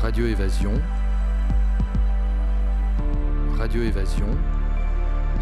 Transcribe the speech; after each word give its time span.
Radio 0.00 0.26
Évasion. 0.26 0.80
Radio 3.56 3.82
Évasion 3.82 4.28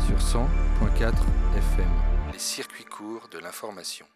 sur 0.06 0.16
100.4 0.16 1.12
FM. 1.56 1.84
Les 2.32 2.38
circuits 2.38 2.86
courts 2.86 3.28
de 3.30 3.38
l'information. 3.38 4.06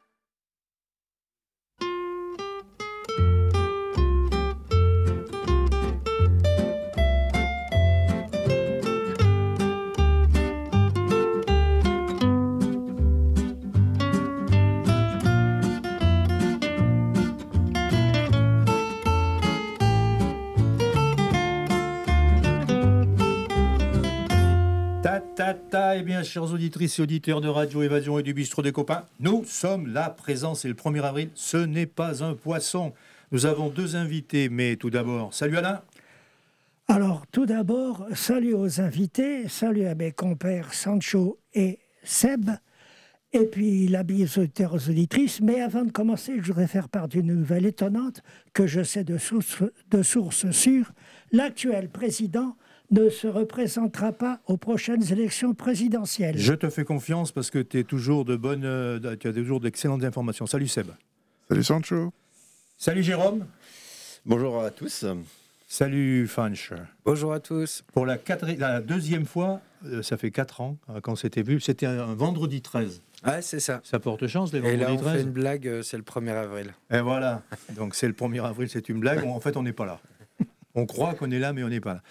Eh 25.96 26.02
bien, 26.02 26.22
chers 26.22 26.52
auditrices 26.52 26.98
et 26.98 27.02
auditeurs 27.02 27.40
de 27.40 27.48
Radio 27.48 27.82
Évasion 27.82 28.18
et 28.18 28.22
du 28.22 28.34
Bistrot 28.34 28.62
des 28.62 28.72
Copains, 28.72 29.04
nous 29.18 29.44
sommes 29.44 29.92
là 29.92 30.10
présents, 30.10 30.54
c'est 30.54 30.68
le 30.68 30.74
1er 30.74 31.02
avril, 31.02 31.30
ce 31.34 31.56
n'est 31.56 31.86
pas 31.86 32.22
un 32.22 32.34
poisson. 32.34 32.92
Nous 33.32 33.46
avons 33.46 33.68
deux 33.68 33.96
invités, 33.96 34.48
mais 34.48 34.76
tout 34.76 34.90
d'abord, 34.90 35.34
salut 35.34 35.56
Alain 35.56 35.80
Alors, 36.86 37.26
tout 37.32 37.46
d'abord, 37.46 38.06
salut 38.14 38.54
aux 38.54 38.80
invités, 38.80 39.48
salut 39.48 39.86
à 39.86 39.94
mes 39.94 40.12
compères 40.12 40.74
Sancho 40.74 41.38
et 41.54 41.78
Seb, 42.04 42.50
et 43.32 43.46
puis 43.46 43.88
la 43.88 44.02
bise 44.02 44.38
auditeurs 44.38 44.74
aux 44.74 44.88
auditrices. 44.90 45.40
Mais 45.40 45.60
avant 45.60 45.84
de 45.84 45.90
commencer, 45.90 46.34
je 46.40 46.48
voudrais 46.48 46.68
faire 46.68 46.88
part 46.88 47.08
d'une 47.08 47.34
nouvelle 47.34 47.66
étonnante 47.66 48.22
que 48.52 48.66
je 48.66 48.82
sais 48.82 49.04
de 49.04 49.18
source, 49.18 49.62
de 49.90 50.02
source 50.02 50.50
sûre. 50.50 50.92
L'actuel 51.32 51.88
président 51.88 52.56
ne 52.90 53.08
se 53.08 53.26
représentera 53.26 54.12
pas 54.12 54.40
aux 54.46 54.56
prochaines 54.56 55.12
élections 55.12 55.54
présidentielles. 55.54 56.38
Je 56.38 56.54
te 56.54 56.68
fais 56.68 56.84
confiance 56.84 57.32
parce 57.32 57.50
que 57.50 57.58
tu 57.58 57.78
es 57.78 57.84
toujours 57.84 58.24
de 58.24 58.36
bonnes, 58.36 58.64
euh, 58.64 59.16
tu 59.16 59.28
as 59.28 59.32
toujours 59.32 59.60
d'excellentes 59.60 60.04
informations. 60.04 60.46
Salut 60.46 60.68
Seb. 60.68 60.88
Salut 61.48 61.64
Sancho. 61.64 62.12
Salut 62.76 63.02
Jérôme. 63.02 63.46
Bonjour 64.26 64.62
à 64.62 64.70
tous. 64.70 65.04
Salut 65.66 66.26
Fanch. 66.26 66.72
Bonjour 67.04 67.32
à 67.32 67.38
tous. 67.38 67.84
Pour 67.92 68.04
la, 68.06 68.18
la 68.58 68.80
deuxième 68.80 69.24
fois, 69.24 69.60
euh, 69.86 70.02
ça 70.02 70.16
fait 70.16 70.32
quatre 70.32 70.60
ans 70.60 70.76
euh, 70.88 71.00
quand 71.00 71.14
c'était 71.14 71.42
vu, 71.42 71.60
c'était 71.60 71.86
un 71.86 72.14
vendredi 72.14 72.60
13. 72.60 73.02
Ouais, 73.24 73.42
c'est 73.42 73.60
ça. 73.60 73.80
Ça 73.84 74.00
porte 74.00 74.26
chance, 74.26 74.52
les 74.52 74.60
vendredis 74.60 74.82
13. 74.82 74.92
Et 74.92 74.96
là, 74.96 75.00
on 75.00 75.14
fait 75.14 75.22
une 75.22 75.30
blague, 75.30 75.82
c'est 75.82 75.96
le 75.96 76.02
1er 76.02 76.32
avril. 76.32 76.74
Et 76.90 77.00
voilà. 77.00 77.42
Donc, 77.76 77.94
c'est 77.94 78.08
le 78.08 78.14
1er 78.14 78.44
avril, 78.44 78.68
c'est 78.68 78.88
une 78.88 78.98
blague. 78.98 79.24
En 79.24 79.38
fait, 79.38 79.56
on 79.56 79.62
n'est 79.62 79.72
pas 79.72 79.86
là. 79.86 80.00
On 80.74 80.86
croit 80.86 81.14
qu'on 81.14 81.30
est 81.30 81.38
là, 81.38 81.52
mais 81.52 81.64
on 81.64 81.68
n'est 81.68 81.80
pas 81.80 81.94
là. 81.94 82.02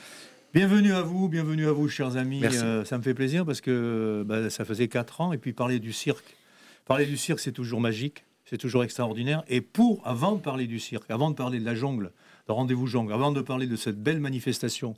Bienvenue 0.51 0.93
à 0.93 1.03
vous, 1.03 1.29
bienvenue 1.29 1.67
à 1.67 1.71
vous, 1.71 1.87
chers 1.89 2.17
amis. 2.17 2.43
Euh, 2.43 2.83
ça 2.83 2.97
me 2.97 3.03
fait 3.03 3.13
plaisir 3.13 3.45
parce 3.45 3.61
que 3.61 4.23
bah, 4.25 4.49
ça 4.49 4.65
faisait 4.65 4.87
4 4.87 5.21
ans 5.21 5.31
et 5.31 5.37
puis 5.37 5.53
parler 5.53 5.77
du 5.77 5.93
cirque. 5.93 6.35
Parler 6.85 7.05
du 7.05 7.17
cirque, 7.17 7.39
c'est 7.39 7.51
toujours 7.51 7.79
magique, 7.79 8.25
c'est 8.45 8.57
toujours 8.57 8.83
extraordinaire. 8.83 9.43
Et 9.47 9.61
pour, 9.61 10.01
avant 10.07 10.31
de 10.31 10.41
parler 10.41 10.65
du 10.65 10.79
cirque, 10.79 11.11
avant 11.11 11.29
de 11.29 11.35
parler 11.35 11.59
de 11.59 11.65
la 11.65 11.75
jungle, 11.75 12.11
de 12.47 12.51
rendez-vous 12.51 12.87
jungle, 12.87 13.13
avant 13.13 13.31
de 13.31 13.41
parler 13.41 13.67
de 13.67 13.75
cette 13.75 14.01
belle 14.01 14.19
manifestation 14.19 14.95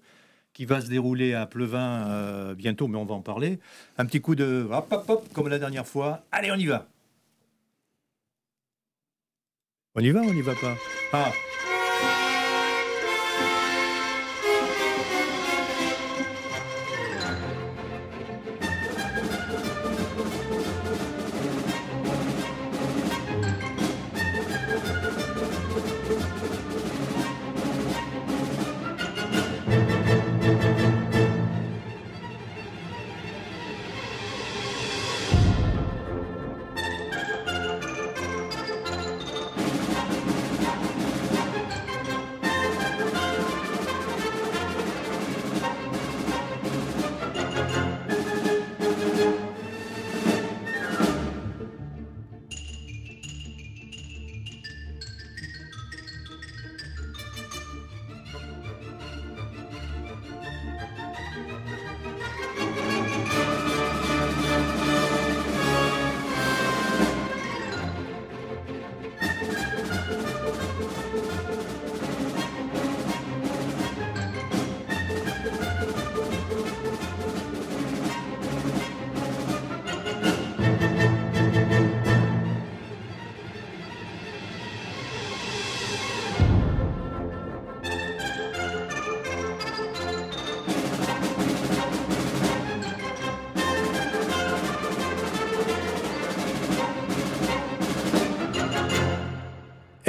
qui 0.53 0.63
va 0.63 0.79
se 0.79 0.87
dérouler 0.87 1.33
à 1.33 1.45
Pleuvin 1.45 2.07
euh, 2.07 2.55
bientôt, 2.55 2.87
mais 2.87 2.97
on 2.97 3.05
va 3.05 3.15
en 3.15 3.21
parler, 3.21 3.59
un 3.97 4.05
petit 4.05 4.21
coup 4.21 4.35
de 4.35 4.69
hop, 4.71 4.87
hop, 4.89 5.05
hop, 5.09 5.33
comme 5.33 5.49
la 5.49 5.59
dernière 5.59 5.85
fois. 5.85 6.23
Allez, 6.31 6.49
on 6.49 6.55
y 6.55 6.65
va. 6.65 6.87
On 9.95 9.99
y 9.99 10.11
va, 10.11 10.21
on 10.21 10.33
n'y 10.33 10.41
va 10.41 10.55
pas? 10.55 10.77
Ah 11.11 11.31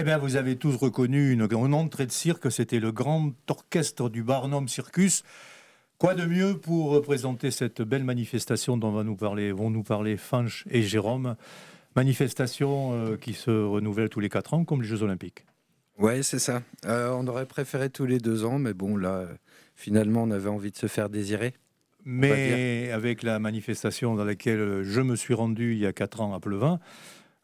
Eh 0.03 0.05
bien, 0.05 0.19
vous 0.19 0.35
avez 0.35 0.57
tous 0.57 0.75
reconnu 0.75 1.31
une 1.31 1.47
grande 1.47 1.75
entrée 1.75 2.07
de 2.07 2.11
cirque. 2.11 2.51
C'était 2.51 2.81
le 2.81 2.91
grand 2.91 3.31
orchestre 3.49 4.09
du 4.11 4.25
Barnum 4.25 4.67
Circus. 4.67 5.23
Quoi 5.97 6.17
de 6.17 6.27
mieux 6.27 6.59
pour 6.59 6.91
représenter 6.91 7.53
cette 7.53 7.83
belle 7.83 8.03
manifestation 8.03 8.77
dont 8.77 8.91
va 8.91 9.05
nous 9.05 9.15
parler, 9.15 9.53
vont 9.53 9.71
nous 9.71 9.85
parler 9.85 10.17
Fanch 10.17 10.65
et 10.69 10.83
Jérôme? 10.83 11.37
Manifestation 11.95 12.95
euh, 12.95 13.17
qui 13.17 13.33
se 13.33 13.53
renouvelle 13.53 14.09
tous 14.09 14.19
les 14.19 14.29
quatre 14.29 14.55
ans, 14.55 14.65
comme 14.65 14.83
les 14.83 14.89
Jeux 14.89 15.05
Olympiques. 15.05 15.47
Ouais, 15.97 16.25
c'est 16.25 16.41
ça. 16.41 16.63
Euh, 16.85 17.13
on 17.13 17.25
aurait 17.29 17.47
préféré 17.47 17.89
tous 17.89 18.07
les 18.07 18.19
deux 18.19 18.45
ans, 18.45 18.59
mais 18.59 18.75
bon, 18.75 18.97
là, 18.97 19.29
finalement, 19.77 20.25
on 20.25 20.33
avait 20.33 20.51
envie 20.51 20.73
de 20.73 20.77
se 20.79 20.89
faire 20.89 21.11
désirer. 21.11 21.55
Mais 22.05 22.91
avec 22.91 23.23
la 23.23 23.39
manifestation 23.39 24.17
dans 24.17 24.25
laquelle 24.25 24.83
je 24.83 25.01
me 25.01 25.15
suis 25.15 25.35
rendu 25.35 25.75
il 25.75 25.79
y 25.79 25.87
a 25.87 25.93
quatre 25.93 26.23
ans 26.23 26.35
à 26.35 26.41
Pleuvin, 26.41 26.81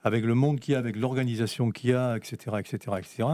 avec 0.02 0.24
le 0.24 0.34
monde 0.34 0.60
qu'il 0.60 0.72
y 0.72 0.74
a, 0.74 0.78
avec 0.78 0.96
l'organisation 0.96 1.70
qu'il 1.70 1.90
y 1.90 1.94
a, 1.94 2.16
etc., 2.16 2.56
etc., 2.58 2.96
etc., 2.98 3.28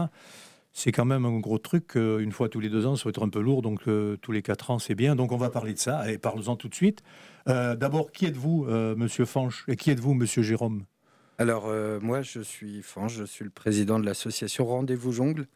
c'est 0.77 0.91
quand 0.91 1.05
même 1.05 1.23
un 1.25 1.39
gros 1.39 1.57
truc. 1.57 1.95
une 1.95 2.33
fois 2.33 2.49
tous 2.49 2.59
les 2.59 2.67
deux 2.67 2.85
ans, 2.85 2.97
ça 2.97 3.05
va 3.05 3.11
être 3.11 3.23
un 3.23 3.29
peu 3.29 3.39
lourd, 3.39 3.61
donc 3.61 3.87
euh, 3.87 4.17
tous 4.17 4.33
les 4.33 4.41
quatre 4.41 4.71
ans, 4.71 4.77
c'est 4.77 4.93
bien. 4.93 5.15
Donc 5.15 5.31
on 5.31 5.37
va 5.37 5.49
parler 5.49 5.73
de 5.73 5.79
ça, 5.79 6.11
et 6.11 6.17
parlons-en 6.17 6.57
tout 6.57 6.67
de 6.67 6.75
suite. 6.75 7.01
Euh, 7.47 7.77
d'abord, 7.77 8.11
qui 8.11 8.25
êtes-vous, 8.25 8.65
euh, 8.67 8.93
Monsieur 8.93 9.23
Fanche, 9.23 9.63
et 9.69 9.77
qui 9.77 9.89
êtes-vous, 9.89 10.13
Monsieur 10.13 10.43
Jérôme? 10.43 10.83
Alors, 11.37 11.69
moi, 12.01 12.21
je 12.21 12.41
suis 12.41 12.81
Fanche, 12.81 13.15
je 13.15 13.23
suis 13.23 13.43
le 13.45 13.51
président 13.51 13.99
de 13.99 14.05
l'association 14.05 14.65
Rendez-vous 14.65 15.13
Jongle, 15.13 15.47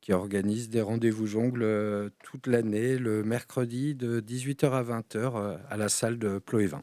qui 0.00 0.12
organise 0.12 0.70
des 0.70 0.80
rendez-vous 0.80 1.26
jongle 1.26 2.10
toute 2.22 2.46
l'année, 2.46 2.98
le 2.98 3.24
mercredi 3.24 3.96
de 3.96 4.20
18h 4.20 4.70
à 4.70 4.82
20h 4.84 5.58
à 5.68 5.76
la 5.76 5.88
salle 5.88 6.18
de 6.18 6.38
Ploévin. 6.38 6.82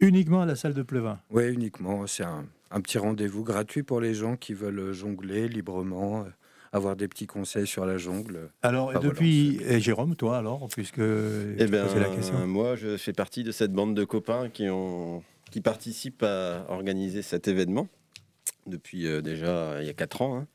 Uniquement 0.00 0.42
à 0.42 0.46
la 0.46 0.54
salle 0.54 0.74
de 0.74 0.82
Ploévin? 0.82 1.18
Oui, 1.30 1.44
uniquement. 1.48 2.06
C'est 2.06 2.24
un 2.24 2.44
un 2.72 2.80
petit 2.80 2.98
rendez-vous 2.98 3.44
gratuit 3.44 3.82
pour 3.82 4.00
les 4.00 4.14
gens 4.14 4.36
qui 4.36 4.54
veulent 4.54 4.92
jongler 4.92 5.48
librement, 5.48 6.22
euh, 6.22 6.28
avoir 6.72 6.96
des 6.96 7.06
petits 7.06 7.26
conseils 7.26 7.66
sur 7.66 7.84
la 7.84 7.98
jungle. 7.98 8.50
Alors, 8.62 8.98
depuis, 8.98 9.60
et 9.62 9.80
Jérôme, 9.80 10.16
toi 10.16 10.38
alors, 10.38 10.66
puisque 10.68 10.98
eh 10.98 11.66
bien, 11.66 11.86
la 11.94 12.08
question. 12.08 12.46
Moi, 12.46 12.76
je 12.76 12.96
fais 12.96 13.12
partie 13.12 13.44
de 13.44 13.52
cette 13.52 13.72
bande 13.72 13.94
de 13.94 14.04
copains 14.04 14.48
qui, 14.48 14.68
ont, 14.68 15.22
qui 15.50 15.60
participent 15.60 16.22
à 16.22 16.64
organiser 16.68 17.22
cet 17.22 17.46
événement 17.46 17.88
depuis 18.66 19.06
euh, 19.06 19.20
déjà 19.20 19.78
il 19.80 19.86
y 19.86 19.90
a 19.90 19.94
4 19.94 20.22
ans. 20.22 20.36
Hein. 20.38 20.46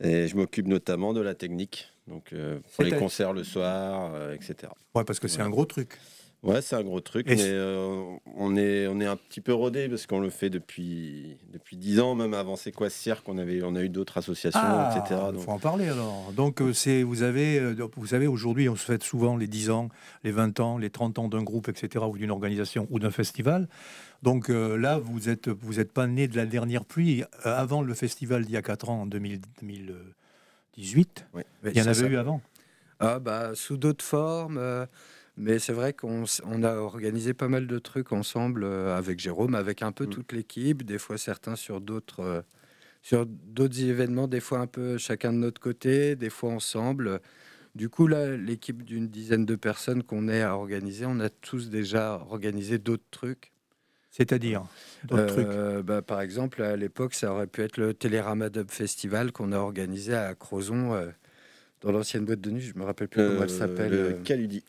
Et 0.00 0.26
je 0.26 0.36
m'occupe 0.36 0.66
notamment 0.66 1.12
de 1.12 1.20
la 1.20 1.34
technique, 1.34 1.92
donc 2.08 2.32
euh, 2.32 2.58
pour 2.74 2.84
les 2.84 2.92
concerts 2.92 3.32
le 3.32 3.44
soir, 3.44 4.32
etc. 4.32 4.72
Ouais, 4.94 5.04
parce 5.04 5.20
que 5.20 5.28
c'est 5.28 5.42
un 5.42 5.50
gros 5.50 5.66
truc. 5.66 5.98
Ouais, 6.42 6.60
c'est 6.60 6.74
un 6.74 6.82
gros 6.82 7.00
truc, 7.00 7.28
mais 7.28 7.36
euh, 7.38 8.02
on, 8.34 8.56
est, 8.56 8.88
on 8.88 9.00
est 9.00 9.06
un 9.06 9.14
petit 9.14 9.40
peu 9.40 9.54
rodé 9.54 9.88
parce 9.88 10.08
qu'on 10.08 10.18
le 10.18 10.28
fait 10.28 10.50
depuis, 10.50 11.36
depuis 11.52 11.76
10 11.76 12.00
ans, 12.00 12.16
même 12.16 12.34
avant 12.34 12.56
C'est 12.56 12.72
quoi 12.72 12.90
cirque, 12.90 13.28
on, 13.28 13.38
avait, 13.38 13.62
on 13.62 13.76
a 13.76 13.82
eu 13.82 13.88
d'autres 13.88 14.18
associations, 14.18 14.58
ah, 14.60 14.92
etc. 14.92 15.20
Il 15.34 15.40
faut 15.40 15.52
en 15.52 15.60
parler 15.60 15.88
alors. 15.88 16.32
Donc, 16.32 16.60
euh, 16.60 16.72
c'est, 16.72 17.04
vous 17.04 17.22
avez, 17.22 17.60
euh, 17.60 17.76
vous 17.96 18.08
savez, 18.08 18.26
aujourd'hui, 18.26 18.68
on 18.68 18.74
se 18.74 18.84
fête 18.84 19.04
souvent 19.04 19.36
les 19.36 19.46
10 19.46 19.70
ans, 19.70 19.88
les 20.24 20.32
20 20.32 20.58
ans, 20.58 20.78
les 20.78 20.90
30 20.90 21.20
ans 21.20 21.28
d'un 21.28 21.44
groupe, 21.44 21.68
etc., 21.68 22.04
ou 22.08 22.18
d'une 22.18 22.32
organisation 22.32 22.88
ou 22.90 22.98
d'un 22.98 23.12
festival. 23.12 23.68
Donc 24.24 24.48
là, 24.48 24.98
vous 24.98 25.28
n'êtes 25.28 25.48
vous 25.48 25.78
êtes 25.80 25.92
pas 25.92 26.06
né 26.06 26.28
de 26.28 26.36
la 26.36 26.46
dernière 26.46 26.84
pluie. 26.84 27.24
Avant 27.42 27.82
le 27.82 27.92
festival 27.92 28.44
d'il 28.44 28.54
y 28.54 28.56
a 28.56 28.62
4 28.62 28.88
ans, 28.88 29.02
en 29.02 29.06
2018, 29.06 31.26
il 31.64 31.76
y 31.76 31.82
en 31.82 31.86
avait 31.86 32.06
eu 32.06 32.16
avant. 32.16 32.40
Ah, 33.00 33.18
bah, 33.18 33.50
sous 33.54 33.76
d'autres 33.76 34.04
formes. 34.04 34.86
Mais 35.36 35.58
c'est 35.58 35.72
vrai 35.72 35.94
qu'on 35.94 36.24
a 36.62 36.74
organisé 36.74 37.32
pas 37.32 37.48
mal 37.48 37.66
de 37.66 37.78
trucs 37.78 38.12
ensemble 38.12 38.64
euh, 38.64 38.96
avec 38.96 39.18
Jérôme, 39.18 39.54
avec 39.54 39.82
un 39.82 39.92
peu 39.92 40.04
mm. 40.04 40.10
toute 40.10 40.32
l'équipe, 40.32 40.82
des 40.82 40.98
fois 40.98 41.16
certains 41.16 41.56
sur 41.56 41.80
d'autres 41.80 42.20
euh, 42.20 42.42
sur 43.00 43.26
d'autres 43.26 43.82
événements, 43.82 44.28
des 44.28 44.40
fois 44.40 44.58
un 44.58 44.66
peu 44.66 44.96
chacun 44.98 45.32
de 45.32 45.38
notre 45.38 45.60
côté, 45.60 46.14
des 46.14 46.30
fois 46.30 46.52
ensemble. 46.52 47.20
Du 47.74 47.88
coup, 47.88 48.06
là, 48.06 48.36
l'équipe 48.36 48.84
d'une 48.84 49.08
dizaine 49.08 49.46
de 49.46 49.56
personnes 49.56 50.02
qu'on 50.02 50.28
est 50.28 50.42
à 50.42 50.54
organiser, 50.54 51.06
on 51.06 51.18
a 51.18 51.30
tous 51.30 51.70
déjà 51.70 52.14
organisé 52.28 52.78
d'autres 52.78 53.02
trucs. 53.10 53.50
C'est-à-dire 54.10 54.62
d'autres 55.04 55.38
euh, 55.38 55.72
trucs 55.76 55.86
bah, 55.86 56.02
Par 56.02 56.20
exemple, 56.20 56.62
à 56.62 56.76
l'époque, 56.76 57.14
ça 57.14 57.32
aurait 57.32 57.46
pu 57.46 57.62
être 57.62 57.78
le 57.78 57.94
Télérama 57.94 58.50
Dub 58.50 58.70
Festival 58.70 59.32
qu'on 59.32 59.50
a 59.52 59.58
organisé 59.58 60.14
à 60.14 60.34
Crozon, 60.34 60.94
dans 61.82 61.92
l'ancienne 61.92 62.24
boîte 62.24 62.40
de 62.40 62.50
nuit. 62.50 62.62
Je 62.62 62.78
me 62.78 62.84
rappelle 62.84 63.08
plus 63.08 63.26
comment 63.26 63.42
elle 63.42 63.50
s'appelle. 63.50 63.90
Le 63.90 64.12
Caludi. 64.24 64.62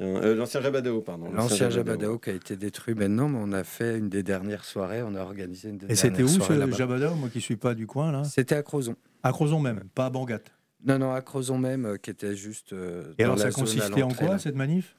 Euh, 0.00 0.34
l'ancien 0.36 0.60
Jabadao, 0.60 1.00
pardon. 1.00 1.30
L'ancien 1.32 1.70
Jabadao 1.70 2.18
qui 2.18 2.30
a 2.30 2.32
été 2.34 2.56
détruit 2.56 2.94
maintenant, 2.94 3.28
mais 3.28 3.38
on 3.40 3.52
a 3.52 3.64
fait 3.64 3.98
une 3.98 4.08
des 4.08 4.22
dernières 4.22 4.64
soirées, 4.64 5.02
on 5.02 5.14
a 5.14 5.20
organisé 5.20 5.68
une 5.70 5.78
des 5.78 5.90
Et 5.90 5.96
c'était 5.96 6.22
où 6.22 6.28
ce 6.28 6.70
Jabadao, 6.70 7.14
moi 7.14 7.28
qui 7.28 7.38
ne 7.38 7.42
suis 7.42 7.56
pas 7.56 7.74
du 7.74 7.86
coin 7.86 8.12
là? 8.12 8.24
C'était 8.24 8.54
à 8.54 8.62
Crozon. 8.62 8.96
À 9.22 9.32
Crozon 9.32 9.58
même, 9.60 9.82
pas 9.94 10.06
à 10.06 10.10
Bangat 10.10 10.40
Non, 10.86 10.98
non, 10.98 11.12
à 11.12 11.22
Crozon 11.22 11.58
même, 11.58 11.86
euh, 11.86 11.96
qui 11.96 12.10
était 12.10 12.36
juste. 12.36 12.72
Euh, 12.72 13.14
Et 13.18 13.24
alors 13.24 13.38
ça 13.38 13.50
consistait 13.50 14.02
en 14.02 14.10
quoi 14.10 14.38
cette 14.38 14.54
manif? 14.54 14.96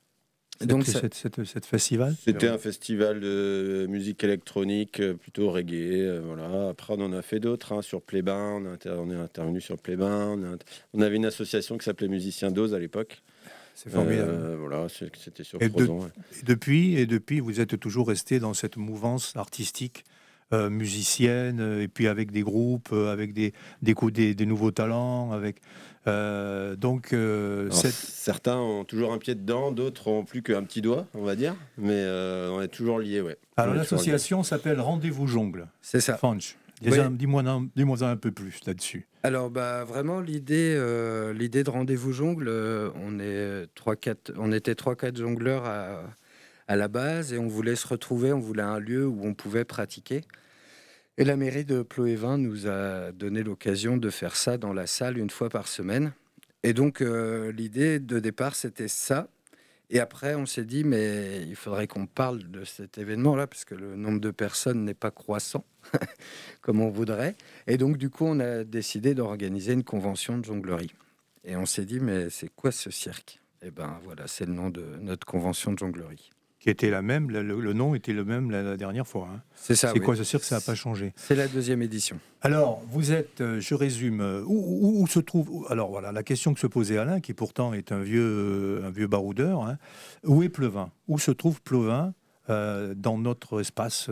Donc, 0.61 0.85
cette, 0.85 1.13
cette, 1.13 1.65
festival? 1.65 2.15
C'était 2.23 2.47
un 2.47 2.57
festival 2.57 3.19
de 3.19 3.87
musique 3.89 4.23
électronique, 4.23 5.01
plutôt 5.19 5.51
reggae. 5.51 6.21
voilà. 6.23 6.69
Après, 6.69 6.93
on 6.97 7.01
en 7.01 7.13
a 7.13 7.21
fait 7.21 7.39
d'autres 7.39 7.73
hein, 7.73 7.81
sur 7.81 8.01
Plébin. 8.01 8.61
On, 8.85 9.11
est 9.11 9.15
intervenu 9.15 9.59
sur 9.59 9.77
Plébin. 9.77 10.37
On, 10.37 10.57
on, 10.93 11.01
avait 11.01 11.17
une 11.17 11.25
association 11.25 11.77
qui 11.77 11.85
s'appelait 11.85 12.07
Musiciens 12.07 12.51
d'Ose 12.51 12.73
à 12.73 12.79
l'époque. 12.79 13.21
C'est 13.75 13.89
formidable. 13.89 14.31
Euh, 14.31 14.55
voilà, 14.57 14.87
c'était 14.89 15.43
sur 15.43 15.61
et, 15.61 15.69
depuis, 16.43 16.95
et 16.95 17.05
depuis, 17.05 17.41
vous 17.41 17.59
êtes 17.59 17.77
toujours 17.77 18.07
resté 18.07 18.39
dans 18.39 18.53
cette 18.53 18.77
mouvance 18.77 19.35
artistique 19.35 20.05
euh, 20.53 20.69
musicienne, 20.69 21.59
euh, 21.59 21.81
et 21.81 21.89
puis 21.89 22.07
avec 22.07 22.31
des 22.31 22.41
groupes, 22.41 22.93
avec 22.93 23.33
des, 23.33 23.53
des, 23.81 23.93
des, 24.33 24.45
nouveaux 24.45 24.71
talents, 24.71 25.31
avec. 25.31 25.57
Donc, 26.05 27.15
certains 27.71 28.57
ont 28.57 28.83
toujours 28.83 29.13
un 29.13 29.17
pied 29.17 29.35
dedans, 29.35 29.71
d'autres 29.71 30.07
ont 30.07 30.23
plus 30.23 30.41
qu'un 30.41 30.63
petit 30.63 30.81
doigt, 30.81 31.07
on 31.13 31.23
va 31.23 31.35
dire, 31.35 31.55
mais 31.77 32.05
on 32.51 32.61
est 32.61 32.67
toujours 32.67 32.99
liés, 32.99 33.21
ouais. 33.21 33.37
Alors 33.57 33.73
l'association 33.73 34.43
s'appelle 34.43 34.81
Rendez-vous 34.81 35.27
Jongle. 35.27 35.67
C'est 35.81 36.01
ça. 36.01 36.17
Funch. 36.17 36.57
Dis-moi 36.81 37.43
dis 37.75 38.03
un 38.03 38.17
peu 38.17 38.31
plus 38.31 38.59
là-dessus. 38.65 39.07
Alors 39.23 39.49
bah 39.49 39.83
vraiment 39.85 40.19
l'idée 40.19 40.75
euh, 40.77 41.33
l'idée 41.33 41.63
de 41.63 41.69
rendez-vous 41.69 42.11
jongle, 42.11 42.47
euh, 42.47 42.89
on 42.95 43.19
est 43.19 43.63
était 44.51 44.75
trois 44.75 44.95
quatre 44.95 45.17
jongleurs 45.17 45.65
à, 45.65 46.03
à, 46.67 46.75
la 46.75 46.87
base 46.87 47.33
et 47.33 47.37
on 47.37 47.47
voulait 47.47 47.75
se 47.75 47.87
retrouver, 47.87 48.33
on 48.33 48.39
voulait 48.39 48.61
un 48.61 48.79
lieu 48.79 49.07
où 49.07 49.21
on 49.23 49.33
pouvait 49.33 49.65
pratiquer. 49.65 50.21
Et 51.17 51.23
la 51.23 51.37
mairie 51.37 51.63
de 51.63 51.81
Ploévin 51.81 52.37
nous 52.37 52.67
a 52.67 53.13
donné 53.13 53.41
l'occasion 53.41 53.95
de 53.95 54.09
faire 54.09 54.35
ça 54.35 54.57
dans 54.57 54.73
la 54.73 54.85
salle 54.85 55.17
une 55.17 55.29
fois 55.29 55.49
par 55.49 55.67
semaine. 55.67 56.11
Et 56.63 56.73
donc 56.73 57.01
euh, 57.01 57.53
l'idée 57.53 57.99
de 57.99 58.19
départ 58.19 58.55
c'était 58.55 58.89
ça. 58.89 59.29
Et 59.91 59.99
après, 59.99 60.33
on 60.33 60.47
s'est 60.47 60.65
dit, 60.65 60.83
mais 60.83 61.43
il 61.47 61.55
faudrait 61.55 61.87
qu'on 61.87 62.07
parle 62.07 62.39
de 62.39 62.65
cet 62.65 62.97
événement-là, 62.97 63.45
parce 63.45 63.65
que 63.65 63.75
le 63.75 63.95
nombre 63.95 64.19
de 64.19 64.31
personnes 64.31 64.83
n'est 64.83 64.95
pas 64.95 65.11
croissant 65.11 65.63
comme 66.61 66.81
on 66.81 66.89
voudrait. 66.89 67.35
Et 67.67 67.77
donc, 67.77 67.97
du 67.97 68.09
coup, 68.09 68.25
on 68.25 68.39
a 68.39 68.63
décidé 68.63 69.13
d'organiser 69.13 69.73
une 69.73 69.83
convention 69.83 70.39
de 70.39 70.43
jonglerie. 70.45 70.91
Et 71.43 71.55
on 71.55 71.67
s'est 71.67 71.85
dit, 71.85 71.99
mais 71.99 72.31
c'est 72.31 72.49
quoi 72.49 72.71
ce 72.71 72.89
cirque? 72.89 73.39
Eh 73.61 73.69
ben 73.69 73.99
voilà, 74.03 74.25
c'est 74.25 74.47
le 74.47 74.53
nom 74.53 74.71
de 74.71 74.83
notre 74.99 75.27
convention 75.27 75.71
de 75.71 75.77
jonglerie 75.77 76.31
qui 76.65 76.71
était 76.71 76.89
la 76.89 77.03
même, 77.03 77.29
le, 77.29 77.73
nom 77.73 77.93
était 77.93 78.11
le 78.11 78.25
même 78.25 78.49
la, 78.49 78.75
dernière 78.75 79.05
fois. 79.05 79.29
Hein. 79.31 79.41
C'est 79.53 79.75
ça. 79.75 79.91
C'est 79.93 79.99
quoi 79.99 80.15
ce 80.15 80.23
cirque 80.23 80.43
Ça 80.43 80.55
n'a 80.55 80.61
pas 80.61 80.73
changé. 80.73 81.13
C'est 81.15 81.35
la 81.35 81.47
deuxième 81.47 81.83
édition. 81.83 82.17
Alors, 82.41 82.81
vous 82.89 83.11
êtes, 83.11 83.39
euh, 83.41 83.59
je 83.59 83.75
résume, 83.75 84.19
euh, 84.19 84.41
où, 84.47 85.05
se 85.05 85.19
trouve. 85.19 85.67
Alors 85.69 85.91
voilà, 85.91 86.11
la 86.11 86.23
question 86.23 86.55
que 86.55 86.59
se 86.59 86.65
posait 86.65 86.97
Alain, 86.97 87.19
qui 87.19 87.35
pourtant 87.35 87.75
est 87.75 87.91
un 87.91 87.99
vieux, 87.99 88.79
euh, 88.81 88.87
un 88.87 88.89
vieux 88.89 89.05
baroudeur, 89.05 89.61
hein. 89.61 89.77
où 90.23 90.41
est 90.41 90.49
Plevin 90.49 90.89
Où 91.07 91.19
se 91.19 91.29
trouve 91.29 91.61
Plevin 91.61 92.15
dans 92.47 93.17
notre 93.17 93.61
espace 93.61 94.07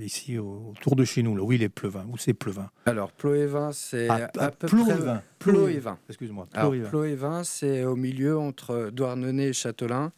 ici 0.00 0.38
autour 0.38 0.96
de 0.96 1.04
chez 1.04 1.22
nous, 1.22 1.36
là, 1.36 1.42
où 1.42 1.52
il 1.52 1.62
est 1.62 1.68
Plevin, 1.68 2.06
où 2.10 2.16
c'est 2.16 2.32
Plevin 2.32 2.70
Alors 2.86 3.12
Ploévin, 3.12 3.72
c'est 3.72 4.08
ah, 4.08 4.30
à, 4.38 4.50
peu 4.50 4.66
près 4.66 5.20
Ploévin. 5.38 5.98
Excuse-moi. 6.08 6.46
Ploévin, 6.90 7.44
c'est 7.44 7.84
au 7.84 7.96
milieu 7.96 8.38
entre 8.38 8.90
Douarnenez 8.90 9.48
et 9.48 9.52
Châtelain. 9.54 10.12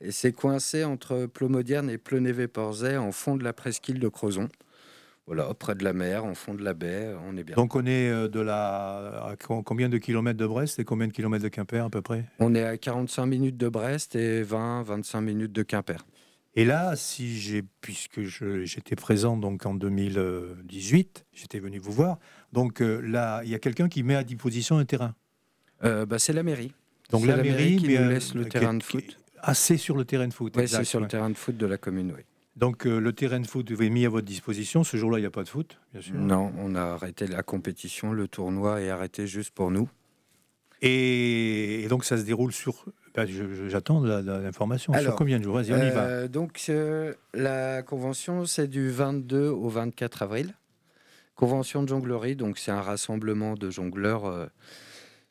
Et 0.00 0.12
c'est 0.12 0.32
coincé 0.32 0.84
entre 0.84 1.26
Plomodierne 1.26 1.90
et 1.90 1.98
Plonévé-Porzay, 1.98 2.96
en 2.96 3.12
fond 3.12 3.36
de 3.36 3.44
la 3.44 3.52
presqu'île 3.52 3.98
de 3.98 4.08
Crozon. 4.08 4.48
Voilà, 5.26 5.52
près 5.52 5.74
de 5.74 5.84
la 5.84 5.92
mer, 5.92 6.24
en 6.24 6.34
fond 6.34 6.54
de 6.54 6.64
la 6.64 6.72
baie, 6.72 7.14
on 7.28 7.36
est 7.36 7.44
bien. 7.44 7.54
Donc 7.56 7.74
on 7.74 7.84
est 7.84 8.08
euh, 8.08 8.28
de 8.28 8.40
la... 8.40 9.26
à 9.26 9.36
combien 9.36 9.90
de 9.90 9.98
kilomètres 9.98 10.38
de 10.38 10.46
Brest 10.46 10.78
et 10.78 10.84
combien 10.84 11.06
de 11.06 11.12
kilomètres 11.12 11.44
de 11.44 11.50
Quimper 11.50 11.84
à 11.84 11.90
peu 11.90 12.00
près? 12.00 12.24
On 12.38 12.54
est 12.54 12.64
à 12.64 12.78
45 12.78 13.26
minutes 13.26 13.58
de 13.58 13.68
Brest 13.68 14.16
et 14.16 14.42
20-25 14.42 15.20
minutes 15.20 15.52
de 15.52 15.62
Quimper. 15.62 16.06
Et 16.54 16.64
là, 16.64 16.96
si 16.96 17.38
j'ai, 17.38 17.62
puisque 17.82 18.22
j'étais 18.22 18.96
présent 18.96 19.36
donc 19.36 19.66
en 19.66 19.74
2018, 19.74 21.26
j'étais 21.34 21.58
venu 21.58 21.78
vous 21.78 21.92
voir. 21.92 22.18
Donc 22.54 22.80
euh, 22.80 23.00
là, 23.00 23.42
il 23.44 23.50
y 23.50 23.54
a 23.54 23.58
quelqu'un 23.58 23.88
qui 23.88 24.02
met 24.02 24.14
à 24.14 24.24
disposition 24.24 24.78
un 24.78 24.86
terrain? 24.86 25.14
Euh, 25.84 26.06
bah, 26.06 26.18
c'est 26.18 26.32
la 26.32 26.42
mairie. 26.42 26.72
Donc 27.10 27.26
la, 27.26 27.36
mairie, 27.36 27.76
qui 27.76 27.88
nous 27.98 28.08
laisse 28.08 28.34
le 28.34 28.46
terrain 28.46 28.74
de 28.74 28.82
foot 28.82 29.18
assez 29.42 29.76
sur 29.76 29.96
le 29.96 30.04
terrain 30.04 30.28
de 30.28 30.34
foot. 30.34 30.54
Oui, 30.56 30.68
c'est 30.68 30.84
sur 30.84 31.00
le 31.00 31.08
terrain 31.08 31.30
de 31.30 31.36
foot 31.36 31.56
de 31.56 31.66
la 31.66 31.78
commune, 31.78 32.12
oui. 32.16 32.22
Donc 32.58 32.86
euh, 32.86 32.98
le 32.98 33.12
terrain 33.12 33.38
de 33.38 33.46
foot 33.46 33.70
est 33.70 33.88
mis 33.88 34.04
à 34.04 34.08
votre 34.08 34.26
disposition. 34.26 34.82
Ce 34.82 34.96
jour-là, 34.96 35.18
il 35.18 35.22
n'y 35.22 35.26
a 35.26 35.30
pas 35.30 35.44
de 35.44 35.48
foot, 35.48 35.78
bien 35.92 36.02
sûr. 36.02 36.14
Non, 36.16 36.52
on 36.58 36.74
a 36.74 36.82
arrêté 36.82 37.28
la 37.28 37.44
compétition, 37.44 38.12
le 38.12 38.26
tournoi 38.26 38.82
est 38.82 38.90
arrêté 38.90 39.28
juste 39.28 39.52
pour 39.52 39.70
nous. 39.70 39.88
Et, 40.82 41.86
donc 41.88 42.04
ça 42.04 42.16
se 42.16 42.22
déroule 42.22 42.52
sur. 42.52 42.84
Ben, 43.14 43.28
j'attends 43.68 44.00
l'information. 44.00 44.92
Sur 45.00 45.14
combien 45.14 45.38
de 45.38 45.44
jours 45.44 45.54
Vas-y, 45.54 45.72
on 45.72 45.76
y 45.76 45.90
va. 45.90 46.02
Euh, 46.02 46.28
donc 46.28 46.64
euh, 46.68 47.14
la 47.32 47.82
convention, 47.82 48.44
c'est 48.44 48.68
du 48.68 48.90
22 48.90 49.48
au 49.48 49.68
24 49.68 50.22
avril. 50.22 50.54
Convention 51.36 51.84
de 51.84 51.88
jonglerie, 51.88 52.34
donc 52.34 52.58
c'est 52.58 52.72
un 52.72 52.80
rassemblement 52.80 53.54
de 53.54 53.70
jongleurs 53.70 54.50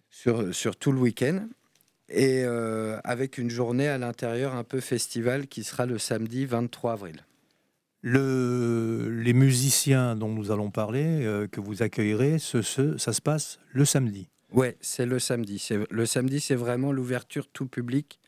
sur, 0.10 0.56
sur 0.56 0.78
tout 0.78 0.94
le 0.94 1.00
week-end 1.00 1.48
et 2.10 2.44
euh, 2.44 3.00
avec 3.04 3.38
une 3.38 3.50
journée 3.50 3.88
à 3.88 3.98
l'intérieur 3.98 4.56
un 4.56 4.64
peu 4.64 4.80
festival 4.80 5.48
qui 5.48 5.64
sera 5.64 5.86
le 5.86 5.98
samedi 5.98 6.46
23 6.46 6.94
avril. 6.94 7.26
Le, 8.02 9.10
les 9.10 9.34
musiciens 9.34 10.16
dont 10.16 10.30
nous 10.30 10.52
allons 10.52 10.70
parler, 10.70 11.26
euh, 11.26 11.48
que 11.48 11.60
vous 11.60 11.84
accueillerez, 11.84 12.40
ce, 12.40 12.62
ça 12.98 13.14
se 13.14 13.22
passe 13.22 13.60
le 13.72 13.86
samedi. 13.86 14.30
Oui, 14.54 14.68
c'est 14.80 15.06
le 15.06 15.20
samedi. 15.20 15.68
Le 15.90 16.06
samedi, 16.06 16.40
c'est 16.40 16.56
vraiment 16.56 16.94
l'ouverture 16.94 17.48
tout 17.52 17.66
public, 17.66 18.20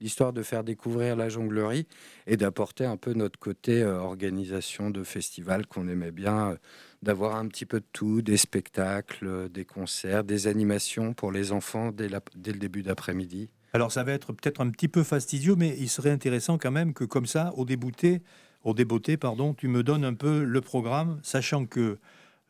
l'histoire 0.00 0.32
de 0.32 0.42
faire 0.42 0.64
découvrir 0.64 1.14
la 1.14 1.28
jonglerie 1.28 1.86
et 2.26 2.38
d'apporter 2.38 2.86
un 2.86 2.96
peu 2.96 3.12
notre 3.12 3.38
côté 3.38 3.82
euh, 3.82 3.98
organisation 3.98 4.88
de 4.88 5.04
festival 5.04 5.66
qu'on 5.66 5.88
aimait 5.88 6.12
bien 6.12 6.56
d'avoir 7.02 7.36
un 7.36 7.46
petit 7.46 7.66
peu 7.66 7.80
de 7.80 7.86
tout, 7.92 8.22
des 8.22 8.36
spectacles, 8.36 9.48
des 9.50 9.64
concerts, 9.64 10.24
des 10.24 10.46
animations 10.46 11.14
pour 11.14 11.30
les 11.30 11.52
enfants 11.52 11.92
dès, 11.92 12.08
dès 12.34 12.52
le 12.52 12.58
début 12.58 12.82
d'après-midi. 12.82 13.50
Alors 13.72 13.92
ça 13.92 14.02
va 14.02 14.12
être 14.12 14.32
peut-être 14.32 14.60
un 14.60 14.70
petit 14.70 14.88
peu 14.88 15.02
fastidieux, 15.02 15.54
mais 15.54 15.76
il 15.78 15.88
serait 15.88 16.10
intéressant 16.10 16.58
quand 16.58 16.70
même 16.70 16.94
que 16.94 17.04
comme 17.04 17.26
ça, 17.26 17.52
au 17.56 17.64
débouté, 17.64 18.22
au 18.64 18.74
débouté, 18.74 19.16
pardon, 19.16 19.54
tu 19.54 19.68
me 19.68 19.82
donnes 19.82 20.04
un 20.04 20.14
peu 20.14 20.42
le 20.42 20.60
programme, 20.60 21.20
sachant 21.22 21.66
que 21.66 21.98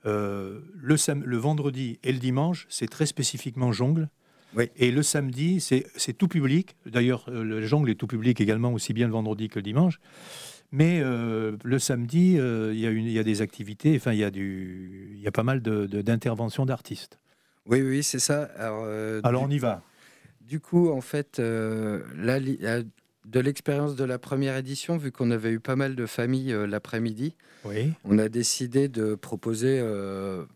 euh, 0.07 0.61
le, 0.77 0.97
le 1.25 1.37
vendredi 1.37 1.99
et 2.03 2.13
le 2.13 2.19
dimanche, 2.19 2.67
c'est 2.71 2.89
très 2.89 3.07
spécifiquement 3.07 3.73
jongle. 3.73 4.09
Oui. 4.57 4.71
Et 4.77 4.91
le 4.91 5.03
samedi, 5.03 5.61
c'est 5.61 6.13
tout 6.17 6.29
public. 6.29 6.77
D'ailleurs, 6.87 7.27
euh, 7.29 7.45
le 7.45 7.67
jongle 7.67 7.91
est 7.91 7.97
tout 7.97 8.07
public 8.07 8.41
également, 8.41 8.73
aussi 8.73 8.95
bien 8.95 9.07
le 9.07 9.13
vendredi 9.13 9.49
que 9.49 9.57
le 9.57 9.63
dimanche. 9.63 10.01
Mais 10.71 11.01
euh, 11.03 11.57
le 11.65 11.79
samedi, 11.79 12.37
euh, 12.39 12.73
il 12.75 12.81
y, 12.81 13.13
y, 13.13 13.19
a 13.19 13.23
des 13.23 13.41
activités, 13.41 13.97
enfin, 13.97 14.13
il 14.13 14.19
y, 14.19 14.25
a 14.25 14.31
du, 14.31 15.17
y 15.17 15.27
a 15.27 15.33
pas 15.33 15.43
mal 15.43 15.63
d'interventions 15.63 16.67
d'artistes. 16.67 17.19
Oui, 17.65 17.81
oui, 17.81 18.03
c'est 18.03 18.19
ça. 18.19 18.51
Alors, 18.57 18.85
euh, 18.87 19.21
Alors 19.25 19.43
on 19.43 19.51
y 19.51 19.59
va. 19.59 19.83
Du 20.43 20.61
coup, 20.61 20.91
en 20.91 21.01
fait, 21.01 21.39
là, 21.39 22.41
de 22.41 23.41
l'expérience 23.41 23.97
de 23.97 24.05
la 24.05 24.19
première 24.19 24.57
édition, 24.57 24.97
vu 24.97 25.11
qu'on 25.13 25.31
avait 25.31 25.51
eu 25.51 25.61
pas 25.61 25.77
mal 25.77 25.95
de 25.95 26.07
familles 26.07 26.55
l'après-midi, 26.67 27.35
oui. 27.65 27.93
on 28.05 28.19
a 28.19 28.29
décidé 28.29 28.89
de 28.89 29.15
proposer 29.15 29.79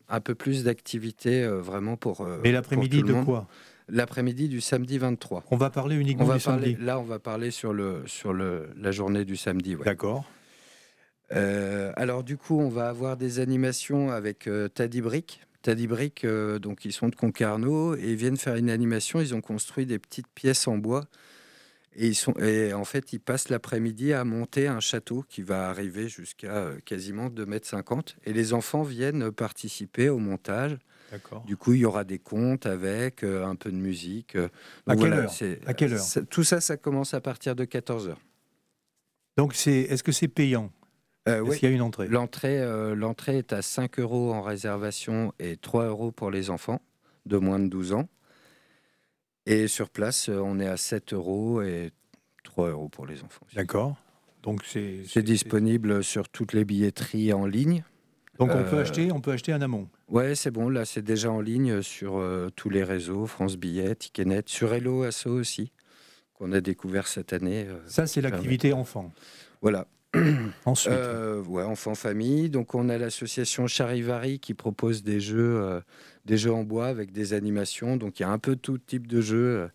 un 0.09 0.21
peu 0.21 0.35
plus 0.35 0.65
d'activités 0.65 1.47
vraiment 1.47 1.97
pour. 1.97 2.27
Mais 2.43 2.53
l'après-midi 2.53 3.03
de 3.03 3.13
quoi? 3.13 3.49
L'après-midi 3.95 4.49
du 4.49 4.61
samedi 4.61 4.99
23. 4.99 5.45
On 5.51 5.57
va 5.57 5.71
parler 5.71 5.97
uniquement 5.97 6.35
du 6.35 6.41
samedi. 6.41 6.77
Là, 6.81 6.99
on 6.99 7.05
va 7.05 7.19
parler 7.19 7.51
sur, 7.51 7.73
le, 7.73 8.03
sur 8.07 8.33
le, 8.33 8.71
la 8.77 8.91
journée 8.91 9.25
du 9.25 9.37
samedi. 9.37 9.77
D'accord. 9.85 10.25
alors 11.31 12.25
du 12.25 12.37
coup, 12.37 12.59
on 12.59 12.69
va 12.69 12.89
avoir 12.89 13.17
des 13.17 13.39
animations 13.39 14.11
avec 14.11 14.49
Taddy 14.75 15.01
Brick. 15.01 15.43
Taddy 15.63 15.87
Brick, 15.87 16.27
donc 16.27 16.85
ils 16.85 16.93
sont 16.93 17.09
de 17.09 17.15
Concarneau 17.15 17.95
et 17.95 18.11
ils 18.11 18.17
viennent 18.17 18.37
faire 18.37 18.57
une 18.57 18.71
animation. 18.71 19.21
Ils 19.21 19.35
ont 19.35 19.41
construit 19.41 19.87
des 19.87 20.01
petites 20.01 20.27
pièces 20.35 20.67
en 20.67 20.77
bois 20.77 21.05
et, 21.95 22.09
ils 22.09 22.15
sont, 22.15 22.33
et 22.35 22.73
en 22.73 22.85
fait, 22.85 23.13
ils 23.13 23.21
passent 23.21 23.49
l'après-midi 23.49 24.13
à 24.13 24.25
monter 24.25 24.67
un 24.67 24.81
château 24.81 25.25
qui 25.29 25.43
va 25.43 25.69
arriver 25.69 26.09
jusqu'à 26.09 26.57
euh, 26.57 26.79
quasiment 26.85 27.29
2,50 27.29 27.47
mètres. 27.47 28.17
Et 28.25 28.33
les 28.33 28.55
enfants 28.55 28.83
viennent 28.83 29.31
participer 29.31 30.09
au 30.09 30.19
montage. 30.19 30.79
Du 31.47 31.57
coup, 31.57 31.73
il 31.75 31.81
y 31.81 31.85
aura 31.85 32.05
des 32.05 32.19
contes 32.19 32.67
avec 32.67 33.23
euh, 33.23 33.45
un 33.45 33.55
peu 33.55 33.71
de 33.71 33.77
musique. 33.77 34.37
Euh. 34.37 34.49
à, 34.87 34.97
quelle 34.97 35.13
heure 35.13 35.33
à 35.67 35.75
quelle 35.75 35.95
heure 35.95 36.05
Tout 36.31 36.45
ça, 36.45 36.61
ça 36.61 36.77
commence 36.77 37.15
à 37.15 37.21
partir 37.21 37.55
de 37.55 37.65
14h. 37.65 38.15
Donc, 39.37 39.55
c'est, 39.55 39.73
est-ce 39.73 40.03
que 40.03 40.13
c'est 40.13 40.29
payant? 40.29 40.71
Est-ce 41.27 41.59
qu'il 41.59 41.69
y 41.69 41.73
a 41.73 41.75
une 41.75 41.83
entrée? 41.83 42.09
L'entrée, 42.09 42.95
l'entrée 42.97 43.39
est 43.39 43.53
à 43.53 43.63
5 43.63 44.01
euros 44.01 44.33
en 44.33 44.43
réservation 44.43 45.33
et 45.39 45.57
3 45.57 45.87
euros 45.87 46.11
pour 46.11 46.31
les 46.31 46.51
enfants 46.51 46.81
de 47.27 47.37
moins 47.37 47.59
de 47.59 47.69
12 47.69 47.93
ans. 47.93 48.09
Et 49.47 49.67
sur 49.69 49.91
place, 49.91 50.29
euh, 50.29 50.39
on 50.39 50.61
est 50.61 50.69
à 50.69 50.77
7 50.77 51.13
euros 51.13 51.63
et 51.63 51.91
3 52.45 52.71
euros 52.71 52.89
pour 52.89 53.07
les 53.07 53.23
enfants. 53.23 53.47
D'accord. 53.55 53.97
Donc 54.43 54.65
c'est 54.65 55.23
disponible 55.23 56.03
sur 56.03 56.29
toutes 56.29 56.53
les 56.53 56.65
billetteries 56.65 57.33
en 57.33 57.47
ligne. 57.47 57.85
Donc 58.39 58.51
on 58.53 58.65
peut 58.65 58.77
euh, 58.77 58.83
acheter, 58.83 59.13
on 59.13 59.21
peut 59.21 59.33
acheter 59.33 59.53
en 59.53 59.61
amont. 59.61 59.89
Ouais, 60.09 60.35
c'est 60.35 60.51
bon. 60.51 60.69
Là, 60.69 60.85
c'est 60.85 61.03
déjà 61.03 61.31
en 61.31 61.41
ligne 61.41 61.83
sur 61.83 62.17
euh, 62.17 62.49
tous 62.57 62.71
les 62.71 62.83
réseaux, 62.83 63.27
France 63.27 63.57
Billet, 63.57 63.95
Ticketnet, 63.95 64.45
sur 64.47 64.73
Hello 64.73 65.03
Asso 65.03 65.27
aussi, 65.27 65.73
qu'on 66.35 66.53
a 66.53 66.61
découvert 66.61 67.07
cette 67.07 67.33
année. 67.33 67.67
Ça, 67.87 68.07
c'est 68.07 68.21
l'activité 68.21 68.73
enfant. 68.73 69.13
Voilà. 69.61 69.87
Ensuite. 70.67 70.93
ouais, 71.49 71.63
enfant 71.63 71.95
famille. 71.95 72.51
Donc 72.51 72.75
on 72.75 72.91
a 72.91 72.99
l'association 72.99 73.67
Charivari 73.67 74.41
qui 74.41 74.53
propose 74.53 75.03
des 75.03 75.21
jeux 75.21 75.81
des 76.27 76.37
jeux 76.37 76.53
en 76.53 76.65
bois 76.65 76.89
avec 76.89 77.13
des 77.13 77.33
animations. 77.33 77.97
Donc 77.97 78.21
il 78.21 78.23
y 78.23 78.27
a 78.27 78.31
un 78.31 78.39
peu 78.39 78.57
tout 78.57 78.77
type 78.77 79.07
de 79.07 79.23
jeux. 79.23 79.71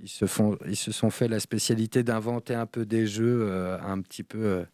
Ils 0.00 0.08
se, 0.08 0.26
font, 0.26 0.58
ils 0.66 0.76
se 0.76 0.92
sont 0.92 1.10
fait 1.10 1.28
la 1.28 1.40
spécialité 1.40 2.02
d'inventer 2.02 2.54
un 2.54 2.66
peu 2.66 2.84
des 2.84 3.06
jeux 3.06 3.46
euh, 3.48 3.78
un, 3.80 4.00
petit 4.00 4.22
peu, 4.22 4.44
euh, 4.44 4.64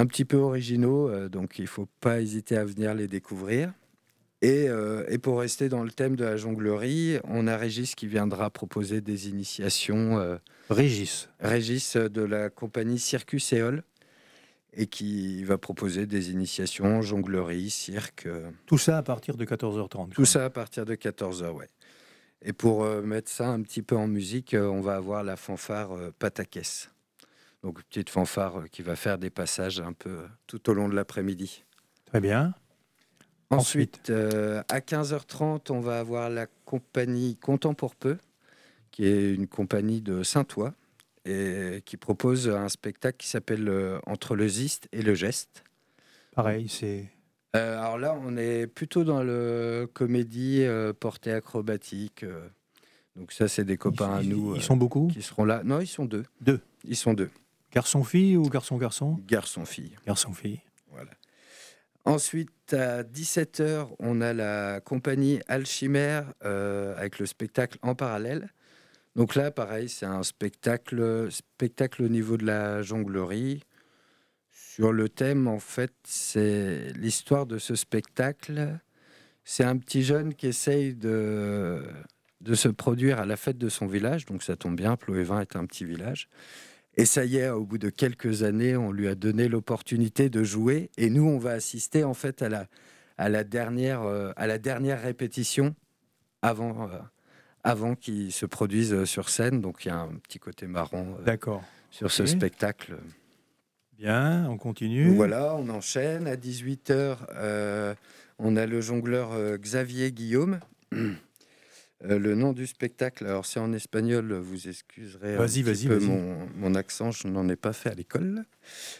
un 0.00 0.06
petit 0.06 0.24
peu 0.24 0.36
originaux. 0.36 1.08
Euh, 1.08 1.28
donc 1.28 1.58
il 1.58 1.62
ne 1.62 1.68
faut 1.68 1.88
pas 2.00 2.20
hésiter 2.20 2.56
à 2.56 2.64
venir 2.64 2.94
les 2.94 3.08
découvrir. 3.08 3.72
Et, 4.42 4.68
et, 5.08 5.18
pour 5.18 5.38
rester 5.40 5.68
dans 5.68 5.84
le 5.84 5.90
thème 5.90 6.16
de 6.16 6.24
la 6.24 6.38
jonglerie, 6.38 7.18
on 7.24 7.46
a 7.46 7.58
Régis 7.58 7.94
qui 7.94 8.06
viendra 8.06 8.48
proposer 8.48 9.02
des 9.02 9.28
initiations. 9.28 10.38
Régis. 10.70 11.28
Régis 11.40 11.98
de 11.98 12.22
la 12.22 12.48
compagnie 12.48 12.98
Circus 12.98 13.52
Éole 13.52 13.82
et 14.72 14.86
qui 14.86 15.44
va 15.44 15.58
proposer 15.58 16.06
des 16.06 16.30
initiations, 16.30 17.02
jonglerie, 17.02 17.70
cirque. 17.70 18.26
Euh. 18.26 18.50
Tout 18.66 18.78
ça 18.78 18.98
à 18.98 19.02
partir 19.02 19.36
de 19.36 19.44
14h30. 19.44 20.10
Tout 20.10 20.24
ça 20.24 20.44
à 20.44 20.50
partir 20.50 20.84
de 20.84 20.94
14h, 20.94 21.50
ouais. 21.50 21.68
Et 22.42 22.52
pour 22.52 22.84
euh, 22.84 23.02
mettre 23.02 23.30
ça 23.30 23.48
un 23.48 23.60
petit 23.62 23.82
peu 23.82 23.96
en 23.96 24.06
musique, 24.06 24.54
euh, 24.54 24.66
on 24.66 24.80
va 24.80 24.96
avoir 24.96 25.24
la 25.24 25.36
fanfare 25.36 25.90
Patakès. 26.18 26.90
Donc 27.62 27.82
petite 27.84 28.10
fanfare 28.10 28.64
qui 28.70 28.82
va 28.82 28.96
faire 28.96 29.18
des 29.18 29.30
passages 29.30 29.80
un 29.80 29.92
peu 29.92 30.20
tout 30.46 30.70
au 30.70 30.74
long 30.74 30.88
de 30.88 30.94
l'après-midi. 30.94 31.64
Très 32.06 32.20
bien. 32.20 32.54
Ensuite, 33.50 34.10
à 34.10 34.78
15h30, 34.78 35.72
on 35.72 35.80
va 35.80 35.98
avoir 35.98 36.30
la 36.30 36.46
compagnie 36.64 37.36
Content 37.36 37.74
pour 37.74 37.96
peu, 37.96 38.16
qui 38.92 39.04
est 39.04 39.34
une 39.34 39.48
compagnie 39.48 40.00
de 40.00 40.22
Saint-Ouen 40.22 40.72
et 41.24 41.82
qui 41.84 41.96
propose 41.96 42.48
un 42.48 42.68
spectacle 42.68 43.18
qui 43.18 43.28
s'appelle 43.28 43.68
euh, 43.68 43.98
Entre 44.06 44.34
le 44.34 44.48
ziste 44.48 44.88
et 44.92 45.02
le 45.02 45.14
geste. 45.14 45.64
Pareil, 46.34 46.68
c'est. 46.68 47.10
Euh, 47.56 47.78
alors 47.78 47.98
là, 47.98 48.16
on 48.22 48.36
est 48.36 48.66
plutôt 48.66 49.04
dans 49.04 49.22
le 49.22 49.88
comédie 49.92 50.62
euh, 50.62 50.92
portée 50.92 51.32
acrobatique. 51.32 52.24
donc 53.16 53.32
ça, 53.32 53.48
c'est 53.48 53.64
des 53.64 53.76
copains 53.76 54.14
à 54.14 54.22
nous. 54.22 54.54
Ils 54.54 54.62
sont 54.62 54.76
beaucoup 54.76 55.08
Qui 55.12 55.22
seront 55.22 55.44
là. 55.44 55.62
Non, 55.64 55.80
ils 55.80 55.86
sont 55.86 56.04
deux. 56.04 56.24
Deux. 56.40 56.60
Ils 56.84 56.96
sont 56.96 57.14
deux. 57.14 57.30
Garçon-fille 57.72 58.36
ou 58.36 58.48
garçon-garçon? 58.48 59.18
Garçon-fille. 59.26 59.96
Garçon-fille. 60.06 60.60
Voilà. 60.90 61.10
Ensuite, 62.04 62.74
à 62.74 63.02
17h, 63.02 63.88
on 63.98 64.20
a 64.20 64.32
la 64.32 64.80
compagnie 64.80 65.40
Alchimère 65.48 66.32
avec 66.40 67.18
le 67.18 67.26
spectacle 67.26 67.78
en 67.82 67.94
parallèle. 67.94 68.48
Donc 69.16 69.34
là, 69.34 69.50
pareil, 69.50 69.88
c'est 69.88 70.06
un 70.06 70.22
spectacle, 70.22 71.28
spectacle 71.30 72.02
au 72.02 72.08
niveau 72.08 72.36
de 72.36 72.46
la 72.46 72.82
jonglerie. 72.82 73.62
Sur 74.50 74.92
le 74.92 75.08
thème, 75.08 75.46
en 75.48 75.58
fait, 75.58 75.92
c'est 76.04 76.92
l'histoire 76.96 77.46
de 77.46 77.58
ce 77.58 77.74
spectacle. 77.74 78.78
C'est 79.44 79.64
un 79.64 79.76
petit 79.78 80.02
jeune 80.02 80.34
qui 80.34 80.46
essaye 80.46 80.94
de, 80.94 81.82
de 82.40 82.54
se 82.54 82.68
produire 82.68 83.18
à 83.18 83.26
la 83.26 83.36
fête 83.36 83.58
de 83.58 83.68
son 83.68 83.86
village. 83.86 84.26
Donc 84.26 84.42
ça 84.42 84.56
tombe 84.56 84.76
bien, 84.76 84.96
Ploévin 84.96 85.40
est 85.40 85.56
un 85.56 85.66
petit 85.66 85.84
village. 85.84 86.28
Et 86.96 87.04
ça 87.04 87.24
y 87.24 87.36
est, 87.36 87.48
au 87.50 87.64
bout 87.64 87.78
de 87.78 87.90
quelques 87.90 88.42
années, 88.42 88.76
on 88.76 88.92
lui 88.92 89.08
a 89.08 89.14
donné 89.14 89.48
l'opportunité 89.48 90.28
de 90.28 90.42
jouer. 90.42 90.90
Et 90.96 91.08
nous, 91.08 91.26
on 91.26 91.38
va 91.38 91.52
assister 91.52 92.04
en 92.04 92.14
fait 92.14 92.42
à 92.42 92.48
la, 92.48 92.66
à 93.16 93.28
la, 93.28 93.44
dernière, 93.44 94.02
euh, 94.02 94.32
à 94.36 94.46
la 94.46 94.58
dernière 94.58 95.00
répétition 95.00 95.74
avant, 96.42 96.88
euh, 96.88 96.98
avant 97.64 97.94
qu'ils 97.94 98.32
se 98.32 98.46
produisent 98.46 98.92
euh, 98.92 99.04
sur 99.04 99.28
scène. 99.28 99.60
Donc 99.60 99.84
il 99.84 99.88
y 99.88 99.90
a 99.90 99.98
un 99.98 100.14
petit 100.22 100.38
côté 100.38 100.66
marrant 100.66 101.06
euh, 101.26 101.58
sur 101.90 102.10
ce 102.10 102.26
spectacle. 102.26 102.96
Bien, 103.98 104.48
on 104.48 104.56
continue. 104.56 105.14
Voilà, 105.14 105.54
on 105.56 105.68
enchaîne. 105.68 106.26
À 106.26 106.36
18h, 106.36 107.16
euh, 107.34 107.94
on 108.38 108.56
a 108.56 108.66
le 108.66 108.80
jongleur 108.80 109.30
Xavier 109.58 110.10
Guillaume. 110.10 110.60
le 112.02 112.34
nom 112.34 112.52
du 112.52 112.66
spectacle, 112.66 113.26
alors 113.26 113.44
c'est 113.44 113.60
en 113.60 113.72
espagnol, 113.72 114.32
vous 114.32 114.68
excuserez 114.68 115.36
vas-y, 115.36 115.62
vas-y, 115.62 115.88
mon, 115.88 116.48
mon, 116.56 116.74
accent, 116.74 117.10
je 117.10 117.28
n'en 117.28 117.48
ai 117.48 117.56
pas 117.56 117.72
fait 117.72 117.90
à 117.90 117.94
l'école. 117.94 118.44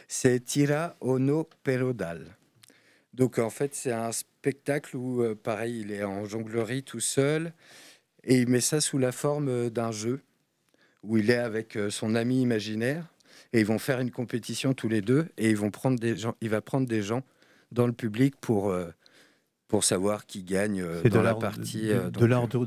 C'est 0.07 0.45
Tira 0.45 0.97
Ono 1.01 1.49
Perodal. 1.63 2.27
Donc 3.15 3.39
en 3.39 3.51
fait, 3.51 3.75
c'est 3.75 3.93
un 3.93 4.13
spectacle 4.13 4.97
où, 4.97 5.25
pareil, 5.35 5.81
il 5.81 5.93
est 5.93 6.05
en 6.05 6.27
jonglerie 6.27 6.83
tout 6.83 7.01
seul. 7.01 7.53
Et 8.25 8.41
il 8.41 8.49
met 8.49 8.61
ça 8.61 8.81
sous 8.81 8.99
la 8.99 9.13
forme 9.13 9.49
euh, 9.49 9.71
d'un 9.71 9.93
jeu 9.93 10.21
où 11.03 11.17
il 11.17 11.31
est 11.31 11.39
avec 11.39 11.77
euh, 11.77 11.91
son 11.91 12.15
ami 12.15 12.43
imaginaire 12.43 13.07
et 13.53 13.61
ils 13.61 13.67
vont 13.67 13.79
faire 13.79 14.01
une 14.01 14.11
compétition 14.11 14.75
tous 14.75 14.89
les 14.89 15.01
deux 15.01 15.29
et 15.39 15.51
ils 15.51 15.57
vont 15.57 15.71
prendre 15.71 15.99
des 15.99 16.17
gens, 16.17 16.35
il 16.41 16.51
va 16.51 16.61
prendre 16.61 16.87
des 16.87 17.03
gens 17.03 17.23
dans 17.73 17.87
le 17.87 17.93
public 17.93 18.35
pour 18.37 18.71
euh, 18.71 18.91
pour 19.71 19.85
savoir 19.85 20.27
qui 20.27 20.43
gagne 20.43 20.85
dans 21.11 21.23
la 21.23 21.35
partie 21.35 21.89
de, 21.89 22.27
l'art 22.27 22.49
de, 22.49 22.65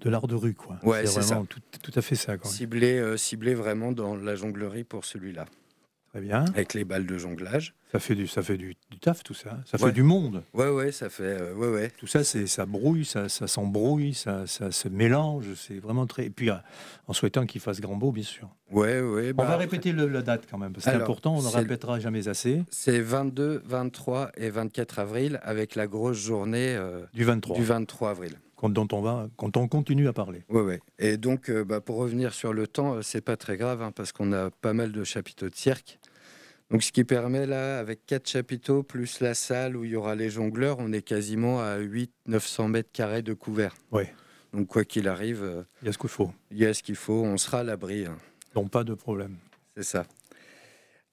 de 0.00 0.10
l'art 0.10 0.26
de 0.26 0.34
rue 0.34 0.54
quoi. 0.54 0.78
Ouais, 0.82 1.06
c'est 1.06 1.20
vraiment 1.20 1.44
tout, 1.44 1.60
tout, 1.82 1.92
à 1.94 2.02
fait 2.02 2.16
ça. 2.16 2.34
Ciblé 2.42 3.16
ciblé 3.16 3.54
vraiment 3.54 3.92
dans 3.92 4.16
la 4.16 4.34
jonglerie 4.34 4.84
pour 4.84 5.04
celui-là. 5.04 5.46
Très 6.12 6.20
bien. 6.20 6.44
Avec 6.54 6.74
les 6.74 6.84
balles 6.84 7.06
de 7.06 7.16
jonglage. 7.16 7.72
Ça 7.90 7.98
fait 7.98 8.14
du, 8.14 8.26
ça 8.26 8.42
fait 8.42 8.58
du, 8.58 8.76
taf, 9.00 9.22
tout 9.22 9.32
ça. 9.32 9.58
Ça 9.64 9.78
fait 9.78 9.92
du 9.92 10.02
monde. 10.02 10.42
Ouais, 10.52 10.68
ouais, 10.68 10.92
ça 10.92 11.08
fait. 11.08 11.40
Euh, 11.40 11.54
ouais, 11.54 11.68
ouais. 11.68 11.90
Tout 11.96 12.06
ça, 12.06 12.22
c'est, 12.22 12.46
ça 12.46 12.66
brouille, 12.66 13.06
ça, 13.06 13.30
ça 13.30 13.46
s'embrouille, 13.46 14.12
ça, 14.12 14.46
ça 14.46 14.70
se 14.72 14.88
mélange. 14.88 15.46
C'est 15.56 15.78
vraiment 15.78 16.06
très. 16.06 16.26
Et 16.26 16.30
puis, 16.30 16.50
euh, 16.50 16.56
en 17.06 17.14
souhaitant 17.14 17.46
qu'il 17.46 17.62
fasse 17.62 17.80
grand 17.80 17.96
beau, 17.96 18.12
bien 18.12 18.24
sûr. 18.24 18.50
Ouais, 18.70 19.00
ouais. 19.00 19.30
on 19.32 19.36
bah, 19.36 19.44
va 19.44 19.56
répéter 19.56 19.92
le, 19.92 20.06
la 20.06 20.20
date 20.20 20.46
quand 20.50 20.58
même, 20.58 20.74
parce 20.74 20.84
que 20.84 20.90
c'est 20.90 20.96
important, 20.96 21.34
on 21.34 21.42
ne 21.42 21.48
répétera 21.48 21.98
jamais 21.98 22.28
assez. 22.28 22.62
C'est 22.68 23.00
22, 23.00 23.62
23 23.64 24.32
et 24.36 24.50
24 24.50 24.98
avril, 24.98 25.40
avec 25.42 25.74
la 25.76 25.86
grosse 25.86 26.18
journée 26.18 26.74
euh, 26.76 27.06
du 27.14 27.24
23. 27.24 27.56
Du 27.56 27.64
23 27.64 28.10
avril 28.10 28.36
dont 28.68 28.86
on 28.92 29.00
va, 29.00 29.26
quand 29.36 29.56
on 29.56 29.66
continue 29.66 30.06
à 30.06 30.12
parler. 30.12 30.44
Oui, 30.48 30.60
oui. 30.60 30.74
Et 31.00 31.16
donc, 31.16 31.50
bah, 31.50 31.80
pour 31.80 31.96
revenir 31.96 32.32
sur 32.32 32.52
le 32.52 32.68
temps, 32.68 33.02
c'est 33.02 33.20
pas 33.20 33.36
très 33.36 33.56
grave, 33.56 33.82
hein, 33.82 33.90
parce 33.90 34.12
qu'on 34.12 34.32
a 34.32 34.50
pas 34.50 34.72
mal 34.72 34.92
de 34.92 35.02
chapiteaux 35.02 35.48
de 35.48 35.56
cirque. 35.56 35.98
Donc, 36.72 36.82
ce 36.82 36.90
qui 36.90 37.04
permet 37.04 37.44
là, 37.44 37.78
avec 37.78 38.06
quatre 38.06 38.26
chapiteaux 38.26 38.82
plus 38.82 39.20
la 39.20 39.34
salle 39.34 39.76
où 39.76 39.84
il 39.84 39.90
y 39.90 39.96
aura 39.96 40.14
les 40.14 40.30
jongleurs, 40.30 40.78
on 40.78 40.90
est 40.90 41.02
quasiment 41.02 41.60
à 41.60 41.78
800-900 41.78 42.68
mètres 42.68 42.88
carrés 42.90 43.20
de 43.20 43.34
couvert. 43.34 43.76
Oui. 43.90 44.04
Donc, 44.54 44.68
quoi 44.68 44.82
qu'il 44.86 45.06
arrive, 45.06 45.42
euh, 45.42 45.64
il 45.82 45.86
y 45.86 45.88
a 45.90 45.92
ce 45.92 45.98
qu'il 45.98 46.08
faut. 46.08 46.32
Il 46.50 46.56
y 46.56 46.64
a 46.64 46.72
ce 46.72 46.82
qu'il 46.82 46.96
faut, 46.96 47.24
on 47.24 47.36
sera 47.36 47.60
à 47.60 47.62
l'abri. 47.62 48.06
Hein. 48.06 48.16
Donc, 48.54 48.70
pas 48.70 48.84
de 48.84 48.94
problème. 48.94 49.36
C'est 49.76 49.82
ça. 49.82 50.06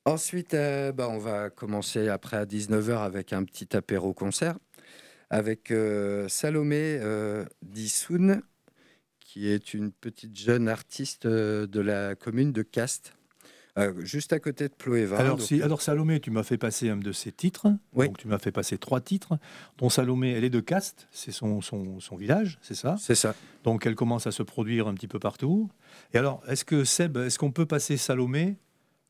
Ensuite, 0.06 0.54
euh, 0.54 0.94
bah, 0.94 1.10
on 1.10 1.18
va 1.18 1.50
commencer 1.50 2.08
après 2.08 2.38
à 2.38 2.46
19h 2.46 2.98
avec 2.98 3.34
un 3.34 3.44
petit 3.44 3.76
apéro-concert 3.76 4.58
avec 5.30 5.72
euh, 5.72 6.30
Salomé 6.30 7.02
Dissoun 7.62 8.42
qui 9.20 9.50
est 9.50 9.74
une 9.74 9.92
petite 9.92 10.36
jeune 10.40 10.70
artiste 10.70 11.28
de 11.28 11.80
la 11.82 12.16
commune 12.16 12.52
de 12.52 12.64
Castres. 12.64 13.19
Juste 14.00 14.34
à 14.34 14.40
côté 14.40 14.68
de. 14.68 15.14
Alors, 15.14 15.42
si, 15.42 15.62
alors 15.62 15.82
Salomé, 15.82 16.20
tu 16.20 16.32
m'as 16.32 16.44
fait 16.44 16.58
passer 16.58 16.90
un 16.90 16.98
de 16.98 17.12
ses 17.12 17.32
titres. 17.32 17.68
Oui. 17.94 18.08
Donc 18.08 18.18
tu 18.18 18.28
m'as 18.28 18.40
fait 18.40 18.52
passer 18.52 18.78
trois 18.78 19.02
titres. 19.02 19.38
Dont 19.78 19.90
Salomé, 19.90 20.32
elle 20.32 20.44
est 20.44 20.50
de 20.50 20.60
Castres, 20.60 21.08
c'est 21.12 21.32
son, 21.32 21.62
son, 21.62 22.00
son, 22.00 22.16
village, 22.16 22.60
c'est 22.62 22.76
ça? 22.76 22.96
C'est 23.00 23.16
ça. 23.16 23.36
Donc 23.64 23.86
elle 23.86 23.96
commence 23.96 24.28
à 24.28 24.32
se 24.32 24.44
produire 24.44 24.88
un 24.88 24.94
petit 24.94 25.08
peu 25.08 25.20
partout. 25.20 25.70
Et 26.14 26.18
alors, 26.18 26.42
est-ce 26.48 26.66
que 26.66 26.84
Seb, 26.84 27.18
est-ce 27.18 27.40
qu'on 27.40 27.52
peut 27.52 27.66
passer 27.66 27.98
Salomé 27.98 28.58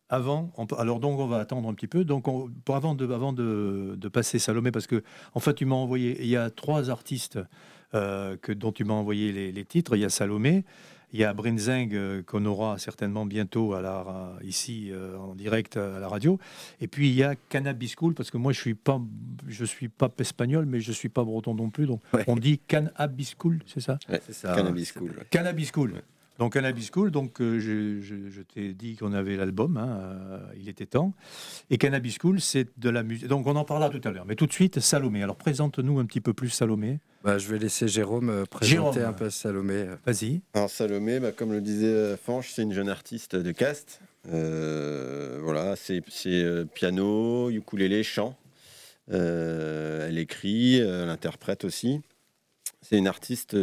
avant, 0.10 0.52
alors 0.80 1.00
donc 1.00 1.20
on 1.20 1.28
va 1.28 1.38
attendre 1.38 1.70
un 1.70 1.74
petit 1.76 1.88
peu. 1.88 2.04
Donc 2.04 2.26
pour 2.66 2.76
avant 2.76 2.96
de, 2.96 3.06
avant 3.14 3.32
de, 3.32 4.10
passer 4.12 4.40
Salomé, 4.40 4.72
parce 4.72 4.88
que 4.88 5.04
en 5.36 5.40
fait 5.40 5.54
tu 5.54 5.66
m'as 5.66 5.76
envoyé, 5.76 6.20
il 6.22 6.28
y 6.28 6.36
a 6.36 6.50
trois 6.50 6.90
artistes 6.90 7.40
euh, 7.94 8.36
que, 8.38 8.52
dont 8.52 8.72
tu 8.72 8.84
m'as 8.84 8.96
envoyé 8.96 9.52
les, 9.52 9.66
titres. 9.66 9.96
Il 9.96 10.02
y 10.02 10.06
a 10.06 10.10
Salomé, 10.10 10.66
il 11.13 11.20
y 11.20 11.24
a 11.24 11.34
Brinzing 11.34 11.94
euh, 11.94 12.24
qu'on 12.24 12.46
aura 12.46 12.78
certainement 12.78 13.25
bientôt 13.25 13.74
à 13.74 13.82
la, 13.82 14.34
ici 14.44 14.89
euh, 14.92 15.18
en 15.18 15.36
direct 15.36 15.78
à 15.78 16.00
la 16.00 16.08
radio. 16.08 16.39
Et 16.82 16.88
puis 16.88 17.10
il 17.10 17.16
y 17.16 17.24
a 17.24 17.36
Cannabis 17.36 17.96
School 17.98 18.13
parce 18.13 18.32
que 18.32 18.38
moi 18.38 18.51
je 18.51 18.60
suis 18.60 18.75
pas, 18.75 19.01
je 19.48 19.66
suis 19.66 19.89
pas 19.89 20.10
espagnol, 20.20 20.66
mais 20.66 20.80
je 20.80 20.92
suis 20.92 21.10
pas 21.10 21.24
breton 21.24 21.56
non 21.56 21.70
plus. 21.70 21.86
Donc 21.86 22.01
on 22.28 22.36
dit 22.36 22.60
Cannabis 22.60 23.36
School, 23.38 23.60
c'est 23.66 23.82
ça, 23.82 23.98
c'est 24.08 24.34
ça 24.34 24.56
Cannabis 24.56 24.94
School. 24.94 25.16
Cannabis 25.30 25.72
School. 25.74 25.94
Donc 26.39 26.53
Cannabis 26.53 26.89
School, 26.89 27.12
donc 27.12 27.41
euh, 27.41 27.60
je, 27.60 28.41
t'ai 28.41 28.74
dit 28.74 28.96
qu'on 28.96 29.12
avait 29.12 29.36
l'album, 29.36 29.75
hein, 29.75 30.00
euh, 30.00 30.39
il 30.58 30.69
était 30.69 30.86
temps. 30.86 31.13
Et 31.69 31.77
Cannabis 31.77 32.17
School, 32.17 32.39
c'est 32.39 32.67
de 32.77 32.89
la 32.89 33.03
musique. 33.03 33.27
Donc 33.27 33.46
on 33.46 33.58
en 33.58 33.65
parlera 33.65 33.89
tout 33.89 34.00
à 34.05 34.12
l'heure. 34.12 34.25
Mais 34.25 34.36
tout 34.36 34.48
de 34.48 34.53
suite, 34.53 34.79
Salomé. 34.79 35.22
Alors 35.22 35.36
présente-nous 35.36 36.00
un 36.00 36.05
petit 36.05 36.22
peu 36.22 36.31
plus 36.31 36.50
Salomé. 36.50 37.00
Bah, 37.25 37.38
je 37.38 37.50
vais 37.50 37.60
laisser 37.60 37.89
Jérôme 37.89 38.29
euh, 38.29 38.46
présenter 38.46 39.01
un 39.01 39.12
peu 39.12 39.29
Salomé. 39.29 39.88
Vas-y. 40.05 40.39
Alors 40.53 40.69
Salomé, 40.69 41.19
bah, 41.19 41.34
comme 41.34 41.51
le 41.51 41.60
disait 41.60 42.15
Fanche, 42.15 42.51
c'est 42.53 42.63
une 42.63 42.74
jeune 42.74 42.89
artiste 42.89 43.36
de 43.36 43.51
cast. 43.51 44.00
voilà, 44.24 45.75
c'est 45.75 46.01
piano, 46.74 47.50
ukulélé, 47.50 48.01
chant. 48.01 48.38
elle 49.10 50.17
écrit, 50.17 50.77
elle 50.77 51.10
interprète 51.10 51.65
aussi. 51.65 52.00
C'est 52.81 52.98
une 52.98 53.08
artiste 53.08 53.58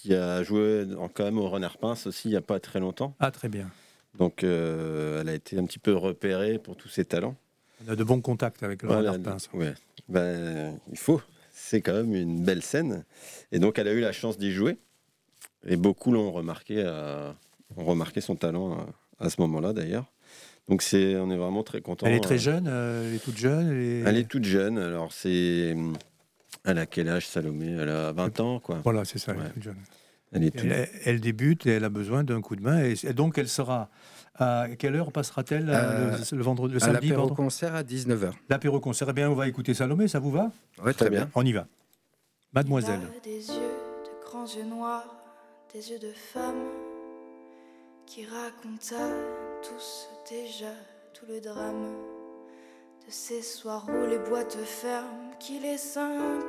qui 0.00 0.14
a 0.14 0.42
joué 0.42 0.86
quand 1.14 1.24
même 1.24 1.38
au 1.38 1.48
Renard 1.48 1.78
Pince 1.78 2.06
aussi 2.06 2.28
il 2.28 2.30
n'y 2.32 2.36
a 2.36 2.40
pas 2.40 2.60
très 2.60 2.80
longtemps. 2.80 3.14
Ah, 3.18 3.30
très 3.30 3.48
bien. 3.48 3.68
Donc, 4.16 4.42
euh, 4.42 5.20
elle 5.20 5.28
a 5.28 5.34
été 5.34 5.58
un 5.58 5.64
petit 5.64 5.78
peu 5.78 5.94
repérée 5.94 6.58
pour 6.58 6.76
tous 6.76 6.88
ses 6.88 7.04
talents. 7.04 7.36
On 7.86 7.92
a 7.92 7.96
de 7.96 8.04
bons 8.04 8.20
contacts 8.20 8.62
avec 8.62 8.82
le 8.82 8.88
Renard 8.88 9.18
Pince. 9.20 9.48
Ouais. 9.52 9.74
Ben, 10.08 10.78
il 10.90 10.98
faut. 10.98 11.20
C'est 11.52 11.80
quand 11.80 11.92
même 11.92 12.14
une 12.14 12.44
belle 12.44 12.62
scène. 12.62 13.04
Et 13.52 13.58
donc, 13.58 13.78
elle 13.78 13.88
a 13.88 13.92
eu 13.92 14.00
la 14.00 14.12
chance 14.12 14.38
d'y 14.38 14.52
jouer. 14.52 14.78
Et 15.66 15.76
beaucoup 15.76 16.12
l'ont 16.12 16.30
remarqué, 16.30 16.84
ont 17.76 17.84
remarqué 17.84 18.20
son 18.20 18.36
talent 18.36 18.86
à, 19.18 19.28
ce 19.28 19.40
moment-là, 19.40 19.72
d'ailleurs. 19.72 20.06
Donc, 20.68 20.82
c'est, 20.82 21.16
on 21.16 21.30
est 21.30 21.36
vraiment 21.36 21.62
très 21.62 21.80
content. 21.80 22.06
Elle 22.06 22.14
est 22.14 22.20
très 22.20 22.36
euh, 22.36 22.38
jeune, 22.38 22.66
euh, 22.68 23.08
elle 23.08 23.16
est 23.16 23.18
toute 23.18 23.36
jeune. 23.36 24.04
Elle 24.06 24.16
est 24.16 24.28
toute 24.28 24.44
jeune. 24.44 24.78
Alors, 24.78 25.12
c'est 25.12 25.74
elle 26.64 26.78
a 26.78 26.86
quel 26.86 27.08
âge, 27.08 27.26
Salomé? 27.26 27.76
Elle 27.80 27.88
a 27.88 28.12
20 28.12 28.40
ans, 28.40 28.60
quoi. 28.60 28.80
Voilà, 28.84 29.04
c'est 29.04 29.18
ça, 29.18 29.32
elle 29.32 29.52
est 29.56 29.62
jeune. 29.62 29.76
Elle, 31.04 31.20
débute 31.20 31.66
et 31.66 31.70
elle 31.70 31.84
a 31.84 31.88
besoin 31.88 32.22
d'un 32.22 32.40
coup 32.40 32.56
de 32.56 32.62
main. 32.62 32.82
Et, 32.84 33.12
donc, 33.12 33.38
elle 33.38 33.48
sera. 33.48 33.88
À 34.40 34.68
quelle 34.78 34.94
heure 34.94 35.10
passera-t-elle 35.10 35.68
euh, 35.68 36.16
le, 36.30 36.42
vendredi, 36.44 36.74
le 36.74 36.78
samedi 36.78 37.08
L'apéro-concert 37.08 37.74
à 37.74 37.82
19h. 37.82 38.30
L'apéro-concert. 38.48 39.08
Eh 39.10 39.12
bien, 39.12 39.28
on 39.28 39.34
va 39.34 39.48
écouter 39.48 39.74
Salomé, 39.74 40.06
ça 40.06 40.20
vous 40.20 40.30
va? 40.30 40.52
Oui, 40.84 40.94
très 40.94 41.10
bien. 41.10 41.28
On 41.34 41.44
y 41.44 41.50
va. 41.50 41.66
Mademoiselle. 42.52 43.00
des 43.24 43.48
yeux, 43.48 43.74
de 44.04 44.24
grands 44.24 44.46
yeux 44.46 44.64
noirs, 44.64 45.12
des 45.74 45.90
yeux 45.90 45.98
de 45.98 46.12
femme 46.12 46.68
qui 48.06 48.26
raconta 48.26 49.10
tous 49.60 50.08
déjà 50.30 50.72
tout 51.12 51.26
le 51.28 51.40
drame 51.40 52.17
de 53.08 53.12
ces 53.12 53.40
soirs 53.40 53.86
où 53.88 54.06
les 54.06 54.18
boîtes 54.18 54.58
ferment, 54.66 55.30
qu'il 55.40 55.64
est 55.64 55.78
5 55.78 56.02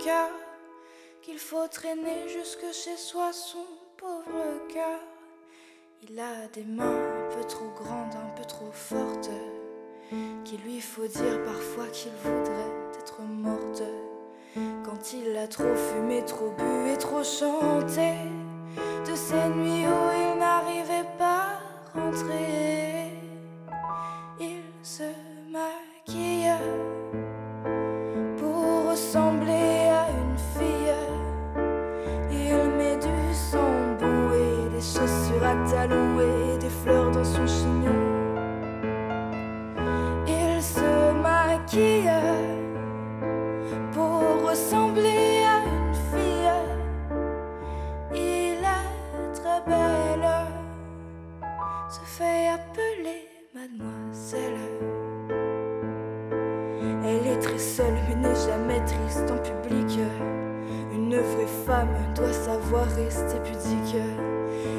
heures, 0.07 0.29
qu'il 1.21 1.39
faut 1.39 1.65
traîner 1.69 2.27
jusque 2.27 2.65
chez 2.73 2.97
soi 2.97 3.31
son 3.31 3.65
pauvre 3.95 4.67
cœur. 4.67 4.99
Il 6.03 6.19
a 6.19 6.47
des 6.51 6.65
mains 6.65 6.83
un 6.83 7.33
peu 7.33 7.47
trop 7.47 7.69
grandes, 7.81 8.13
un 8.13 8.35
peu 8.35 8.43
trop 8.43 8.71
fortes, 8.73 9.29
qu'il 10.43 10.59
lui 10.63 10.81
faut 10.81 11.07
dire 11.07 11.41
parfois 11.45 11.87
qu'il 11.93 12.11
voudrait 12.25 12.99
être 12.99 13.21
morte. 13.21 13.83
Quand 14.83 15.13
il 15.13 15.37
a 15.37 15.47
trop 15.47 15.73
fumé, 15.75 16.25
trop 16.25 16.49
bu 16.49 16.91
et 16.91 16.97
trop 16.97 17.23
chanté, 17.23 18.15
de 19.07 19.15
ces 19.15 19.47
nuits 19.55 19.87
où 19.87 20.33
il 20.33 20.39
n'arrivait 20.39 21.07
pas 21.17 21.51
à 21.95 21.99
rentrer, 21.99 22.58
pudique. 63.43 63.95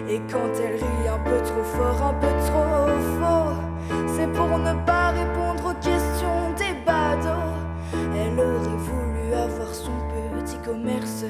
Et 0.09 0.21
quand 0.31 0.51
elle 0.63 0.75
rit 0.75 1.09
un 1.09 1.19
peu 1.19 1.41
trop 1.43 1.65
fort, 1.65 2.03
un 2.03 2.15
peu 2.15 2.33
trop 2.47 2.87
faux, 3.19 4.07
c'est 4.07 4.31
pour 4.33 4.59
ne 4.59 4.75
pas 4.85 5.11
répondre 5.11 5.71
aux 5.71 5.75
questions 5.75 6.53
des 6.57 6.75
badauds. 6.85 7.59
Elle 7.93 8.39
aurait 8.39 8.77
voulu 8.79 9.35
avoir 9.35 9.75
son 9.75 9.93
petit 10.39 10.59
commerce, 10.59 11.25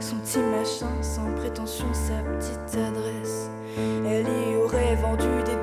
son 0.00 0.16
petit 0.16 0.38
machin 0.38 1.02
sans 1.02 1.30
prétention, 1.36 1.86
sa 1.92 2.22
petite 2.22 2.76
adresse. 2.76 3.50
Elle 3.78 4.26
y 4.26 4.56
aurait 4.56 4.96
vendu 4.96 5.42
des 5.44 5.55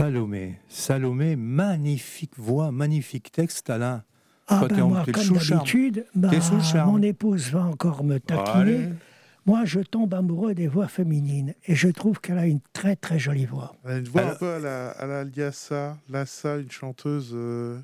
Salomé, 0.00 0.58
Salomé, 0.66 1.36
magnifique 1.36 2.32
voix, 2.38 2.72
magnifique 2.72 3.30
texte, 3.32 3.68
Alain. 3.68 4.02
Ah 4.48 4.64
ben 4.66 4.86
moi, 4.86 5.04
comme 5.12 5.36
d'habitude, 5.36 6.06
bah, 6.14 6.30
mon 6.86 7.02
épouse 7.02 7.50
va 7.50 7.64
encore 7.66 8.02
me 8.02 8.18
taquiner. 8.18 8.88
Moi, 9.44 9.66
je 9.66 9.80
tombe 9.80 10.14
amoureux 10.14 10.54
des 10.54 10.68
voix 10.68 10.88
féminines 10.88 11.52
et 11.66 11.74
je 11.74 11.88
trouve 11.88 12.18
qu'elle 12.18 12.38
a 12.38 12.46
une 12.46 12.60
très 12.72 12.96
très 12.96 13.18
jolie 13.18 13.44
voix. 13.44 13.76
Elle 13.84 13.90
a 13.90 13.98
une 13.98 14.08
voix 14.08 14.22
un 14.22 14.34
peu 14.36 14.54
à 14.54 14.58
la, 14.58 14.90
à 14.92 15.06
la 15.06 15.24
Liassa, 15.24 15.98
une 16.08 16.70
chanteuse 16.70 17.32
euh, 17.34 17.78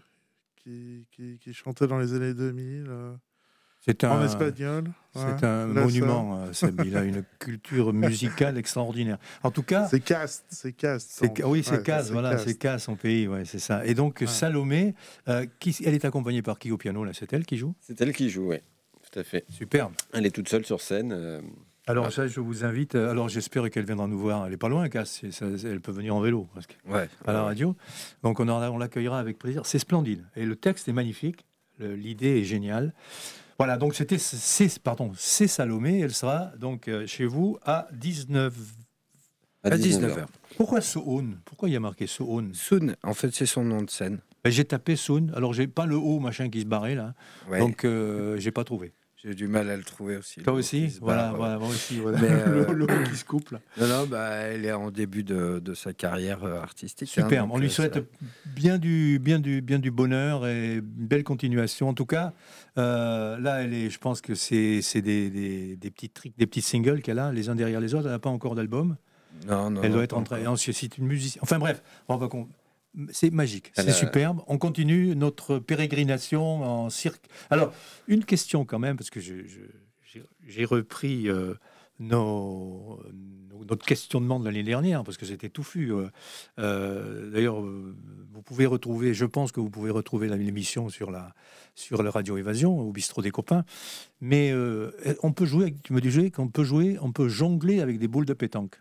qui, 0.56 1.06
qui, 1.12 1.52
chantait 1.52 1.86
dans 1.86 1.98
les 1.98 2.14
années 2.14 2.32
2000. 2.32 2.86
Euh. 2.88 3.12
C'est 3.86 4.02
un, 4.02 4.10
en 4.10 4.24
espagnol. 4.24 4.90
C'est 5.14 5.44
un 5.44 5.66
monument. 5.66 6.40
Euh, 6.42 6.70
il 6.84 6.96
a 6.96 7.04
une 7.04 7.22
culture 7.38 7.92
musicale 7.92 8.58
extraordinaire. 8.58 9.18
En 9.44 9.52
tout 9.52 9.62
cas, 9.62 9.86
c'est 9.86 10.00
casse, 10.00 10.44
c'est 10.48 10.72
casse. 10.72 11.22
Oui, 11.44 11.62
c'est 11.64 11.84
casse. 11.84 12.10
Voilà, 12.10 12.36
c'est 12.36 12.58
casse 12.58 12.84
son 12.84 12.96
pays. 12.96 13.28
Ouais, 13.28 13.44
c'est 13.44 13.60
ça. 13.60 13.86
Et 13.86 13.94
donc 13.94 14.24
Salomé, 14.26 14.94
euh, 15.28 15.46
qui, 15.60 15.76
elle 15.84 15.94
est 15.94 16.04
accompagnée 16.04 16.42
par 16.42 16.58
qui 16.58 16.72
au 16.72 16.78
piano 16.78 17.04
là? 17.04 17.12
C'est 17.14 17.32
elle 17.32 17.46
qui 17.46 17.56
joue? 17.56 17.74
C'est 17.80 18.00
elle 18.00 18.12
qui 18.12 18.28
joue, 18.28 18.48
oui. 18.48 18.56
Tout 19.10 19.20
à 19.20 19.22
fait. 19.22 19.44
Superbe. 19.48 19.92
Elle 20.12 20.26
est 20.26 20.32
toute 20.32 20.48
seule 20.48 20.66
sur 20.66 20.80
scène. 20.80 21.12
Euh, 21.12 21.40
alors 21.86 22.12
ça, 22.12 22.26
je 22.26 22.40
vous 22.40 22.64
invite. 22.64 22.96
Alors 22.96 23.28
j'espère 23.28 23.70
qu'elle 23.70 23.86
viendra 23.86 24.08
nous 24.08 24.18
voir. 24.18 24.48
Elle 24.48 24.52
est 24.54 24.58
pas 24.58 24.68
loin, 24.68 24.88
Casse. 24.88 25.22
Elle 25.64 25.80
peut 25.80 25.92
venir 25.92 26.16
en 26.16 26.20
vélo 26.20 26.48
presque. 26.52 26.76
Ouais. 26.88 27.08
À 27.24 27.32
la 27.32 27.44
radio. 27.44 27.76
Donc 28.24 28.40
on, 28.40 28.48
on 28.48 28.78
l'accueillera 28.78 29.20
avec 29.20 29.38
plaisir. 29.38 29.64
C'est 29.64 29.78
splendide. 29.78 30.24
Et 30.34 30.44
le 30.44 30.56
texte 30.56 30.88
est 30.88 30.92
magnifique. 30.92 31.46
L'idée 31.78 32.40
est 32.40 32.44
géniale. 32.44 32.92
Voilà, 33.58 33.76
donc 33.78 33.94
c'était 33.94 34.18
c'est 34.18 34.78
pardon, 34.80 35.12
c'est 35.16 35.46
Salomé, 35.46 36.00
elle 36.00 36.14
sera 36.14 36.52
donc 36.58 36.88
euh, 36.88 37.06
chez 37.06 37.24
vous 37.24 37.58
à 37.64 37.88
19 37.92 38.54
à 39.64 39.76
19h. 39.76 40.26
Pourquoi 40.56 40.80
Sohn 40.80 41.38
Pourquoi 41.44 41.68
il 41.68 41.72
y 41.72 41.76
a 41.76 41.80
marqué 41.80 42.06
Sohn 42.06 42.52
Sohn, 42.54 42.96
en 43.02 43.14
fait, 43.14 43.34
c'est 43.34 43.46
son 43.46 43.64
nom 43.64 43.82
de 43.82 43.90
scène. 43.90 44.20
Ben, 44.44 44.50
j'ai 44.50 44.64
tapé 44.64 44.94
Sohn, 44.94 45.32
alors 45.34 45.52
j'ai 45.54 45.66
pas 45.66 45.86
le 45.86 45.96
haut 45.96 46.20
machin 46.20 46.48
qui 46.48 46.60
se 46.60 46.66
barrait 46.66 46.94
là. 46.94 47.14
Donc 47.58 47.84
euh, 47.84 48.36
j'ai 48.38 48.52
pas 48.52 48.64
trouvé. 48.64 48.92
J'ai 49.26 49.34
du 49.34 49.48
mal 49.48 49.68
à 49.70 49.76
le 49.76 49.82
trouver 49.82 50.16
aussi. 50.16 50.40
Toi 50.40 50.52
aussi 50.52 50.98
Voilà, 51.00 51.32
voilà, 51.36 51.58
moi 51.58 51.68
aussi. 51.68 51.98
Voilà. 51.98 52.18
Euh, 52.26 52.72
le, 52.72 52.86
qui 52.86 53.16
se 53.16 53.24
coupe 53.24 53.50
là. 53.50 53.60
Non, 53.78 53.88
non, 53.88 54.06
bah, 54.06 54.28
elle 54.28 54.64
est 54.64 54.72
en 54.72 54.90
début 54.90 55.22
de, 55.22 55.58
de 55.58 55.74
sa 55.74 55.92
carrière 55.92 56.44
euh, 56.44 56.60
artistique. 56.60 57.08
Hein, 57.16 57.22
Super, 57.22 57.52
on 57.52 57.58
lui 57.58 57.66
euh, 57.66 57.70
souhaite 57.70 57.98
bien 58.44 58.78
du, 58.78 59.18
bien, 59.18 59.38
du, 59.38 59.62
bien 59.62 59.78
du 59.78 59.90
bonheur 59.90 60.46
et 60.46 60.74
une 60.74 60.80
belle 60.82 61.24
continuation. 61.24 61.88
En 61.88 61.94
tout 61.94 62.06
cas, 62.06 62.32
là, 62.76 63.62
elle 63.62 63.74
est, 63.74 63.90
je 63.90 63.98
pense 63.98 64.20
que 64.20 64.34
c'est 64.34 64.80
des, 64.94 65.30
des, 65.30 65.76
des, 65.76 65.90
petits 65.90 66.10
trucs, 66.10 66.36
des 66.36 66.46
petits 66.46 66.62
singles 66.62 67.00
qu'elle 67.02 67.18
a, 67.18 67.32
les 67.32 67.48
uns 67.48 67.54
derrière 67.54 67.80
les 67.80 67.94
autres. 67.94 68.06
Elle 68.06 68.12
n'a 68.12 68.18
pas 68.18 68.30
encore 68.30 68.54
d'album. 68.54 68.96
Non, 69.48 69.70
non. 69.70 69.82
Elle 69.82 69.92
doit 69.92 70.04
être 70.04 70.16
en 70.16 70.22
train. 70.22 70.38
C'est 70.56 70.98
une 70.98 71.06
musicienne. 71.06 71.40
Enfin 71.42 71.58
bref, 71.58 71.82
on 72.08 72.16
va 72.16 72.28
c'est 73.10 73.30
magique, 73.30 73.72
c'est 73.74 73.92
superbe. 73.92 74.42
On 74.46 74.58
continue 74.58 75.14
notre 75.16 75.58
pérégrination 75.58 76.62
en 76.62 76.90
cirque. 76.90 77.26
Alors, 77.50 77.72
une 78.08 78.24
question 78.24 78.64
quand 78.64 78.78
même, 78.78 78.96
parce 78.96 79.10
que 79.10 79.20
j'ai 79.20 80.64
repris 80.64 81.28
euh, 81.28 81.54
nos, 81.98 83.00
notre 83.68 83.84
questionnement 83.84 84.40
de 84.40 84.46
l'année 84.46 84.62
dernière, 84.62 85.04
parce 85.04 85.16
que 85.16 85.26
c'était 85.26 85.50
touffu. 85.50 85.92
Euh, 85.92 86.08
euh, 86.58 87.30
D'ailleurs, 87.30 87.60
vous 87.60 88.42
pouvez 88.44 88.66
retrouver, 88.66 89.12
je 89.12 89.26
pense 89.26 89.52
que 89.52 89.60
vous 89.60 89.70
pouvez 89.70 89.90
retrouver 89.90 90.28
l'émission 90.28 90.88
sur 90.88 91.10
la, 91.10 91.34
sur 91.74 92.02
la 92.02 92.10
radio 92.10 92.38
Évasion, 92.38 92.78
au 92.80 92.92
bistrot 92.92 93.22
des 93.22 93.30
copains. 93.30 93.64
Mais 94.20 94.54
on 95.22 95.32
peut 95.32 95.46
jouer, 95.46 95.74
tu 95.82 95.92
me 95.92 96.00
disais 96.00 96.30
qu'on 96.30 96.48
peut 96.48 96.64
jouer, 96.64 96.98
on 97.02 97.12
peut 97.12 97.28
jongler 97.28 97.80
avec 97.80 97.98
des 97.98 98.08
boules 98.08 98.26
de 98.26 98.34
pétanque. 98.34 98.80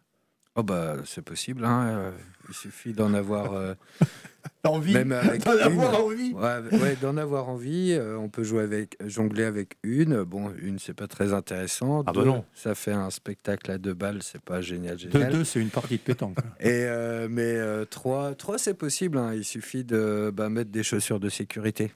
Oh 0.57 0.63
bah 0.63 0.95
c'est 1.05 1.21
possible, 1.21 1.65
hein. 1.65 1.87
Euh, 1.89 2.11
il 2.47 2.55
suffit 2.55 2.93
d'en 2.93 3.13
avoir 3.13 3.51
euh, 3.51 3.73
envie, 4.63 4.93
même 4.93 5.11
avec 5.11 5.43
d'en 5.43 5.57
avoir 5.57 6.01
envie? 6.01 6.31
Ouais, 6.31 6.95
d'en 7.01 7.17
avoir 7.17 7.49
envie. 7.49 7.91
Euh, 7.91 8.17
on 8.17 8.29
peut 8.29 8.43
jouer 8.43 8.63
avec, 8.63 8.95
jongler 9.05 9.43
avec 9.43 9.75
une. 9.83 10.23
Bon, 10.23 10.53
une 10.61 10.79
c'est 10.79 10.93
pas 10.93 11.07
très 11.07 11.33
intéressant. 11.33 12.03
Ah 12.07 12.13
bah 12.13 12.23
non. 12.23 12.45
Ça 12.53 12.73
fait 12.73 12.93
un 12.93 13.09
spectacle 13.09 13.69
à 13.69 13.77
deux 13.77 13.93
balles, 13.93 14.23
c'est 14.23 14.41
pas 14.41 14.61
génial. 14.61 14.97
génial. 14.97 15.29
Deux, 15.29 15.39
deux 15.39 15.43
c'est 15.43 15.59
une 15.59 15.71
partie 15.71 15.97
de 15.97 16.03
pétanque. 16.03 16.37
Et 16.61 16.87
mais 17.29 17.59
trois, 17.89 18.33
trois 18.33 18.57
c'est 18.57 18.75
possible. 18.75 19.17
Hein. 19.17 19.33
Il 19.33 19.43
suffit 19.43 19.83
de 19.83 20.31
bah, 20.33 20.47
mettre 20.47 20.71
des 20.71 20.83
chaussures 20.83 21.19
de 21.19 21.27
sécurité. 21.27 21.91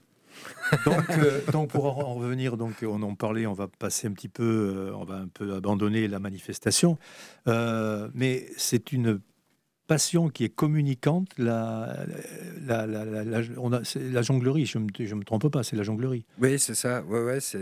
donc, 0.84 1.10
euh, 1.10 1.40
donc, 1.52 1.70
pour 1.70 1.86
en 1.86 2.14
revenir, 2.14 2.56
donc 2.56 2.74
on 2.82 3.02
en 3.02 3.14
parlait, 3.14 3.46
on 3.46 3.52
va 3.52 3.68
passer 3.68 4.06
un 4.06 4.12
petit 4.12 4.28
peu, 4.28 4.42
euh, 4.44 4.94
on 4.94 5.04
va 5.04 5.16
un 5.16 5.28
peu 5.28 5.54
abandonner 5.54 6.08
la 6.08 6.18
manifestation, 6.18 6.98
euh, 7.48 8.08
mais 8.14 8.46
c'est 8.56 8.92
une 8.92 9.20
passion 9.90 10.28
qui 10.28 10.44
est 10.44 10.54
communicante, 10.54 11.36
la, 11.36 12.06
la, 12.64 12.86
la, 12.86 13.04
la, 13.04 13.40
on 13.56 13.72
a, 13.72 13.80
la 13.96 14.22
jonglerie, 14.22 14.64
je 14.64 14.78
ne 14.78 14.84
me, 14.84 14.90
je 15.04 15.14
me 15.16 15.24
trompe 15.24 15.48
pas, 15.48 15.64
c'est 15.64 15.74
la 15.74 15.82
jonglerie. 15.82 16.24
Oui, 16.40 16.60
c'est 16.60 16.76
ça, 16.76 17.02
ouais, 17.02 17.24
ouais, 17.24 17.40
c'est... 17.40 17.58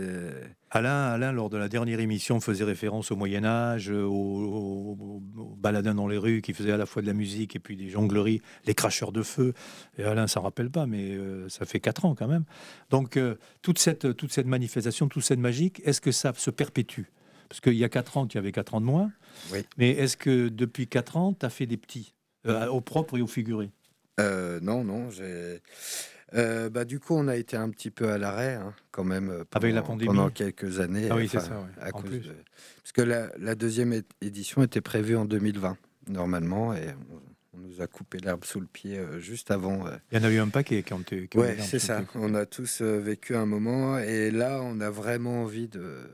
Alain, 0.69 1.07
Alain, 1.07 1.31
lors 1.31 1.49
de 1.49 1.57
la 1.57 1.67
dernière 1.69 1.99
émission, 1.99 2.39
faisait 2.39 2.65
référence 2.65 3.09
au 3.09 3.15
Moyen-Âge, 3.15 3.89
aux, 3.89 5.23
baladins 5.57 5.95
dans 5.95 6.07
les 6.07 6.19
rues 6.19 6.43
qui 6.43 6.53
faisaient 6.53 6.71
à 6.71 6.77
la 6.77 6.85
fois 6.85 7.01
de 7.01 7.07
la 7.07 7.13
musique 7.13 7.55
et 7.55 7.59
puis 7.59 7.75
des 7.75 7.89
jongleries, 7.89 8.43
les 8.67 8.75
cracheurs 8.75 9.11
de 9.11 9.23
feu. 9.23 9.55
Et 9.97 10.03
Alain, 10.03 10.27
ça 10.27 10.39
ne 10.39 10.43
rappelle 10.43 10.69
pas, 10.69 10.85
mais 10.85 11.15
euh, 11.15 11.49
ça 11.49 11.65
fait 11.65 11.79
quatre 11.79 12.05
ans 12.05 12.13
quand 12.13 12.27
même. 12.27 12.45
Donc, 12.91 13.17
euh, 13.17 13.37
toute, 13.63 13.79
cette, 13.79 14.15
toute 14.15 14.31
cette 14.31 14.45
manifestation, 14.45 15.07
toute 15.07 15.23
cette 15.23 15.39
magique, 15.39 15.81
est-ce 15.83 15.99
que 15.99 16.11
ça 16.11 16.31
se 16.37 16.51
perpétue? 16.51 17.05
Parce 17.49 17.59
qu'il 17.59 17.73
y 17.73 17.83
a 17.83 17.89
quatre 17.89 18.17
ans, 18.17 18.27
tu 18.27 18.37
avais 18.37 18.51
quatre 18.51 18.75
ans 18.75 18.81
de 18.81 18.85
moins. 18.85 19.11
Oui. 19.51 19.65
Mais 19.79 19.89
est-ce 19.89 20.15
que 20.15 20.49
depuis 20.49 20.85
quatre 20.85 21.17
ans, 21.17 21.33
tu 21.33 21.43
as 21.43 21.49
fait 21.49 21.65
des 21.65 21.77
petits? 21.77 22.13
euh, 22.13 22.18
au 22.45 22.81
propre 22.81 23.17
et 23.17 23.21
au 23.21 23.27
figuré 23.27 23.69
euh, 24.19 24.59
Non, 24.61 24.83
non. 24.83 25.09
J'ai... 25.09 25.61
Euh, 26.35 26.69
bah, 26.69 26.85
du 26.85 26.99
coup, 26.99 27.15
on 27.15 27.27
a 27.27 27.35
été 27.35 27.57
un 27.57 27.69
petit 27.69 27.89
peu 27.89 28.09
à 28.09 28.19
l'arrêt, 28.19 28.53
hein, 28.53 28.73
quand 28.91 29.03
même, 29.03 29.43
pendant, 29.49 29.63
Avec 29.63 29.73
la 29.73 29.81
pandémie. 29.81 30.07
pendant 30.07 30.29
quelques 30.29 30.79
années. 30.79 31.07
Ah 31.09 31.15
oui, 31.15 31.27
c'est 31.27 31.39
ça. 31.39 31.65
À 31.81 31.91
cause 31.91 32.03
de... 32.03 32.21
Parce 32.83 32.91
que 32.93 33.01
la, 33.01 33.31
la, 33.39 33.55
deuxième 33.55 33.99
édition 34.21 34.61
était 34.61 34.81
prévue 34.81 35.15
en 35.15 35.25
2020, 35.25 35.75
normalement, 36.07 36.75
et 36.75 36.89
on, 37.53 37.57
nous 37.57 37.81
a 37.81 37.87
coupé 37.87 38.19
l'herbe 38.19 38.45
sous 38.45 38.59
le 38.59 38.67
pied 38.67 38.99
juste 39.17 39.49
avant. 39.49 39.85
Il 40.11 40.19
y 40.19 40.21
en 40.21 40.23
a 40.23 40.31
eu 40.31 40.37
un 40.37 40.47
paquet 40.49 40.83
quand 40.83 41.03
tu. 41.03 41.27
Oui, 41.35 41.47
c'est 41.59 41.79
ça. 41.79 42.03
On 42.15 42.33
a 42.35 42.45
tous 42.45 42.81
vécu 42.81 43.35
un 43.35 43.45
moment, 43.45 43.97
et 43.97 44.29
là, 44.31 44.61
on 44.63 44.79
a 44.81 44.89
vraiment 44.89 45.41
envie 45.41 45.67
de 45.67 46.09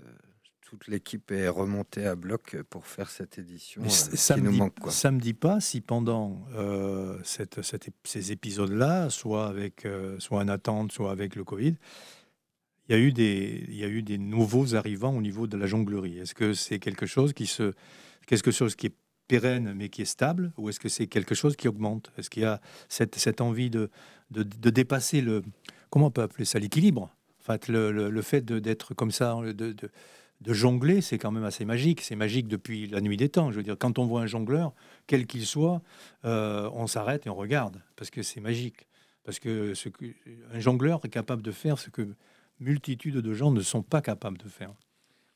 toute 0.75 0.88
l'équipe 0.88 1.31
est 1.31 1.47
remontée 1.47 2.05
à 2.05 2.15
bloc 2.15 2.57
pour 2.69 2.85
faire 2.85 3.09
cette 3.09 3.38
édition 3.38 3.81
euh, 3.83 3.89
ça, 3.89 4.35
nous 4.35 4.51
manque. 4.51 4.77
Quoi. 4.79 4.91
Ça 4.91 5.09
me 5.11 5.19
dit 5.19 5.33
pas 5.33 5.61
si 5.61 5.79
pendant 5.79 6.45
euh, 6.53 7.17
cette, 7.23 7.61
ces 8.03 8.31
épisodes-là, 8.31 9.09
soit 9.09 9.47
avec 9.47 9.85
euh, 9.85 10.19
soit 10.19 10.39
en 10.39 10.47
attente, 10.49 10.91
soit 10.91 11.11
avec 11.11 11.35
le 11.35 11.43
Covid, 11.43 11.75
il 12.89 12.91
y 12.91 12.95
a 12.95 12.99
eu 12.99 13.13
des 13.13 13.65
il 13.69 13.75
y 13.75 13.85
a 13.85 13.88
eu 13.88 14.03
des 14.03 14.17
nouveaux 14.17 14.75
arrivants 14.75 15.15
au 15.15 15.21
niveau 15.21 15.47
de 15.47 15.55
la 15.55 15.65
jonglerie. 15.65 16.19
Est-ce 16.19 16.35
que 16.35 16.53
c'est 16.53 16.79
quelque 16.79 17.05
chose 17.05 17.31
qui 17.31 17.47
se 17.47 17.73
quelque 18.27 18.51
chose 18.51 18.75
qui 18.75 18.88
est 18.88 18.95
pérenne 19.27 19.73
mais 19.75 19.89
qui 19.89 20.01
est 20.01 20.05
stable, 20.05 20.51
ou 20.57 20.69
est-ce 20.69 20.79
que 20.79 20.89
c'est 20.89 21.07
quelque 21.07 21.35
chose 21.35 21.55
qui 21.55 21.67
augmente? 21.67 22.11
Est-ce 22.17 22.29
qu'il 22.29 22.43
y 22.43 22.45
a 22.45 22.61
cette, 22.89 23.15
cette 23.15 23.41
envie 23.41 23.71
de, 23.71 23.89
de, 24.29 24.43
de, 24.43 24.69
dépasser 24.69 25.21
le 25.21 25.41
comment 25.89 26.07
on 26.07 26.11
peut 26.11 26.21
appeler 26.21 26.45
ça 26.45 26.59
l'équilibre? 26.59 27.15
En 27.39 27.43
fait, 27.53 27.67
le, 27.67 27.91
le, 27.91 28.09
le 28.09 28.21
fait 28.21 28.45
d'être 28.45 28.93
comme 28.93 29.11
ça, 29.11 29.35
de, 29.41 29.51
de 29.71 29.89
jongler, 30.53 31.01
c'est 31.01 31.17
quand 31.17 31.31
même 31.31 31.43
assez 31.43 31.65
magique. 31.65 32.01
C'est 32.01 32.15
magique 32.15 32.47
depuis 32.47 32.88
la 32.88 33.01
nuit 33.01 33.17
des 33.17 33.29
temps. 33.29 33.51
Je 33.51 33.58
veux 33.58 33.63
dire, 33.63 33.77
quand 33.77 33.99
on 33.99 34.05
voit 34.05 34.21
un 34.21 34.27
jongleur, 34.27 34.73
quel 35.08 35.25
qu'il 35.25 35.45
soit, 35.45 35.81
euh, 36.25 36.69
on 36.73 36.88
s'arrête 36.88 37.25
et 37.25 37.29
on 37.29 37.36
regarde 37.36 37.81
parce 37.95 38.10
que 38.10 38.23
c'est 38.23 38.41
magique. 38.41 38.88
Parce 39.23 39.39
que, 39.39 39.73
ce 39.73 39.89
que 39.89 40.05
un 40.53 40.60
jongleur 40.60 41.01
est 41.03 41.10
capable 41.10 41.41
de 41.41 41.51
faire 41.51 41.79
ce 41.79 41.89
que 41.89 42.08
multitude 42.60 43.17
de 43.17 43.34
gens 43.34 43.51
ne 43.51 43.62
sont 43.62 43.81
pas 43.81 44.01
capables 44.01 44.38
de 44.38 44.47
faire. 44.47 44.73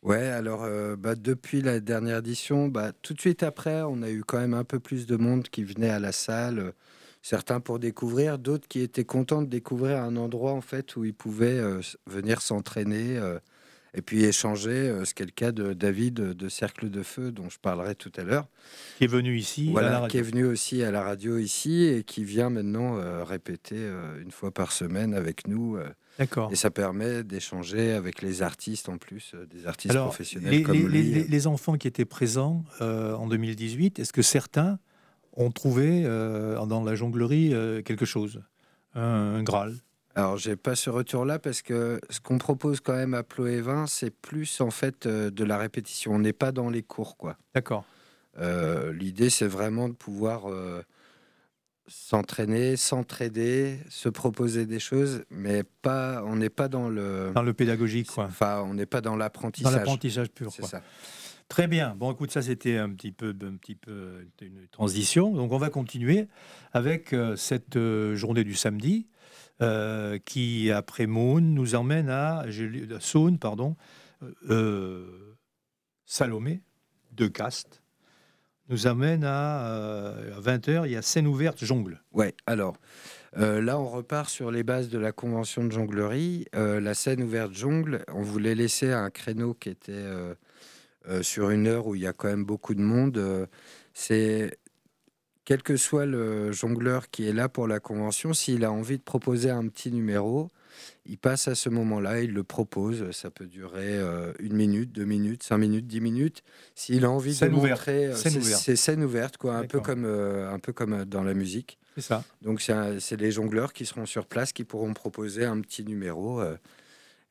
Ouais, 0.02 0.28
alors 0.28 0.64
euh, 0.64 0.96
bah, 0.96 1.16
depuis 1.16 1.62
la 1.62 1.80
dernière 1.80 2.20
édition, 2.20 2.68
bah, 2.70 2.94
tout 3.02 3.14
de 3.14 3.20
suite 3.20 3.44
après, 3.44 3.82
on 3.82 4.02
a 4.02 4.10
eu 4.10 4.24
quand 4.24 4.38
même 4.38 4.54
un 4.54 4.64
peu 4.64 4.80
plus 4.80 5.06
de 5.08 5.18
monde 5.18 5.50
qui 5.50 5.64
venait 5.64 5.90
à 5.90 6.00
la 6.00 6.12
salle. 6.12 6.74
Certains 7.22 7.60
pour 7.60 7.80
découvrir, 7.80 8.40
d'autres 8.40 8.68
qui 8.68 8.80
étaient 8.80 9.04
contents 9.04 9.42
de 9.42 9.48
découvrir 9.48 9.98
un 9.98 10.16
endroit 10.16 10.54
en 10.54 10.62
fait 10.62 10.96
où 10.96 11.04
ils 11.04 11.14
pouvaient 11.14 11.60
euh, 11.60 11.82
venir 12.08 12.42
s'entraîner 12.42 13.20
et 13.94 14.02
puis 14.02 14.24
échanger, 14.24 14.70
euh, 14.70 15.06
ce 15.06 15.14
qui 15.14 15.24
est 15.24 15.26
le 15.26 15.32
cas 15.32 15.52
de 15.52 15.74
David 15.74 16.16
de 16.16 16.50
Cercle 16.50 16.90
de 16.90 17.04
Feu, 17.04 17.32
dont 17.32 17.50
je 17.50 17.58
parlerai 17.60 17.96
tout 17.96 18.12
à 18.18 18.24
l'heure. 18.24 18.48
Qui 18.98 19.06
est 19.06 19.08
venu 19.08 19.38
ici 19.38 19.72
Voilà, 19.72 20.08
qui 20.10 20.18
est 20.18 20.24
venu 20.24 20.46
aussi 20.46 20.84
à 20.84 20.92
la 20.92 21.02
radio 21.02 21.38
ici 21.38 21.84
et 21.86 22.04
qui 22.04 22.24
vient 22.24 22.50
maintenant 22.50 22.98
euh, 22.98 23.24
répéter 23.24 23.78
euh, 23.78 24.22
une 24.22 24.32
fois 24.32 24.52
par 24.52 24.72
semaine 24.72 25.14
avec 25.14 25.48
nous. 25.48 25.78
D'accord. 26.18 26.52
Et 26.52 26.56
ça 26.56 26.70
permet 26.70 27.24
d'échanger 27.24 27.94
avec 27.94 28.22
les 28.22 28.42
artistes 28.42 28.90
en 28.90 28.98
plus, 28.98 29.36
des 29.50 29.68
artistes 29.68 29.96
professionnels 29.96 30.52
les, 30.52 30.64
comme 30.64 30.76
les, 30.76 31.02
lui. 31.02 31.24
Les, 31.28 31.48
enfants 31.48 31.78
qui 31.78 31.88
étaient 31.88 32.06
présents 32.06 32.66
en 32.82 33.28
2018, 33.28 34.00
est-ce 34.00 34.12
que 34.12 34.22
certains 34.22 34.80
ont 35.34 35.52
trouvé 35.52 36.04
dans 36.04 36.84
la 36.84 36.96
jonglerie 36.96 37.54
quelque 37.86 38.06
chose 38.06 38.44
un 38.96 39.44
Graal? 39.44 39.76
Alors, 40.20 40.38
j'ai 40.38 40.58
pas 40.58 40.76
ce 40.76 40.90
retour-là 40.90 41.40
parce 41.40 41.62
que 41.62 42.02
ce 42.10 42.20
qu'on 42.20 42.38
propose 42.38 42.82
quand 42.82 42.94
même 42.96 43.14
à 43.14 43.24
Ploévin, 43.24 43.88
c'est 43.88 44.10
plus 44.12 44.60
en 44.60 44.70
fait 44.70 45.06
euh, 45.06 45.32
de 45.32 45.46
la 45.46 45.58
répétition. 45.58 46.12
On 46.14 46.20
n'est 46.20 46.34
pas 46.34 46.52
dans 46.52 46.70
les 46.70 46.84
cours, 46.84 47.16
quoi. 47.16 47.38
D'accord. 47.56 47.86
Euh, 48.38 48.92
l'idée, 48.92 49.30
c'est 49.30 49.48
vraiment 49.48 49.88
de 49.88 49.94
pouvoir 49.94 50.52
euh, 50.52 50.84
s'entraîner, 51.88 52.76
s'entraider, 52.76 53.80
se 53.90 54.10
proposer 54.10 54.66
des 54.66 54.80
choses, 54.80 55.24
mais 55.30 55.64
pas. 55.64 56.22
On 56.26 56.36
n'est 56.36 56.50
pas 56.50 56.68
dans 56.68 56.90
le 56.90 57.32
dans 57.34 57.42
le 57.42 57.54
pédagogique, 57.54 58.08
quoi. 58.08 58.26
Enfin, 58.26 58.62
on 58.66 58.74
n'est 58.74 58.86
pas 58.86 59.00
dans 59.00 59.16
l'apprentissage. 59.16 59.72
Dans 59.72 59.80
l'apprentissage 59.80 60.30
pur, 60.32 60.52
c'est 60.52 60.66
ça. 60.66 60.82
Très 61.48 61.68
bien. 61.68 61.96
Bon, 61.96 62.12
écoute, 62.12 62.32
ça 62.32 62.42
c'était 62.42 62.78
un 62.78 62.90
petit 62.90 63.14
peu, 63.14 63.30
un 63.42 63.56
petit 63.56 63.76
peu 63.76 64.28
une 64.42 64.68
transition. 64.68 65.34
Donc, 65.34 65.54
on 65.54 65.58
va 65.58 65.70
continuer 65.70 66.28
avec 66.74 67.16
cette 67.38 67.80
journée 68.14 68.44
du 68.44 68.54
samedi 68.54 69.08
euh, 69.62 70.18
qui, 70.24 70.72
après 70.72 71.08
Moon, 71.08 71.42
nous 71.42 71.76
emmène 71.76 72.10
à 72.10 72.46
Saône, 73.00 73.40
pardon, 73.40 73.76
Salomé 76.06 76.62
de 77.12 77.28
Cast, 77.28 77.82
nous 78.70 78.88
amène 78.88 79.24
à, 79.24 80.16
20h. 80.42 80.86
Il 80.86 80.92
y 80.92 80.96
a 80.96 81.02
scène 81.02 81.28
ouverte 81.28 81.64
jongle. 81.64 82.02
Ouais. 82.12 82.36
Alors. 82.46 82.78
là, 83.36 83.80
on 83.80 83.88
repart 83.88 84.30
sur 84.30 84.52
les 84.52 84.64
bases 84.64 84.90
de 84.90 84.98
la 84.98 85.12
convention 85.12 85.64
de 85.64 85.72
jonglerie. 85.72 86.46
la 86.54 86.94
scène 86.94 87.24
ouverte 87.24 87.54
jongle, 87.54 88.04
on 88.14 88.22
voulait 88.22 88.56
laisser 88.56 88.92
un 88.92 89.10
créneau 89.10 89.54
qui 89.54 89.70
était 89.70 90.06
euh, 91.08 91.24
sur 91.24 91.50
une 91.50 91.68
heure 91.68 91.88
où 91.88 91.96
il 91.96 92.02
y 92.02 92.08
a 92.08 92.14
quand 92.14 92.28
même 92.28 92.44
beaucoup 92.44 92.76
de 92.76 92.82
monde. 92.82 93.18
Euh, 93.18 93.48
quel 95.50 95.64
que 95.64 95.78
soit 95.78 96.06
le 96.06 96.52
jongleur 96.52 97.10
qui 97.10 97.28
est 97.28 97.34
là 97.34 97.50
pour 97.50 97.68
la 97.68 97.80
convention, 97.80 98.34
s'il 98.34 98.64
a 98.64 98.72
envie 98.72 99.00
de 99.00 99.04
proposer 99.04 99.50
un 99.50 99.68
petit 99.68 99.92
numéro, 99.92 100.50
il 101.08 101.18
passe 101.18 101.48
à 101.48 101.56
ce 101.56 101.70
moment-là, 101.70 102.22
il 102.22 102.34
le 102.34 102.44
propose. 102.44 103.10
Ça 103.12 103.32
peut 103.32 103.48
durer 103.48 103.98
euh, 103.98 104.32
une 104.40 104.54
minute, 104.54 104.92
deux 104.92 105.06
minutes, 105.06 105.42
cinq 105.42 105.58
minutes, 105.58 105.88
dix 105.88 106.02
minutes. 106.02 106.44
S'il 106.76 107.04
a 107.04 107.10
envie 107.10 107.36
de 107.36 107.48
montrer, 107.48 108.12
c'est 108.14 108.76
scène 108.76 109.04
ouverte, 109.04 109.38
quoi, 109.38 109.56
un 109.56 109.66
peu 109.66 109.80
comme 109.80 110.06
un 110.06 110.60
peu 110.60 110.72
comme 110.72 111.04
dans 111.06 111.24
la 111.24 111.34
musique. 111.34 111.80
C'est 111.96 112.02
ça. 112.02 112.24
Donc 112.44 112.62
c'est 112.62 113.20
les 113.20 113.32
jongleurs 113.32 113.74
qui 113.74 113.88
seront 113.88 114.06
sur 114.06 114.28
place 114.28 114.54
qui 114.54 114.64
pourront 114.64 114.94
proposer 114.94 115.46
un 115.46 115.60
petit 115.62 115.84
numéro. 115.84 116.42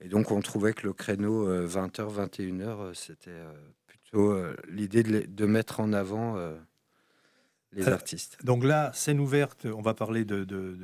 Et 0.01 0.09
donc, 0.09 0.31
on 0.31 0.41
trouvait 0.41 0.73
que 0.73 0.87
le 0.87 0.93
créneau 0.93 1.49
20h, 1.67 2.01
euh, 2.01 2.27
21h, 2.27 2.63
euh, 2.63 2.95
c'était 2.95 3.31
euh, 3.31 3.53
plutôt 3.87 4.35
l'idée 4.69 5.03
de, 5.03 5.47
mettre 5.47 5.81
en 5.81 5.93
avant 5.93 6.37
les 7.79 7.89
artistes. 7.89 8.39
Donc 8.45 8.65
là, 8.65 8.91
scène 8.95 9.21
ouverte, 9.21 9.67
on 9.67 9.83
va 9.83 9.95
parler 9.95 10.25
de, 10.25 10.45
de, 10.45 10.77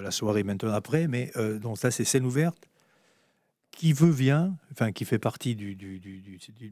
la 0.00 0.10
soirée 0.12 0.44
maintenant 0.44 0.72
après, 0.72 1.08
mais 1.08 1.32
donc 1.60 1.76
ça, 1.76 1.90
c'est 1.90 2.04
scène 2.04 2.24
ouverte 2.24 2.67
qui 3.70 3.92
veut 3.92 4.10
vient, 4.10 4.56
enfin 4.72 4.90
qui 4.90 5.04
fait 5.04 5.18
partie 5.18 5.54
du, 5.54 5.76
du, 5.76 6.00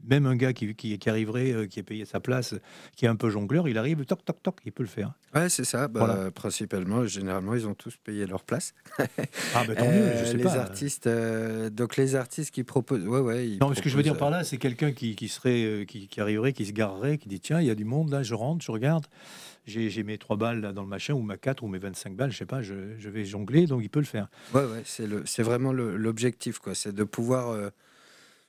même 0.07 0.25
un 0.25 0.35
gars 0.35 0.51
qui, 0.51 0.75
qui, 0.75 1.09
arriverait, 1.09 1.51
euh, 1.51 1.65
qui 1.65 1.79
est 1.79 1.83
payé 1.83 2.05
sa 2.05 2.19
place, 2.19 2.55
qui 2.95 3.05
est 3.05 3.07
un 3.07 3.15
peu 3.15 3.29
jongleur, 3.29 3.69
il 3.69 3.77
arrive, 3.77 4.03
toc 4.05 4.25
toc 4.25 4.43
toc, 4.43 4.57
il 4.65 4.71
peut 4.71 4.83
le 4.83 4.89
faire. 4.89 5.13
Ouais, 5.33 5.47
c'est 5.49 5.63
ça. 5.63 5.87
Bah, 5.87 6.31
Principalement, 6.35 7.05
généralement, 7.05 7.55
ils 7.55 7.67
ont 7.67 7.75
tous 7.75 7.95
payé 7.97 8.25
leur 8.25 8.43
place. 8.43 8.73
ah 8.99 9.63
bah 9.65 9.75
tant 9.75 9.85
mieux, 9.85 10.11
je 10.19 10.25
sais 10.25 10.35
euh, 10.35 10.37
les 10.37 10.57
Artistes, 10.57 11.07
euh, 11.07 11.69
donc 11.69 11.95
les 11.95 12.15
artistes 12.15 12.51
qui 12.51 12.63
proposent, 12.63 13.05
ouais 13.07 13.19
ouais. 13.19 13.57
non, 13.61 13.73
ce 13.73 13.81
que 13.81 13.89
je 13.89 13.95
veux 13.95 14.03
dire 14.03 14.17
par 14.17 14.29
là, 14.29 14.43
c'est 14.43 14.57
quelqu'un 14.57 14.91
qui, 14.91 15.15
qui, 15.15 15.29
serait, 15.29 15.85
qui, 15.87 16.07
qui 16.07 16.19
arriverait, 16.21 16.53
qui 16.53 16.65
se 16.65 16.73
garerait, 16.73 17.17
qui 17.17 17.29
dit 17.29 17.39
tiens, 17.39 17.61
il 17.61 17.67
y 17.67 17.71
a 17.71 17.75
du 17.75 17.85
monde 17.85 18.09
là, 18.11 18.23
je 18.23 18.33
rentre, 18.33 18.65
je 18.65 18.71
regarde 18.71 19.05
j'ai 19.67 20.03
mes 20.03 20.17
trois 20.17 20.37
balles 20.37 20.73
dans 20.73 20.81
le 20.81 20.87
machin, 20.87 21.13
ou 21.13 21.21
ma 21.21 21.37
4 21.37 21.63
ou 21.63 21.67
mes 21.67 21.77
25 21.77 22.15
balles, 22.15 22.31
je 22.31 22.37
sais 22.37 22.45
pas, 22.45 22.61
je, 22.61 22.73
vais 22.73 23.25
jongler, 23.25 23.67
donc 23.67 23.81
il 23.83 23.89
peut 23.89 23.99
le 23.99 24.05
faire. 24.05 24.29
Ouais, 24.53 24.63
ouais, 24.63 24.83
c'est 24.85 25.43
vraiment 25.43 25.73
l'objectif, 25.73 26.59
quoi. 26.59 26.73
C'est 26.73 26.93
de 26.93 27.03
pouvoir 27.03 27.49
euh, 27.49 27.69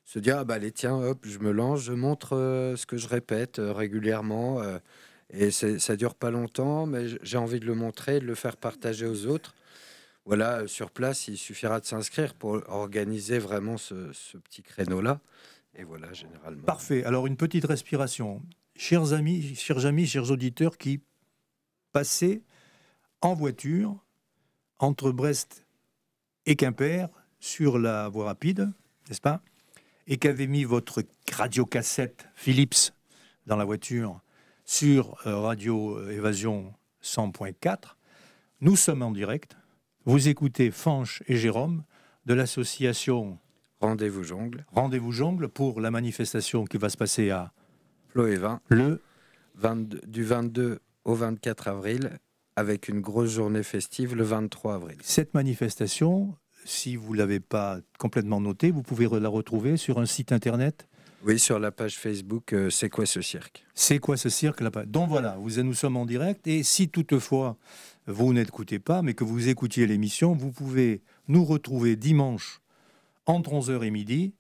se 0.05 0.19
dire, 0.19 0.39
ah 0.39 0.45
bah 0.45 0.55
allez, 0.55 0.73
tiens, 0.73 0.97
hop, 0.97 1.27
je 1.27 1.39
me 1.41 1.51
lance, 1.51 1.83
je 1.83 1.93
montre 1.93 2.37
euh, 2.37 2.77
ce 2.77 2.87
que 2.87 2.97
je 2.97 3.09
répète 3.09 3.59
euh, 3.59 3.73
régulièrement. 3.73 4.63
et 5.31 5.51
ça 5.51 5.97
dure 5.97 6.15
pas 6.15 6.31
longtemps, 6.31 6.87
mais 6.87 7.07
j'ai 7.23 7.39
envie 7.39 7.61
de 7.61 7.67
le 7.67 7.75
montrer, 7.75 8.21
de 8.21 8.25
le 8.25 8.35
faire 8.35 8.57
partager 8.57 9.07
aux 9.07 9.27
autres. 9.27 9.55
Voilà, 10.25 10.67
sur 10.67 10.91
place, 10.91 11.27
il 11.29 11.39
suffira 11.39 11.81
de 11.81 11.87
s'inscrire 11.87 12.35
pour 12.35 12.63
organiser 12.69 13.39
vraiment 13.39 13.79
ce, 13.79 14.13
ce 14.13 14.37
petit 14.37 14.63
créneau-là. 14.63 15.21
Et 15.75 15.85
voilà, 15.85 16.13
généralement. 16.13 16.65
Parfait. 16.65 17.05
Alors, 17.05 17.27
une 17.27 17.37
petite 17.37 17.65
respiration. 17.65 18.43
Chers 18.81 19.13
amis, 19.13 19.57
chers 19.57 19.87
amis, 19.87 20.07
chers 20.07 20.31
auditeurs 20.31 20.79
qui 20.79 21.01
passer 21.93 22.45
en 23.21 23.35
voiture 23.35 23.99
entre 24.79 25.11
Brest 25.11 25.67
et 26.47 26.55
Quimper 26.55 27.09
sur 27.41 27.77
la 27.81 28.09
voie 28.09 28.27
rapide, 28.27 28.71
n'est-ce 29.09 29.21
pas 29.21 29.43
Et 30.07 30.17
qu'avez 30.17 30.47
mis 30.47 30.63
votre 30.63 31.03
radiocassette 31.33 32.29
Philips 32.37 32.93
dans 33.47 33.57
la 33.57 33.65
voiture 33.65 34.21
sur 34.65 35.17
euh, 35.27 35.41
Radio 35.41 36.09
Évasion 36.09 36.73
100.4, 37.03 37.97
nous 38.61 38.77
sommes 38.77 39.03
en 39.03 39.11
direct. 39.11 39.57
Vous 40.05 40.29
écoutez 40.29 40.71
Fanche 40.71 41.25
et 41.27 41.37
Jérôme 41.37 41.83
de 42.27 42.35
l'association 42.35 43.41
Rendez-vous 43.81 44.23
Jongle. 44.23 44.65
Rendez-vous 44.71 45.11
Jongle 45.11 45.49
pour 45.49 45.81
la 45.81 45.91
manifestation 45.91 46.65
qui 46.65 46.79
va 46.79 46.91
se 46.91 46.97
passer 46.97 47.31
à 47.31 47.53
Ploévin 48.19 48.61
le 48.69 49.01
du 50.09 50.25
22 50.25 50.81
au 51.05 51.15
24 51.15 51.69
avril, 51.69 52.19
avec 52.57 52.89
une 52.89 53.01
grosse 53.01 53.31
journée 53.31 53.63
festive 53.63 54.17
le 54.17 54.25
23 54.25 54.75
avril. 54.75 54.97
Cette 55.03 55.35
manifestation, 55.35 56.35
si 56.65 56.97
vous 56.97 57.13
ne 57.13 57.19
l'avez 57.19 57.39
pas 57.39 57.79
complètement 57.97 58.41
notée, 58.41 58.73
vous 58.73 58.83
pouvez 58.83 59.09
la 59.21 59.29
retrouver 59.29 59.77
sur 59.77 60.01
un 60.01 60.07
site 60.07 60.33
internet? 60.33 60.89
Oui, 61.25 61.39
sur 61.39 61.61
la 61.61 61.71
page 61.71 61.97
Facebook, 61.97 62.55
euh, 62.55 62.71
c'est 62.71 62.91
quoi 62.91 63.07
ce 63.07 63.21
cirque? 63.21 63.65
C'est 63.77 64.01
quoi 64.01 64.17
ce 64.17 64.31
cirque 64.31 64.63
là 64.63 64.71
Donc 64.85 65.09
voilà, 65.09 65.37
vous, 65.39 65.63
nous 65.63 65.75
sommes 65.75 65.97
en 65.97 66.05
direct 66.05 66.45
et 66.49 66.65
si 66.65 66.89
toutefois 66.89 67.57
vous 68.09 68.33
n'écoutez 68.33 68.81
pas, 68.81 69.01
mais 69.01 69.15
que 69.15 69.23
vous 69.23 69.49
écoutiez 69.49 69.87
l'émission, 69.87 70.33
vous 70.33 70.51
pouvez 70.51 71.03
nous 71.29 71.45
retrouver 71.45 71.95
dimanche 71.95 72.63
entre 73.27 73.53
11h 73.53 73.85
et 73.85 73.93
midi 73.93 74.35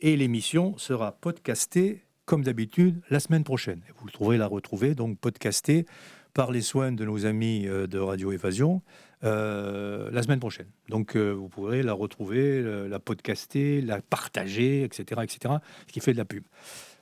et 0.00 0.16
l'émission 0.16 0.78
sera 0.78 1.12
podcastée 1.12 2.07
comme 2.28 2.44
d'habitude, 2.44 3.00
la 3.08 3.20
semaine 3.20 3.42
prochaine. 3.42 3.80
Vous 3.96 4.06
le 4.06 4.12
trouverez 4.12 4.36
la 4.36 4.46
retrouver, 4.46 4.94
donc 4.94 5.18
podcasté 5.18 5.86
par 6.34 6.52
les 6.52 6.60
soins 6.60 6.92
de 6.92 7.02
nos 7.06 7.24
amis 7.24 7.66
euh, 7.66 7.86
de 7.86 7.98
Radio 7.98 8.32
Évasion 8.32 8.82
euh, 9.24 10.10
la 10.12 10.22
semaine 10.22 10.38
prochaine. 10.38 10.68
Donc 10.90 11.16
euh, 11.16 11.30
vous 11.30 11.48
pourrez 11.48 11.82
la 11.82 11.94
retrouver, 11.94 12.62
la 12.86 12.98
podcaster, 12.98 13.80
la 13.80 14.02
partager, 14.02 14.84
etc., 14.84 15.22
etc., 15.24 15.54
ce 15.86 15.92
qui 15.92 16.00
fait 16.00 16.12
de 16.12 16.18
la 16.18 16.26
pub. 16.26 16.44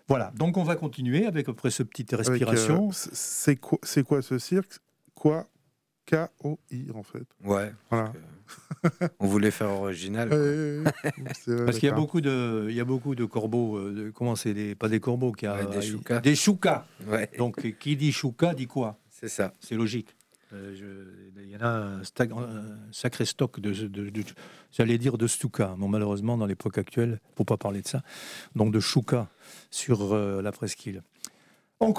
Voilà, 0.06 0.32
donc 0.36 0.56
on 0.56 0.62
va 0.62 0.76
continuer 0.76 1.26
avec 1.26 1.48
après 1.48 1.70
ce 1.70 1.82
petite 1.82 2.12
respiration. 2.12 2.90
c'est 2.92 3.56
quoi, 3.56 3.80
quoi 4.06 4.22
ce 4.22 4.38
cirque? 4.38 4.78
Quoi? 5.16 5.48
K-O-I 6.06 6.92
en 6.94 7.02
fait. 7.02 7.26
Ouais. 7.44 7.72
Voilà. 7.90 8.12
on 9.20 9.26
voulait 9.26 9.50
faire 9.50 9.70
original. 9.70 10.28
Parce 11.64 11.78
qu'il 11.78 11.88
y 11.88 11.92
a 11.92 11.94
beaucoup 11.94 12.20
de, 12.20 12.66
il 12.68 12.74
y 12.74 12.80
a 12.80 12.84
beaucoup 12.84 13.14
de 13.14 13.24
corbeaux. 13.24 13.76
Euh, 13.76 14.12
comment 14.14 14.36
c'est 14.36 14.54
des, 14.54 14.74
pas 14.74 14.88
des 14.88 15.00
corbeaux, 15.00 15.32
qui 15.32 15.46
a 15.46 15.64
des 15.64 15.82
choucas. 15.82 16.20
Des 16.20 16.34
choucas. 16.34 16.86
Donc 17.38 17.78
qui 17.78 17.96
dit 17.96 18.12
chouka 18.12 18.54
dit 18.54 18.66
quoi? 18.66 18.98
C'est 19.10 19.28
ça. 19.28 19.52
C'est 19.60 19.74
logique. 19.74 20.14
Euh, 20.52 21.04
il 21.42 21.50
y 21.50 21.56
en 21.56 21.60
a 21.60 21.68
un, 21.68 22.02
sacré 22.92 23.24
stock 23.24 23.58
de, 23.60 23.72
j'allais 24.70 24.98
dire 24.98 25.18
de 25.18 25.26
Stuka. 25.26 25.74
Bon, 25.76 25.88
malheureusement, 25.88 26.36
dans 26.36 26.46
l'époque 26.46 26.78
actuelle, 26.78 27.20
faut 27.36 27.44
pas 27.44 27.56
parler 27.56 27.82
de 27.82 27.88
ça. 27.88 28.02
Donc 28.54 28.72
de 28.72 28.80
chouka 28.80 29.28
sur 29.70 30.14
euh, 30.14 30.42
la 30.42 30.52
presqu'île. 30.52 31.02
On, 31.80 31.92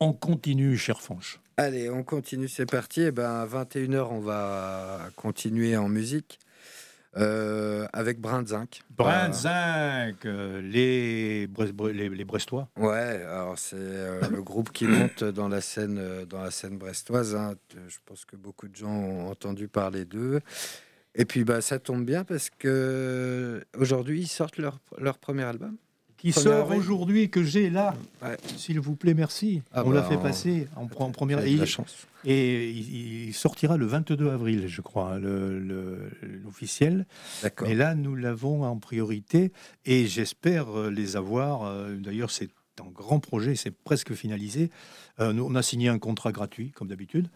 on 0.00 0.12
continue, 0.12 0.76
cher 0.76 1.00
Fanche. 1.00 1.40
Allez, 1.58 1.88
on 1.88 2.02
continue, 2.02 2.48
c'est 2.48 2.66
parti. 2.66 3.00
Et 3.00 3.06
eh 3.06 3.10
ben, 3.12 3.30
à 3.30 3.46
21h, 3.46 4.08
on 4.10 4.20
va 4.20 5.08
continuer 5.16 5.74
en 5.74 5.88
musique 5.88 6.38
euh, 7.16 7.86
avec 7.94 8.20
Brinzinc. 8.20 8.82
Brinzinc, 8.90 10.26
euh, 10.26 10.60
les, 10.60 11.46
les, 11.46 12.24
Brestois. 12.26 12.68
Ouais, 12.76 13.22
alors 13.24 13.58
c'est 13.58 13.76
euh, 13.78 14.20
le 14.30 14.42
groupe 14.42 14.70
qui 14.70 14.86
monte 14.86 15.24
dans 15.24 15.48
la 15.48 15.62
scène, 15.62 16.26
dans 16.26 16.42
la 16.42 16.50
scène 16.50 16.76
brestoise. 16.76 17.34
Hein. 17.34 17.54
Je 17.88 17.96
pense 18.04 18.26
que 18.26 18.36
beaucoup 18.36 18.68
de 18.68 18.76
gens 18.76 18.92
ont 18.92 19.30
entendu 19.30 19.66
parler 19.66 20.04
d'eux. 20.04 20.40
Et 21.14 21.24
puis 21.24 21.44
bah, 21.44 21.62
ça 21.62 21.78
tombe 21.78 22.04
bien 22.04 22.24
parce 22.24 22.50
que 22.50 23.64
aujourd'hui 23.78 24.20
ils 24.20 24.28
sortent 24.28 24.58
leur, 24.58 24.78
leur 24.98 25.16
premier 25.16 25.44
album 25.44 25.78
qui 26.16 26.32
sort 26.32 26.70
aujourd'hui, 26.70 27.30
que 27.30 27.42
j'ai 27.42 27.70
là. 27.70 27.94
S'il 28.56 28.80
vous 28.80 28.96
plaît, 28.96 29.14
merci. 29.14 29.62
Ah 29.72 29.82
on 29.84 29.90
l'a 29.90 30.02
bah, 30.02 30.08
fait 30.08 30.16
passer 30.16 30.68
en, 30.76 30.82
en 30.84 31.10
première. 31.10 31.44
Et, 31.44 31.56
la 31.56 31.66
chance. 31.66 32.06
et 32.24 32.70
il, 32.70 33.34
sortira 33.34 33.76
le 33.76 33.86
22 33.86 34.30
avril, 34.30 34.66
je 34.66 34.80
crois, 34.80 35.18
l'officiel. 35.18 37.06
Le, 37.42 37.68
Et 37.68 37.74
là, 37.74 37.94
nous 37.94 38.14
l'avons 38.14 38.64
en 38.64 38.78
priorité 38.78 39.52
et 39.84 40.06
j'espère 40.06 40.68
euh, 40.70 40.90
les 40.90 41.16
avoir. 41.16 41.64
Euh, 41.64 41.96
d'ailleurs, 41.96 42.30
c'est 42.30 42.50
un 42.80 42.90
grand 42.90 43.20
projet, 43.20 43.54
c'est 43.54 43.70
presque 43.70 44.14
finalisé. 44.14 44.70
Euh, 45.20 45.32
on 45.38 45.54
a 45.54 45.62
signé 45.62 45.88
un 45.88 45.98
contrat 45.98 46.32
gratuit, 46.32 46.72
comme 46.72 46.88
d'habitude, 46.88 47.28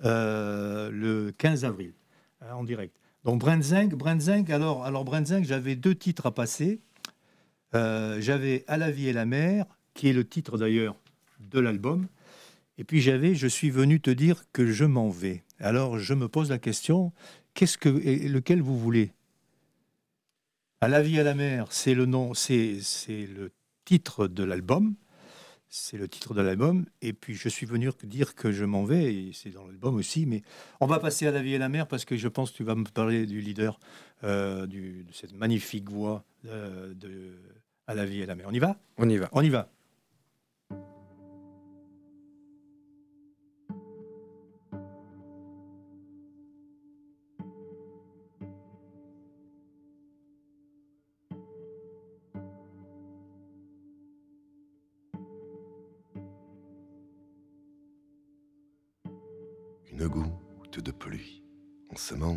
le 0.00 1.30
15 1.36 1.64
avril, 1.64 1.92
en 2.50 2.64
direct. 2.64 2.94
Donc 3.24 3.40
Brenzing, 3.40 3.90
Brenzing 3.90 4.50
alors, 4.52 4.84
alors 4.84 5.04
Brenzing, 5.04 5.44
j'avais 5.44 5.76
deux 5.76 5.94
titres 5.94 6.26
à 6.26 6.30
passer. 6.32 6.80
Euh, 7.74 8.20
j'avais 8.20 8.64
À 8.66 8.76
la 8.76 8.90
vie 8.90 9.08
et 9.08 9.12
la 9.12 9.26
mer, 9.26 9.66
qui 9.94 10.08
est 10.08 10.12
le 10.12 10.26
titre 10.26 10.58
d'ailleurs 10.58 10.96
de 11.40 11.60
l'album. 11.60 12.08
Et 12.78 12.84
puis 12.84 13.00
j'avais 13.00 13.34
Je 13.34 13.46
suis 13.46 13.70
venu 13.70 14.00
te 14.00 14.10
dire 14.10 14.44
que 14.52 14.66
je 14.66 14.84
m'en 14.84 15.10
vais. 15.10 15.44
Alors 15.58 15.98
je 15.98 16.14
me 16.14 16.28
pose 16.28 16.50
la 16.50 16.58
question 16.58 17.12
qu'est-ce 17.54 17.76
que 17.76 17.88
lequel 17.88 18.62
vous 18.62 18.78
voulez? 18.78 19.12
À 20.80 20.86
la 20.86 21.02
vie 21.02 21.18
et 21.18 21.24
la 21.24 21.34
mer, 21.34 21.66
c'est 21.70 21.94
le 21.94 22.06
nom, 22.06 22.34
c'est 22.34 22.78
le 23.08 23.50
titre 23.84 24.28
de 24.28 24.44
l'album. 24.44 24.94
C'est 25.70 25.98
le 25.98 26.08
titre 26.08 26.34
de 26.34 26.40
l'album. 26.40 26.86
Et 27.02 27.12
puis, 27.12 27.34
je 27.34 27.48
suis 27.48 27.66
venu 27.66 27.90
dire 28.04 28.34
que 28.34 28.52
je 28.52 28.64
m'en 28.64 28.84
vais, 28.84 29.12
et 29.12 29.32
c'est 29.34 29.50
dans 29.50 29.66
l'album 29.66 29.96
aussi. 29.96 30.24
Mais 30.24 30.42
on 30.80 30.86
va 30.86 30.98
passer 30.98 31.26
à 31.26 31.30
La 31.30 31.42
vie 31.42 31.54
et 31.54 31.58
la 31.58 31.68
mer 31.68 31.86
parce 31.88 32.04
que 32.04 32.16
je 32.16 32.28
pense 32.28 32.52
que 32.52 32.56
tu 32.56 32.64
vas 32.64 32.74
me 32.74 32.84
parler 32.84 33.26
du 33.26 33.40
leader, 33.40 33.78
euh, 34.24 34.66
du, 34.66 35.04
de 35.04 35.12
cette 35.12 35.32
magnifique 35.32 35.90
voix 35.90 36.24
euh, 36.46 36.94
de 36.94 37.32
À 37.88 37.94
la 37.94 38.04
vie 38.04 38.20
et 38.20 38.26
la 38.26 38.36
mer. 38.36 38.46
On 38.48 38.52
y 38.52 38.60
va? 38.60 38.76
On 38.98 39.08
y 39.08 39.16
va. 39.16 39.28
On 39.32 39.42
y 39.42 39.48
va. 39.48 39.68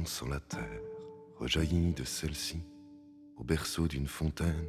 sur 0.06 0.28
la 0.28 0.40
terre, 0.40 0.82
rejaillit 1.38 1.94
de 1.94 2.04
celle-ci, 2.04 2.62
au 3.38 3.44
berceau 3.44 3.88
d'une 3.88 4.08
fontaine, 4.08 4.68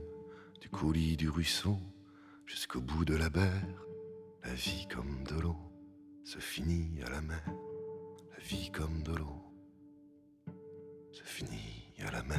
du 0.62 0.70
coulis 0.70 1.16
du 1.16 1.28
ruisseau, 1.28 1.76
jusqu'au 2.46 2.80
bout 2.80 3.04
de 3.04 3.16
la 3.16 3.28
berre. 3.30 3.84
La 4.44 4.54
vie 4.54 4.86
comme 4.88 5.24
de 5.24 5.40
l'eau 5.40 5.56
se 6.22 6.38
finit 6.38 7.02
à 7.04 7.10
la 7.10 7.20
mer. 7.20 7.42
La 8.30 8.44
vie 8.44 8.70
comme 8.70 9.02
de 9.02 9.12
l'eau 9.12 9.42
se 11.10 11.24
finit 11.24 11.82
à 12.06 12.12
la 12.12 12.22
mer. 12.22 12.38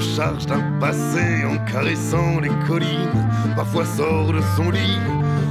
Charge 0.00 0.46
d'un 0.46 0.62
passé 0.80 1.44
en 1.44 1.56
caressant 1.70 2.40
les 2.40 2.50
collines. 2.66 3.28
Parfois 3.54 3.84
sort 3.84 4.32
de 4.32 4.40
son 4.56 4.70
lit, 4.70 4.98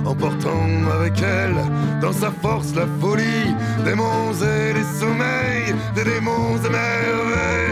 emportant 0.05 0.67
avec 0.99 1.21
elle 1.21 1.55
dans 2.01 2.11
sa 2.11 2.31
force 2.31 2.73
la 2.75 2.87
folie 2.99 3.53
des 3.85 3.95
monts 3.95 4.33
et 4.41 4.73
des 4.73 4.87
sommeils, 4.99 5.75
des 5.95 6.03
démons 6.03 6.57
et 6.57 6.69
merveilles, 6.69 7.68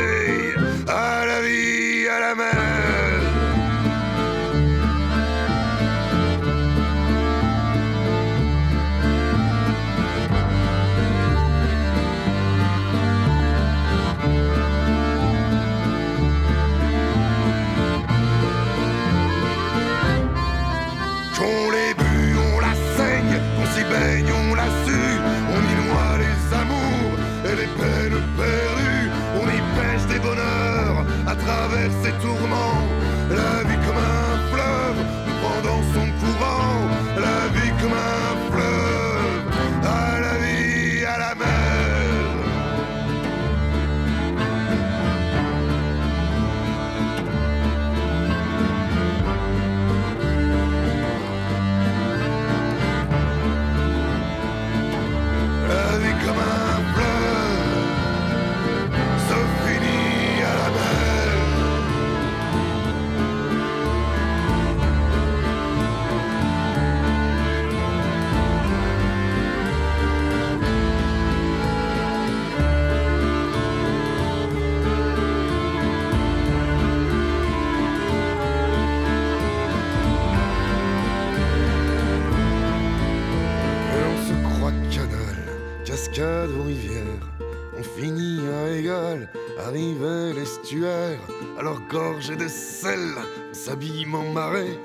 de 92.36 92.48
sel, 92.48 93.16
s'habillement 93.54 94.30
marée, 94.34 94.80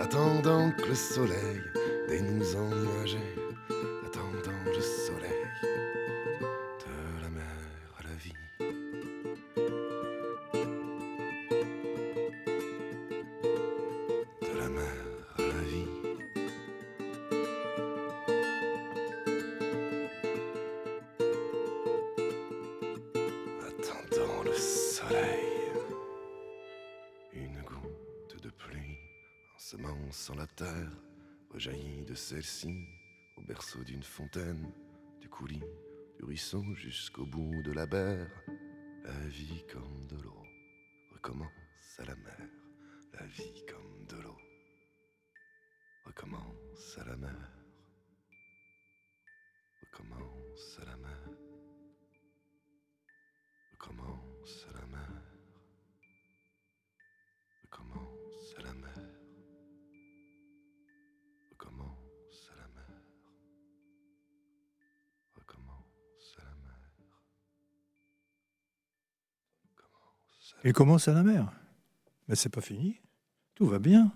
attendant 0.00 0.72
que 0.72 0.88
le 0.88 0.94
soleil 0.94 1.60
des 2.08 2.20
nous 2.20 2.56
ennuager, 2.56 3.36
en 30.28 30.34
la 30.34 30.46
terre 30.46 30.90
rejaillit 31.50 32.04
de 32.04 32.14
celle-ci 32.14 32.86
au 33.38 33.42
berceau 33.42 33.82
d'une 33.84 34.02
fontaine, 34.02 34.70
du 35.18 35.28
coulis, 35.28 35.62
du 36.18 36.24
ruisseau 36.24 36.62
jusqu'au 36.74 37.24
bout 37.24 37.62
de 37.62 37.72
la 37.72 37.86
berre. 37.86 38.28
La 39.04 39.26
vie 39.28 39.64
comme 39.72 40.06
de 40.08 40.16
l'eau 40.22 40.42
recommence 41.12 41.48
à 41.98 42.04
la 42.04 42.16
mer. 42.16 42.48
La 43.14 43.24
vie 43.26 43.64
comme 43.66 44.06
de 44.08 44.22
l'eau 44.22 44.36
recommence 46.04 46.98
à 46.98 47.04
la 47.04 47.16
mer. 47.16 47.49
Il 70.64 70.72
commence 70.72 71.08
à 71.08 71.14
la 71.14 71.22
mer. 71.22 71.52
Mais 72.28 72.34
c'est 72.34 72.50
pas 72.50 72.60
fini. 72.60 73.00
Tout 73.54 73.66
va 73.66 73.78
bien. 73.78 74.12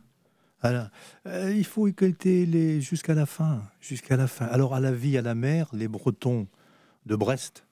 Alors, 0.61 0.89
euh, 1.27 1.53
il 1.55 1.65
faut 1.65 1.87
écouter 1.89 2.47
les 2.47 2.81
jusqu'à 2.81 3.15
la 3.15 3.27
fin, 3.27 3.63
jusqu'à 3.81 4.17
la 4.17 4.27
fin. 4.27 4.47
Alors 4.47 4.75
à 4.75 4.81
la 4.81 4.93
vie 4.93 5.19
à 5.19 5.23
la 5.23 5.35
mer, 5.35 5.69
les 5.75 5.89
Bretons 5.89 6.49
de 7.05 7.17
Brest, 7.17 7.67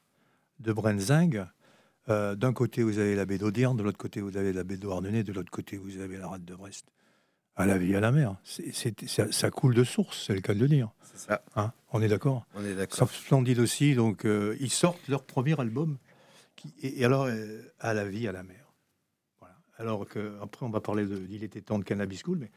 de 0.61 0.73
Brenzing, 0.73 1.43
euh, 2.11 2.35
d'un 2.35 2.53
côté 2.53 2.83
vous 2.83 2.99
avez 2.99 3.15
la 3.15 3.25
baie 3.25 3.39
d'Audierne, 3.39 3.77
de 3.77 3.83
l'autre 3.83 3.99
côté 3.99 4.21
vous 4.21 4.37
avez 4.37 4.53
la 4.53 4.65
baie 4.65 4.77
de 4.77 5.23
de 5.23 5.33
l'autre 5.33 5.51
côté 5.51 5.79
vous 5.79 5.99
avez 5.99 6.19
la 6.19 6.29
rade 6.29 6.45
de 6.45 6.55
Brest. 6.55 6.87
À 7.55 7.67
la 7.67 7.77
vie 7.77 7.95
à 7.95 8.01
la 8.01 8.13
mer, 8.13 8.37
c'est, 8.45 8.95
ça, 9.07 9.51
coule 9.51 9.75
de 9.75 9.85
source, 9.85 10.25
c'est 10.27 10.35
le 10.35 10.41
cas 10.41 10.55
de 10.55 10.61
le 10.61 10.69
dire. 10.69 10.91
C'est 11.03 11.29
ça. 11.29 11.43
Hein, 11.55 11.73
on 11.93 12.01
est 12.01 12.09
d'accord? 12.09 12.47
On 12.55 12.65
est 12.65 12.75
d'accord. 12.75 13.11
Splendide 13.11 13.59
aussi. 13.59 13.95
Donc 13.95 14.25
euh, 14.25 14.57
ils 14.59 14.71
sortent 14.71 15.07
leur 15.07 15.23
premier 15.23 15.61
album, 15.61 15.99
qui, 16.57 16.73
et, 16.81 17.05
alors 17.05 17.29
à 17.79 17.93
la 17.93 18.05
vie 18.07 18.27
à 18.27 18.33
la 18.33 18.43
mer 18.43 18.63
alors 19.83 20.07
que 20.07 20.39
après 20.41 20.65
on 20.65 20.71
va 20.71 20.81
parler 20.81 21.07
de 21.07 21.27
Il 21.31 21.45
était 21.45 21.61
temps 21.61 21.79
de 21.79 21.85
Cannabis 21.85 22.23
School, 22.25 22.39
mais 22.39 22.51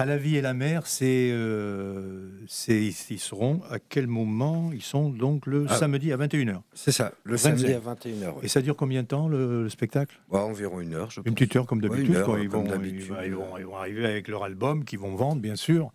À 0.00 0.04
la 0.06 0.16
vie 0.16 0.36
et 0.36 0.40
la 0.40 0.54
mer, 0.54 0.86
c'est, 0.86 1.30
euh, 1.32 2.30
c'est 2.46 2.80
ils 3.10 3.18
seront 3.18 3.60
à 3.68 3.80
quel 3.80 4.06
moment 4.06 4.70
Ils 4.72 4.80
sont 4.82 5.10
donc 5.10 5.44
le 5.46 5.66
Ah. 5.68 5.74
samedi 5.76 6.12
à 6.12 6.16
21h. 6.16 6.62
C'est 6.72 6.92
ça, 6.92 7.12
le 7.24 7.32
25. 7.32 7.56
samedi 7.58 7.72
à 7.72 7.80
21h. 7.80 8.34
Et 8.44 8.48
ça 8.48 8.62
dure 8.62 8.76
combien 8.76 9.02
de 9.02 9.08
temps 9.08 9.26
le, 9.26 9.64
le 9.64 9.68
spectacle? 9.68 10.16
Environ 10.30 10.80
une 10.80 10.94
heure, 10.94 11.10
je 11.10 11.18
Une 11.18 11.24
pense. 11.24 11.34
petite 11.34 11.56
heure 11.56 11.66
comme 11.66 11.82
Ouais, 11.82 11.88
d'habitude. 11.88 12.22
quoi. 12.22 12.38
ils, 12.38 12.42
ils, 12.44 13.26
ils 13.26 13.34
vont, 13.34 13.76
arriver 13.76 14.06
avec 14.06 14.28
leur 14.28 14.44
album 14.44 14.84
qu'ils 14.84 15.00
vont 15.00 15.16
vendre, 15.16 15.42
bien 15.42 15.56
sûr. 15.56 15.90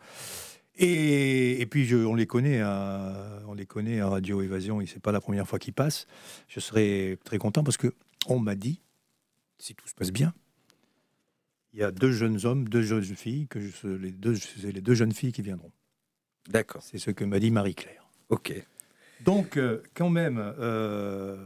Et, 0.76 1.62
et 1.62 1.66
puis 1.66 1.86
je- 1.86 1.96
on 1.96 2.16
les 2.16 2.26
connaît, 2.26 2.60
à, 2.60 3.40
on 3.48 3.54
les 3.54 3.66
connaît 3.66 4.02
à 4.02 4.10
Radio 4.10 4.42
Évasion. 4.42 4.82
Et 4.82 4.86
c'est 4.86 5.02
pas 5.02 5.12
la 5.14 5.22
première 5.22 5.48
fois 5.48 5.60
qu'ils 5.60 5.74
passent. 5.74 6.08
Je 6.50 6.60
serai 6.60 7.18
très 7.24 7.38
content 7.38 7.64
parce 7.64 7.78
que 7.78 7.94
on 8.28 8.40
m'a 8.40 8.56
dit, 8.56 8.82
si 9.60 9.76
tout 9.76 9.88
se 9.88 9.94
passe 9.94 10.12
bien, 10.12 10.34
il 11.74 11.80
y 11.80 11.84
a 11.84 11.92
deux 11.92 12.12
jeunes 12.12 12.40
hommes, 12.46 12.68
deux 12.70 12.82
jeunes 12.84 13.04
filles 13.04 13.48
que 13.48 13.60
je- 13.60 13.88
les 13.88 14.12
deux, 14.12 14.36
c'est 14.36 14.72
les 14.72 14.82
deux 14.82 14.94
jeunes 14.94 15.12
filles 15.14 15.32
qui 15.32 15.42
viendront. 15.42 15.72
D'accord, 16.50 16.84
C'est 16.84 16.98
ce 16.98 17.12
que 17.12 17.24
m'a 17.24 17.40
dit 17.40 17.52
Marie-Claire. 17.52 18.08
ok. 18.30 18.54
Donc, 19.22 19.56
euh, 19.58 19.82
quand 19.94 20.10
même, 20.10 20.38
euh, 20.60 21.38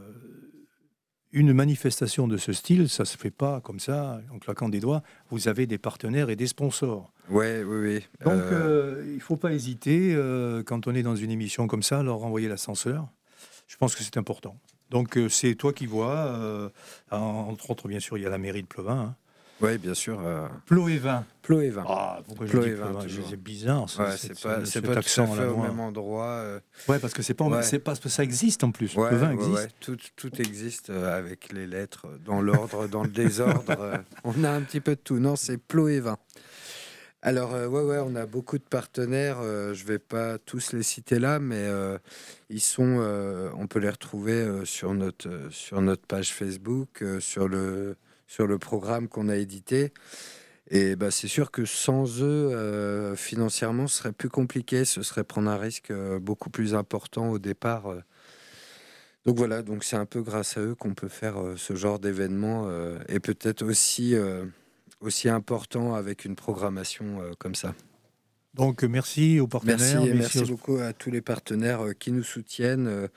une 1.30 1.52
manifestation 1.52 2.26
de 2.26 2.36
ce 2.36 2.52
style, 2.52 2.88
ça 2.88 3.04
se 3.04 3.16
fait 3.16 3.30
pas 3.30 3.60
comme 3.60 3.78
ça, 3.78 4.20
en 4.32 4.38
claquant 4.38 4.68
des 4.68 4.80
doigts. 4.80 5.02
Vous 5.30 5.46
avez 5.46 5.66
des 5.66 5.78
partenaires 5.78 6.28
et 6.30 6.34
des 6.36 6.46
sponsors. 6.48 7.12
Ouais, 7.28 7.62
oui, 7.62 7.76
oui. 7.80 8.06
Donc, 8.24 8.32
Euh, 8.32 8.96
euh, 9.00 9.04
il 9.06 9.14
ne 9.16 9.20
faut 9.20 9.36
pas 9.36 9.52
hésiter, 9.52 10.14
quand 10.66 10.86
on 10.88 10.94
est 10.94 11.02
dans 11.04 11.14
une 11.16 11.30
émission 11.30 11.66
comme 11.68 11.82
ça, 11.84 12.00
à 12.00 12.02
leur 12.02 12.24
envoyer 12.24 12.48
l'ascenseur. 12.48 13.06
Je 13.68 13.76
pense 13.76 13.94
que 13.94 14.02
c'est 14.02 14.16
important. 14.16 14.58
Donc, 14.90 15.18
c'est 15.28 15.54
toi 15.54 15.72
qui 15.72 15.86
vois. 15.86 16.70
entre 17.10 17.70
autres, 17.70 17.86
bien 17.86 18.00
sûr, 18.00 18.16
il 18.18 18.22
y 18.22 18.26
a 18.26 18.30
la 18.30 18.38
mairie 18.38 18.62
de 18.62 18.66
Plevin. 18.66 18.98
Hein. 18.98 19.16
Ouais, 19.60 19.78
bien 19.78 19.94
sûr. 19.94 20.20
Euh, 20.24 20.46
Ploévin. 20.66 21.24
Ploévin. 21.42 21.84
Ah, 21.88 22.20
pourquoi 22.26 22.46
je 22.46 22.50
Ploévin, 22.52 22.90
dis 23.00 23.06
toujours. 23.06 23.26
C'est 23.30 23.42
bizarre. 23.42 23.88
ça, 23.88 24.04
ouais, 24.04 24.10
cette- 24.16 24.36
c'est 24.36 24.42
pas, 24.42 24.60
ce- 24.60 24.64
c'est 24.66 24.80
pas 24.82 24.88
tout 24.88 24.94
à 24.94 24.98
accent 24.98 25.26
fait 25.28 25.44
au 25.46 25.56
même 25.58 25.80
endroit. 25.80 26.26
euh, 26.26 26.60
Ouais, 26.88 26.98
parce 26.98 27.14
que 27.14 27.22
c'est 27.22 27.34
pas, 27.34 27.44
Ouais. 27.46 27.62
c'est 27.62 27.78
pas, 27.78 27.94
ça 27.94 28.22
existe 28.22 28.64
en 28.64 28.70
plus. 28.70 28.94
Ouais, 28.96 29.08
Plevin 29.08 29.28
ouais, 29.28 29.34
existe. 29.34 29.54
ouais, 29.56 29.68
Tout, 29.80 29.96
tout 30.16 30.40
existe 30.40 30.90
euh, 30.90 31.16
avec 31.18 31.52
les 31.52 31.66
lettres 31.66 32.06
dans 32.24 32.40
l'ordre, 32.42 32.86
dans 32.88 33.02
le 33.02 33.08
désordre. 33.10 33.64
on 34.24 34.44
a 34.44 34.50
un 34.50 34.60
petit 34.62 34.80
peu 34.80 34.94
de 34.94 35.00
tout. 35.00 35.18
Non, 35.18 35.36
c'est 35.36 35.56
Ploévin. 35.58 36.18
Alors, 37.20 37.52
euh, 37.54 37.66
ouais, 37.66 37.82
ouais, 37.82 37.98
on 37.98 38.14
a 38.14 38.26
beaucoup 38.26 38.58
de 38.58 38.62
partenaires. 38.62 39.38
euh, 39.40 39.74
je 39.74 39.84
vais 39.84 39.98
pas 39.98 40.38
tous 40.38 40.72
les 40.72 40.84
citer 40.84 41.18
là, 41.18 41.40
mais 41.40 41.56
euh, 41.56 41.98
ils 42.48 42.60
sont. 42.60 42.98
euh, 43.00 43.50
on 43.56 43.66
peut 43.66 43.80
les 43.80 43.90
retrouver 43.90 44.34
euh, 44.34 44.64
sur 44.64 44.94
notre 44.94 45.28
euh, 45.28 45.50
sur 45.50 45.80
notre 45.82 46.06
page 46.06 46.32
Facebook, 46.32 47.02
euh, 47.02 47.18
sur 47.18 47.48
le 47.48 47.96
sur 48.28 48.46
le 48.46 48.58
programme 48.58 49.08
qu'on 49.08 49.28
a 49.28 49.36
édité. 49.36 49.92
Et 50.70 50.94
bah, 50.96 51.10
c'est 51.10 51.28
sûr 51.28 51.50
que 51.50 51.64
sans 51.64 52.20
eux, 52.22 52.50
euh, 52.52 53.16
financièrement, 53.16 53.86
ce 53.88 53.96
serait 53.98 54.12
plus 54.12 54.28
compliqué. 54.28 54.84
Ce 54.84 55.02
serait 55.02 55.24
prendre 55.24 55.50
un 55.50 55.56
risque 55.56 55.90
euh, 55.90 56.18
beaucoup 56.20 56.50
plus 56.50 56.74
important 56.74 57.30
au 57.30 57.38
départ. 57.40 57.90
euh. 57.90 58.00
Donc 59.24 59.36
voilà, 59.38 59.62
donc 59.62 59.82
c'est 59.82 59.96
un 59.96 60.06
peu 60.06 60.22
grâce 60.22 60.56
à 60.56 60.60
eux 60.60 60.74
qu'on 60.74 60.94
peut 60.94 61.08
faire 61.08 61.36
ce 61.56 61.74
genre 61.74 61.98
d'événement 61.98 62.70
et 63.08 63.20
peut-être 63.20 63.62
aussi, 63.62 64.14
aussi 65.02 65.28
important 65.28 65.94
avec 65.94 66.24
une 66.24 66.34
programmation 66.34 67.20
comme 67.38 67.54
ça. 67.54 67.74
Donc, 68.54 68.82
merci 68.84 69.38
aux 69.38 69.48
Merci 69.64 69.94
partenaires. 69.94 70.04
et 70.06 70.14
merci 70.14 70.38
aux- 70.38 70.46
beaucoup 70.46 70.76
à 70.78 70.94
tous 70.94 71.10
les 71.10 71.20
partenaires 71.20 71.82
qui 71.98 72.10
nous 72.10 72.22
soutiennent 72.22 73.08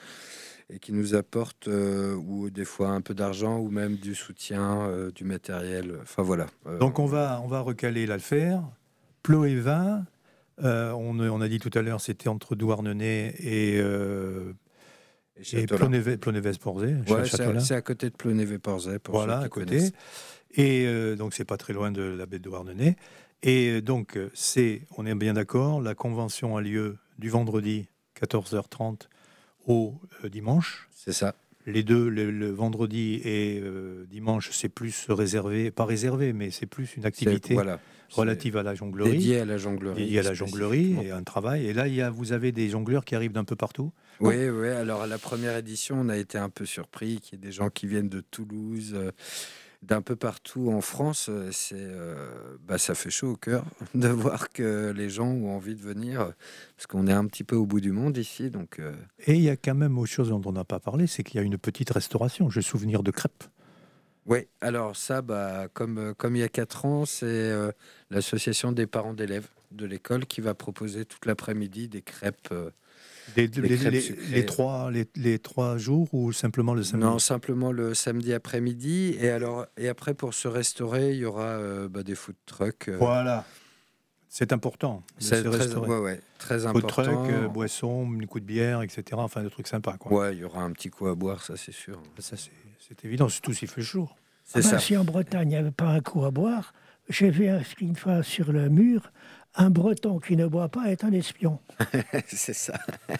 et 0.73 0.79
qui 0.79 0.93
nous 0.93 1.15
apportent 1.15 1.67
euh, 1.67 2.15
ou 2.15 2.49
des 2.49 2.63
fois 2.65 2.89
un 2.89 3.01
peu 3.01 3.13
d'argent 3.13 3.57
ou 3.59 3.69
même 3.69 3.95
du 3.97 4.15
soutien, 4.15 4.83
euh, 4.87 5.11
du 5.11 5.25
matériel. 5.25 5.97
Enfin 6.01 6.23
voilà. 6.23 6.47
Euh, 6.65 6.77
Donc 6.79 6.97
on 6.99 7.05
va, 7.05 7.41
on 7.43 7.47
va 7.47 7.59
recaler 7.59 8.05
l'Alfer. 8.05 8.57
Ploévin, 9.21 10.05
euh, 10.63 10.91
on, 10.93 11.19
on 11.19 11.41
a 11.41 11.47
dit 11.47 11.59
tout 11.59 11.69
à 11.77 11.81
l'heure, 11.81 12.01
c'était 12.01 12.29
entre 12.29 12.55
Douarnenez 12.55 13.35
et, 13.39 13.77
et 13.77 15.63
et 15.63 15.65
Plonévez-Porzay. 15.65 16.95
Ouais, 17.09 17.25
c'est 17.59 17.75
à 17.75 17.81
côté 17.81 18.09
de 18.09 18.15
Plonévé-Porzay. 18.15 18.99
pour 18.99 19.15
Voilà, 19.15 19.39
à 19.39 19.49
côté. 19.49 19.65
connaissent. 19.77 19.91
Et 20.55 21.15
donc 21.15 21.33
c'est 21.33 21.45
pas 21.45 21.57
très 21.57 21.73
loin 21.73 21.91
de 21.91 22.01
la 22.01 22.25
baie 22.25 22.39
de 22.39 22.43
Douarnenez. 22.43 22.95
Et 23.43 23.81
donc 23.81 24.19
c'est, 24.33 24.83
on 24.97 25.05
est 25.05 25.15
bien 25.15 25.33
d'accord, 25.33 25.81
la 25.81 25.95
convention 25.95 26.57
a 26.57 26.61
lieu 26.61 26.97
du 27.17 27.29
vendredi 27.29 27.87
14h30 28.21 29.07
au 29.67 29.95
euh, 30.23 30.29
dimanche. 30.29 30.89
C'est 30.93 31.13
ça. 31.13 31.35
Les 31.67 31.83
deux, 31.83 32.09
le, 32.09 32.31
le 32.31 32.49
vendredi 32.49 33.21
et 33.23 33.59
euh, 33.61 34.05
dimanche, 34.09 34.49
c'est 34.51 34.69
plus 34.69 35.05
réservé, 35.09 35.69
pas 35.69 35.85
réservé, 35.85 36.33
mais 36.33 36.49
c'est 36.49 36.65
plus 36.65 36.95
une 36.97 37.05
activité 37.05 37.53
Voilà. 37.53 37.79
relative 38.09 38.57
à 38.57 38.63
la 38.63 38.73
jonglerie. 38.73 39.11
Dédié 39.11 39.41
à 39.41 39.45
la 39.45 39.57
jonglerie. 39.57 40.05
Y 40.05 40.17
a 40.17 40.23
la 40.23 40.33
jonglerie 40.33 40.95
et 41.03 41.11
un 41.11 41.21
travail. 41.21 41.67
Et 41.67 41.73
là, 41.73 41.87
il 41.87 41.93
y 41.93 42.01
a, 42.01 42.09
vous 42.09 42.31
avez 42.33 42.51
des 42.51 42.69
jongleurs 42.69 43.05
qui 43.05 43.13
arrivent 43.15 43.31
d'un 43.33 43.43
peu 43.43 43.55
partout. 43.55 43.91
Oui, 44.19 44.49
oui. 44.49 44.69
Alors, 44.69 45.03
à 45.03 45.07
la 45.07 45.19
première 45.19 45.55
édition, 45.57 45.97
on 45.99 46.09
a 46.09 46.17
été 46.17 46.37
un 46.39 46.49
peu 46.49 46.65
surpris 46.65 47.19
qu'il 47.19 47.37
y 47.39 47.41
ait 47.41 47.45
des 47.45 47.51
gens 47.51 47.69
qui 47.69 47.85
viennent 47.87 48.09
de 48.09 48.21
Toulouse, 48.21 48.93
euh, 48.95 49.11
d'un 49.81 50.01
peu 50.01 50.15
partout 50.15 50.69
en 50.71 50.81
France. 50.81 51.27
Euh, 51.29 51.49
C'est, 51.51 51.75
euh, 51.77 52.57
bah, 52.67 52.77
ça 52.77 52.93
fait 52.95 53.09
chaud 53.09 53.31
au 53.31 53.35
cœur 53.35 53.65
de 53.95 54.07
voir 54.07 54.49
que 54.49 54.91
les 54.95 55.09
gens 55.09 55.27
ont 55.27 55.55
envie 55.55 55.75
de 55.75 55.81
venir, 55.81 56.21
euh, 56.21 56.31
parce 56.77 56.87
qu'on 56.87 57.07
est 57.07 57.13
un 57.13 57.25
petit 57.25 57.43
peu 57.43 57.55
au 57.55 57.65
bout 57.65 57.81
du 57.81 57.91
monde 57.91 58.17
ici. 58.17 58.49
Donc, 58.51 58.79
euh, 58.79 58.93
Et 59.25 59.33
il 59.35 59.41
y 59.41 59.49
a 59.49 59.55
quand 59.57 59.75
même 59.75 59.97
autre 59.97 60.11
chose 60.11 60.29
dont 60.29 60.41
on 60.45 60.51
n'a 60.51 60.63
pas 60.65 60.79
parlé, 60.79 61.07
c'est 61.07 61.23
qu'il 61.23 61.37
y 61.37 61.39
a 61.39 61.43
une 61.43 61.57
petite 61.57 61.89
restauration. 61.91 62.49
J'ai 62.49 62.61
souvenir 62.61 63.03
de 63.03 63.11
crêpes. 63.11 63.43
oui. 64.25 64.47
Alors 64.61 64.95
ça, 64.95 65.21
bah, 65.21 65.67
comme 65.73 66.13
comme 66.15 66.35
il 66.35 66.39
y 66.39 66.43
a 66.43 66.49
quatre 66.49 66.85
ans, 66.85 67.05
c'est 67.05 67.25
euh, 67.25 67.71
l'association 68.11 68.71
des 68.71 68.85
parents 68.87 69.13
d'élèves 69.15 69.47
de 69.71 69.85
l'école 69.85 70.25
qui 70.27 70.41
va 70.41 70.53
proposer 70.53 71.05
toute 71.05 71.25
l'après-midi 71.25 71.87
des 71.87 72.01
crêpes. 72.01 72.53
Les, 73.35 74.45
trois, 74.45 74.91
les, 74.91 75.07
les 75.15 75.39
trois 75.39 75.77
jours 75.77 76.07
ou 76.13 76.31
simplement 76.31 76.73
le 76.73 76.83
samedi? 76.83 77.05
Non, 77.05 77.19
simplement 77.19 77.71
le 77.71 77.93
samedi 77.93 78.33
après-midi. 78.33 79.15
Et 79.19 79.29
alors, 79.29 79.65
et 79.77 79.87
après 79.89 80.13
pour 80.13 80.33
se 80.33 80.47
restaurer, 80.47 81.11
il 81.11 81.17
y 81.17 81.25
aura 81.25 81.43
euh, 81.43 81.87
bah, 81.89 82.03
des 82.03 82.15
food 82.15 82.35
trucks. 82.45 82.87
euh, 82.89 82.97
Voilà. 82.97 83.45
C'est 84.33 84.53
important. 84.53 85.03
c'est 85.19 85.43
très, 85.43 85.75
ouais, 85.75 85.97
ouais, 85.99 86.21
très 86.37 86.59
Food 86.59 86.67
important. 86.69 87.03
truck, 87.03 87.29
euh, 87.31 87.47
boisson, 87.49 88.05
une 88.13 88.27
coup 88.27 88.39
de 88.39 88.45
bière, 88.45 88.81
etc. 88.81 89.03
Enfin, 89.13 89.43
des 89.43 89.49
trucs 89.49 89.67
sympas. 89.67 89.97
Quoi. 89.97 90.17
Ouais, 90.19 90.35
il 90.35 90.39
y 90.39 90.43
aura 90.45 90.63
un 90.63 90.71
petit 90.71 90.89
coup 90.89 91.07
à 91.07 91.15
boire, 91.15 91.43
ça 91.43 91.57
c'est 91.57 91.73
sûr. 91.73 92.01
Ça, 92.17 92.37
c'est 92.37 93.03
évident, 93.05 93.27
surtout 93.27 93.51
s'il 93.51 93.67
fait 93.67 93.81
chaud. 93.81 94.07
C'est 94.45 94.59
Ah 94.59 94.61
ben, 94.61 94.69
ça. 94.69 94.79
Si 94.79 94.95
en 94.95 95.03
Bretagne, 95.03 95.47
il 95.49 95.51
n'y 95.51 95.55
avait 95.57 95.71
pas 95.71 95.89
un 95.89 95.99
coup 95.99 96.23
à 96.23 96.31
boire, 96.31 96.73
j'ai 97.09 97.29
vu 97.29 97.47
inscrit 97.49 97.85
une 97.87 97.95
fois 97.97 98.23
sur 98.23 98.53
le 98.53 98.69
mur 98.69 99.11
un 99.55 99.69
Breton 99.69 100.19
qui 100.19 100.35
ne 100.35 100.47
boit 100.47 100.69
pas 100.69 100.91
est 100.91 101.03
un 101.03 101.11
espion. 101.11 101.59
c'est 102.27 102.53
ça. 102.53 102.79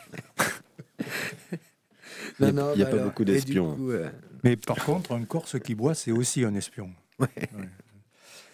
Il 2.40 2.46
y 2.46 2.50
a- 2.50 2.52
Non, 2.52 2.68
non, 2.68 2.74
il 2.76 2.80
y 2.80 2.82
a 2.82 2.86
bah 2.86 2.92
pas 2.92 2.98
alors, 2.98 3.10
beaucoup 3.10 3.26
d'espions, 3.26 3.76
coup, 3.76 3.92
euh, 3.92 4.10
Mais 4.44 4.56
par 4.56 4.84
contre, 4.86 5.12
un 5.14 5.24
Corse 5.26 5.60
qui 5.60 5.76
boit, 5.76 5.94
c'est 5.96 6.12
aussi 6.12 6.44
un 6.46 6.54
espion. 6.56 6.90
Ouais. 7.20 7.28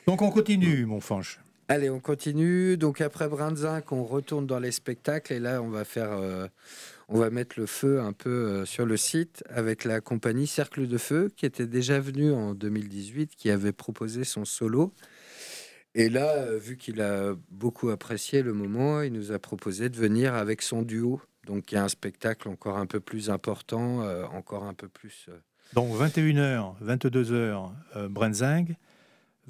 Donc 0.05 0.21
on 0.21 0.29
continue, 0.29 0.85
mon 0.85 0.99
fanche. 1.01 1.39
Allez, 1.67 1.89
on 1.89 1.99
continue. 1.99 2.77
Donc 2.77 3.01
après 3.01 3.27
Brinzinc, 3.27 3.91
on 3.91 4.03
retourne 4.03 4.47
dans 4.47 4.59
les 4.59 4.71
spectacles 4.71 5.33
et 5.33 5.39
là, 5.39 5.61
on 5.61 5.69
va 5.69 5.83
faire, 5.83 6.11
euh, 6.13 6.47
on 7.09 7.19
va 7.19 7.29
mettre 7.29 7.59
le 7.59 7.65
feu 7.65 7.99
un 7.99 8.13
peu 8.13 8.29
euh, 8.29 8.65
sur 8.65 8.85
le 8.85 8.95
site 8.95 9.43
avec 9.49 9.83
la 9.83 9.99
compagnie 9.99 10.47
Cercle 10.47 10.87
de 10.87 10.97
Feu 10.97 11.29
qui 11.35 11.45
était 11.45 11.67
déjà 11.67 11.99
venue 11.99 12.31
en 12.31 12.53
2018, 12.53 13.35
qui 13.35 13.49
avait 13.49 13.73
proposé 13.73 14.23
son 14.23 14.45
solo. 14.45 14.93
Et 15.99 16.09
là, 16.09 16.29
euh, 16.35 16.57
vu 16.57 16.77
qu'il 16.77 17.01
a 17.01 17.33
beaucoup 17.49 17.89
apprécié 17.89 18.43
le 18.43 18.53
moment, 18.53 19.01
il 19.01 19.11
nous 19.13 19.31
a 19.31 19.39
proposé 19.39 19.89
de 19.89 19.97
venir 19.97 20.35
avec 20.35 20.61
son 20.61 20.83
duo. 20.83 21.21
Donc 21.47 21.71
il 21.71 21.75
y 21.75 21.77
a 21.79 21.83
un 21.83 21.87
spectacle 21.89 22.47
encore 22.49 22.77
un 22.77 22.85
peu 22.85 22.99
plus 22.99 23.29
important, 23.31 24.03
euh, 24.03 24.25
encore 24.25 24.63
un 24.63 24.73
peu 24.75 24.87
plus. 24.87 25.25
euh, 25.29 25.37
Donc 25.73 25.91
21h, 25.95 26.75
22h, 26.83 27.71
euh, 27.95 28.07
Brenzing, 28.09 28.75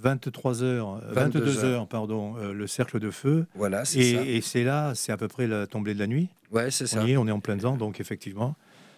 23h, 0.02 0.64
euh, 0.64 1.00
22 1.12 1.40
22h, 1.46 1.88
pardon, 1.88 2.36
le 2.38 2.68
cercle 2.68 3.00
de 3.00 3.10
feu. 3.12 3.46
voilà, 3.56 3.84
c'est 3.84 4.16
ça. 4.16 4.24
Et, 4.26 4.42
c'est 4.42 4.64
là, 4.64 4.94
c'est 4.96 5.12
à 5.12 5.18
peu 5.18 5.28
près 5.28 5.48
la 5.48 5.68
tombée 5.68 5.94
de 5.96 6.00
la 6.00 6.08
nuit. 6.08 6.30
Ouais, 6.52 6.72
c'est 6.72 6.88
ça. 6.88 7.02
On 7.02 7.06
y 7.08 7.12
est, 7.14 7.18
on 7.18 7.28
est 7.28 7.32
en 7.32 7.40
plein 7.40 7.56
dedans, 7.58 7.76
donc 7.78 8.00
effectivement, 8.00 8.56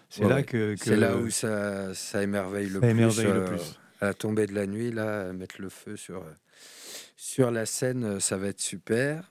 c'est 0.08 0.24
Ouais, 0.24 0.28
là 0.30 0.42
que, 0.42 0.74
que 0.74 0.84
C'est 0.84 0.96
là 0.96 1.16
où 1.16 1.30
ça, 1.30 1.94
ça 1.94 2.22
émerveille 2.22 2.66
le 2.68 2.74
ça 2.74 2.80
plus. 2.80 2.90
émerveille 2.90 3.32
le 3.32 3.44
plus. 3.46 3.78
à 4.00 4.06
la 4.06 4.14
tombée 4.14 4.46
de 4.46 4.54
la 4.54 4.66
nuit, 4.66 4.92
là, 4.92 5.32
mettre 5.32 5.60
le 5.60 5.68
feu 5.70 5.96
sur, 5.96 6.22
sur 7.16 7.50
la 7.50 7.66
scène, 7.66 8.04
euh, 8.04 8.20
ça 8.20 8.36
va 8.36 8.48
être 8.48 8.60
super. 8.60 9.30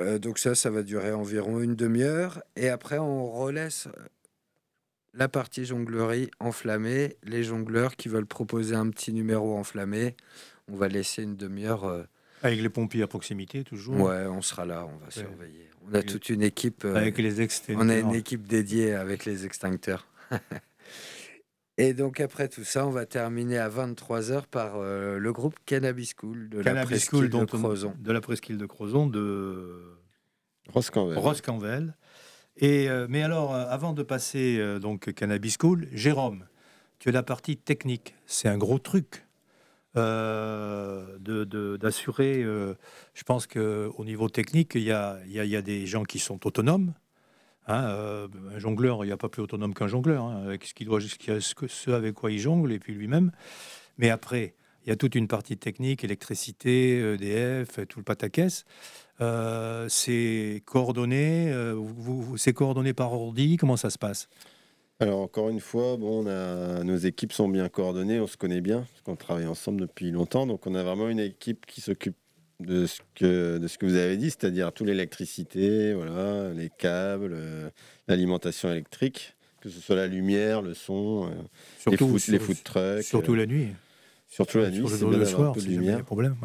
Euh, 0.00 0.18
donc 0.18 0.38
ça, 0.38 0.54
ça 0.54 0.70
va 0.70 0.82
durer 0.82 1.12
environ 1.12 1.60
une 1.60 1.74
demi-heure. 1.76 2.42
Et 2.56 2.68
après, 2.68 2.98
on 2.98 3.30
relaisse 3.30 3.86
euh, 3.88 4.02
la 5.14 5.28
partie 5.28 5.64
jonglerie 5.64 6.30
enflammée. 6.40 7.16
Les 7.22 7.44
jongleurs 7.44 7.96
qui 7.96 8.08
veulent 8.08 8.26
proposer 8.26 8.74
un 8.74 8.88
petit 8.90 9.12
numéro 9.12 9.56
enflammé, 9.56 10.16
on 10.68 10.76
va 10.76 10.88
laisser 10.88 11.22
une 11.22 11.36
demi-heure. 11.36 11.84
euh, 11.84 12.04
Avec 12.42 12.60
les 12.60 12.68
pompiers 12.70 13.02
à 13.02 13.06
proximité, 13.06 13.62
toujours. 13.64 14.00
ouais, 14.00 14.26
on 14.26 14.42
sera 14.42 14.64
là, 14.64 14.86
on 14.86 14.96
va 15.04 15.10
surveiller. 15.10 15.68
On 15.90 15.94
a 15.94 16.02
toute 16.02 16.28
une 16.30 16.42
équipe. 16.42 16.84
euh, 16.84 16.94
Avec 16.94 17.18
les 17.18 17.40
extincteurs. 17.40 17.84
on 17.84 17.88
a 17.88 17.96
une 17.98 18.14
équipe 18.14 18.46
dédiée 18.46 18.94
avec 18.94 19.24
les 19.24 19.44
extincteurs. 19.46 20.06
Et 21.82 21.94
donc 21.94 22.20
après 22.20 22.48
tout 22.48 22.62
ça, 22.62 22.86
on 22.86 22.90
va 22.90 23.06
terminer 23.06 23.58
à 23.58 23.68
23h 23.68 24.46
par 24.46 24.76
euh, 24.76 25.18
le 25.18 25.32
groupe 25.32 25.56
Cannabis 25.66 26.14
School 26.16 26.48
de 26.48 26.60
la 26.60 26.84
presqu'île 26.84 27.28
de 27.28 27.44
Crozon. 27.44 27.94
De 27.98 28.12
la 28.12 28.20
presqu'île 28.20 28.56
de 28.56 28.66
Crozon 28.66 29.08
de 29.08 29.98
Roscanvel. 30.72 31.96
Et, 32.56 32.88
euh, 32.88 33.08
mais 33.10 33.24
alors, 33.24 33.52
euh, 33.52 33.64
avant 33.68 33.94
de 33.94 34.04
passer 34.04 34.78
donc 34.78 35.12
Cannabis 35.12 35.56
School, 35.60 35.88
Jérôme, 35.90 36.46
tu 37.00 37.08
as 37.08 37.12
la 37.12 37.24
partie 37.24 37.56
technique. 37.56 38.14
C'est 38.26 38.48
un 38.48 38.58
gros 38.58 38.78
truc 38.78 39.26
d'assurer. 39.96 42.44
je 42.44 43.22
pense 43.26 43.48
qu'au 43.48 44.04
niveau 44.04 44.28
technique, 44.28 44.76
il 44.76 44.84
y 44.84 44.92
a, 44.92 45.18
y, 45.26 45.32
y 45.32 45.56
a 45.56 45.62
des 45.62 45.86
gens 45.86 46.04
qui 46.04 46.20
sont 46.20 46.46
autonomes 46.46 46.92
Hein, 47.68 47.84
euh, 47.84 48.28
un 48.54 48.58
jongleur, 48.58 49.04
il 49.04 49.08
n'y 49.08 49.12
a 49.12 49.16
pas 49.16 49.28
plus 49.28 49.42
autonome 49.42 49.74
qu'un 49.74 49.86
jongleur, 49.86 50.24
hein, 50.24 50.42
avec 50.44 50.64
ce, 50.64 50.84
doit, 50.84 51.00
ce, 51.00 51.90
avec 51.90 52.14
quoi 52.14 52.32
il 52.32 52.38
jongle, 52.38 52.72
et 52.72 52.78
puis 52.78 52.92
lui-même. 52.92 53.30
Mais 53.98 54.10
après, 54.10 54.54
il 54.84 54.88
y 54.88 54.92
a 54.92 54.96
toute 54.96 55.14
une 55.14 55.28
partie 55.28 55.56
technique, 55.56 56.02
électricité, 56.02 56.98
EDF, 56.98 57.86
tout 57.88 58.00
le 58.00 58.04
pataquès. 58.04 58.64
Euh, 59.20 59.86
c'est 59.88 60.62
coordonné, 60.66 61.52
euh, 61.52 61.80
coordonné 62.54 62.92
par 62.94 63.12
ordi, 63.12 63.56
comment 63.56 63.76
ça 63.76 63.90
se 63.90 63.98
passe? 63.98 64.28
Alors 64.98 65.20
encore 65.20 65.48
une 65.48 65.60
fois, 65.60 65.96
bon, 65.96 66.22
nos 66.22 66.96
équipes 66.96 67.32
sont 67.32 67.48
bien 67.48 67.68
coordonnées, 67.68 68.20
on 68.20 68.28
se 68.28 68.36
connaît 68.36 68.60
bien, 68.60 68.80
parce 68.80 69.02
qu'on 69.02 69.16
travaille 69.16 69.46
ensemble 69.46 69.80
depuis 69.80 70.12
longtemps, 70.12 70.46
donc 70.46 70.66
on 70.66 70.74
a 70.76 70.82
vraiment 70.82 71.08
une 71.08 71.18
équipe 71.18 71.66
qui 71.66 71.80
s'occupe 71.80 72.16
de 72.62 72.86
ce 72.86 73.00
que, 73.14 73.58
de 73.58 73.68
ce 73.68 73.78
que 73.78 73.86
vous 73.86 73.96
avez 73.96 74.16
dit, 74.16 74.30
c'est-à-dire 74.30 74.72
toute 74.72 74.86
l'électricité, 74.86 75.92
voilà, 75.94 76.52
les 76.52 76.70
câbles, 76.70 77.32
euh, 77.34 77.70
l'alimentation 78.08 78.70
électrique, 78.70 79.34
que 79.60 79.68
ce 79.68 79.80
soit 79.80 79.96
la 79.96 80.06
lumière, 80.06 80.62
le 80.62 80.74
son, 80.74 81.26
euh, 81.26 81.34
surtout, 81.78 82.18
les, 82.28 82.38
food 82.38 82.62
trucks. 82.62 83.02
Surtout 83.02 83.34
la 83.34 83.46
nuit. 83.46 83.68
Surtout 84.28 84.58
la 84.58 84.70
nuit, 84.70 84.84
c'est 84.88 85.04
bien 85.04 85.18
le 85.18 85.24
soir, 85.24 85.50
un 85.50 85.52
peu 85.52 85.60
de 85.60 85.66
lumière. 85.66 86.04
Problème, 86.04 86.36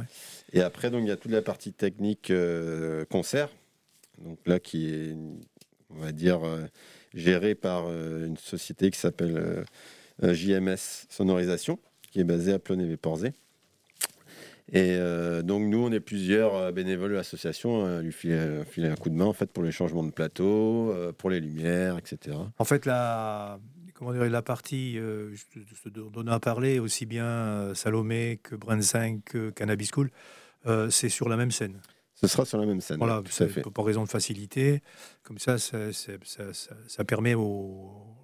Et 0.52 0.62
après, 0.62 0.90
donc, 0.90 1.04
il 1.04 1.08
y 1.08 1.12
a 1.12 1.18
toute 1.18 1.32
la 1.32 1.42
partie 1.42 1.72
technique 1.72 2.32
euh, 2.32 3.06
concert, 3.06 3.50
donc 4.20 4.40
là 4.46 4.60
qui 4.60 4.90
est, 4.94 5.16
on 5.90 6.00
va 6.00 6.12
dire, 6.12 6.42
gérée 7.14 7.56
par 7.56 7.90
une 7.90 8.38
société 8.38 8.92
qui 8.92 9.00
s'appelle 9.00 9.64
JMS 10.22 11.06
Sonorisation, 11.10 11.80
qui 12.12 12.20
est 12.20 12.26
basée 12.26 12.52
à 12.52 12.60
Plonnet-Véporzé. 12.60 13.32
Et 14.74 14.98
euh, 14.98 15.42
donc 15.44 15.64
nous, 15.64 15.78
on 15.78 15.92
est 15.92 16.02
plusieurs 16.02 16.56
euh, 16.56 16.72
bénévoles 16.72 17.12
de 17.12 17.16
l'association 17.16 17.86
à 17.86 18.02
lui 18.02 18.12
filer, 18.12 18.60
un 18.80 18.96
coup 18.96 19.10
de 19.10 19.16
main 19.16 19.26
en 19.26 19.34
fait 19.34 19.52
pour 19.52 19.64
les 19.64 19.72
changements 19.72 20.04
de 20.04 20.12
plateau, 20.12 20.92
euh, 20.92 21.14
pour 21.14 21.30
les 21.30 21.40
lumières, 21.40 21.98
etc. 21.98 22.36
En 22.58 22.66
fait, 22.66 22.86
la, 22.86 23.60
comment 23.94 24.12
dire, 24.12 24.30
la 24.30 24.42
partie 24.42 25.00
dont 25.86 26.12
on 26.16 26.28
a 26.28 26.40
parlé, 26.40 26.80
aussi 26.80 27.06
bien 27.06 27.74
Salomé 27.76 28.40
que 28.44 28.56
Brand 28.56 28.82
5 28.82 29.24
que 29.24 29.50
Cannabis 29.52 29.90
School, 29.94 30.12
c'est 30.90 31.10
sur 31.10 31.30
la 31.30 31.38
même 31.38 31.52
scène. 31.52 31.80
Ce 32.14 32.28
sera 32.28 32.46
sur 32.46 32.58
la 32.58 32.66
même 32.66 32.82
scène. 32.82 32.98
Voilà, 32.98 33.22
tout 33.22 33.44
à 33.44 33.48
fait. 33.48 33.62
Pour 33.62 33.86
raison 33.86 34.04
de 34.04 34.10
facilité, 34.10 34.82
comme 35.24 35.38
ça, 35.38 35.60
ça, 35.60 35.94
ça, 35.94 36.44
ça 36.88 37.04
permet 37.06 37.36
aux 37.36 38.17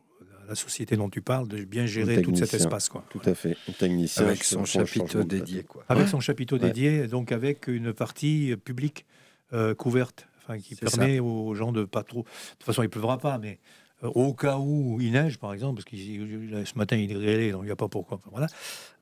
la 0.47 0.55
société 0.55 0.95
dont 0.95 1.09
tu 1.09 1.21
parles 1.21 1.47
de 1.47 1.63
bien 1.63 1.85
gérer 1.85 2.21
tout 2.21 2.35
cet 2.35 2.53
espace. 2.53 2.89
Quoi. 2.89 3.03
Tout 3.09 3.21
à 3.25 3.35
fait. 3.35 3.57
technicien 3.77 4.25
avec 4.25 4.43
son, 4.43 4.65
chapiteau 4.65 5.23
dédié. 5.23 5.63
Quoi. 5.63 5.83
Avec 5.89 6.07
son 6.07 6.19
chapiteau 6.19 6.57
dédié, 6.57 7.07
donc 7.07 7.31
avec 7.31 7.67
une 7.67 7.93
partie 7.93 8.55
publique 8.63 9.05
euh, 9.53 9.75
couverte, 9.75 10.27
enfin, 10.37 10.57
qui 10.57 10.75
permet 10.75 11.19
aux 11.19 11.53
gens 11.53 11.71
de 11.71 11.83
pas 11.83 12.03
trop. 12.03 12.21
De 12.21 12.27
toute 12.57 12.63
façon, 12.63 12.81
il 12.81 12.89
pleuvra 12.89 13.19
pas, 13.19 13.37
mais 13.37 13.59
euh, 14.03 14.09
au 14.15 14.33
cas 14.33 14.57
où 14.57 14.99
il 14.99 15.11
neige, 15.11 15.37
par 15.37 15.53
exemple, 15.53 15.75
parce 15.75 15.85
que 15.85 15.95
ce 15.95 16.77
matin 16.77 16.95
il 16.95 17.11
est 17.11 17.13
grêlé, 17.13 17.51
donc 17.51 17.61
il 17.61 17.65
n'y 17.65 17.71
a 17.71 17.75
pas 17.75 17.87
pourquoi. 17.87 18.19
voilà. 18.31 18.47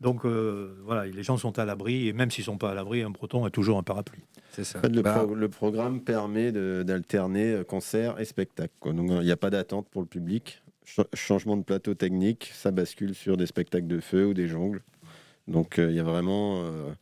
Donc 0.02 0.26
euh, 0.26 0.76
voilà, 0.84 1.06
les 1.06 1.24
gens 1.24 1.38
sont 1.38 1.58
à 1.58 1.64
l'abri, 1.64 2.10
et 2.10 2.14
même 2.14 2.32
s'ils 2.32 2.42
ne 2.42 2.48
sont 2.48 2.58
pas 2.58 2.72
à 2.72 2.74
l'abri, 2.74 3.02
un 3.02 3.12
breton 3.12 3.46
a 3.46 3.50
toujours 3.50 3.78
un 3.78 3.84
parapluie. 3.84 4.24
C'est 4.52 4.66
ça. 4.66 4.82
le, 4.84 5.02
bah, 5.02 5.26
le, 5.34 5.48
programme 5.48 6.02
permet 6.02 6.52
d'alterner 6.52 7.62
concert 7.66 8.20
et 8.20 8.26
spectacle. 8.26 8.72
Donc 8.84 9.10
il 9.10 9.20
n'y 9.20 9.32
a 9.32 9.38
pas 9.38 9.52
d'attente 9.52 9.88
pour 9.90 10.02
le 10.02 10.08
public 10.08 10.62
changement 11.14 11.58
de 11.58 11.64
plateau 11.64 11.94
technique, 11.94 12.52
ça 12.54 12.72
bascule 12.72 13.16
sur 13.16 13.38
des 13.38 13.46
spectacles 13.46 13.88
de 13.88 14.00
feu 14.00 14.28
ou 14.28 14.34
des 14.34 14.48
jongles. 14.48 14.82
Donc 15.48 15.80
euh, 15.80 15.90
il 15.90 15.96
y 15.96 16.00
a 16.00 16.04
vraiment. 16.04 16.64
Euh, 16.64 16.94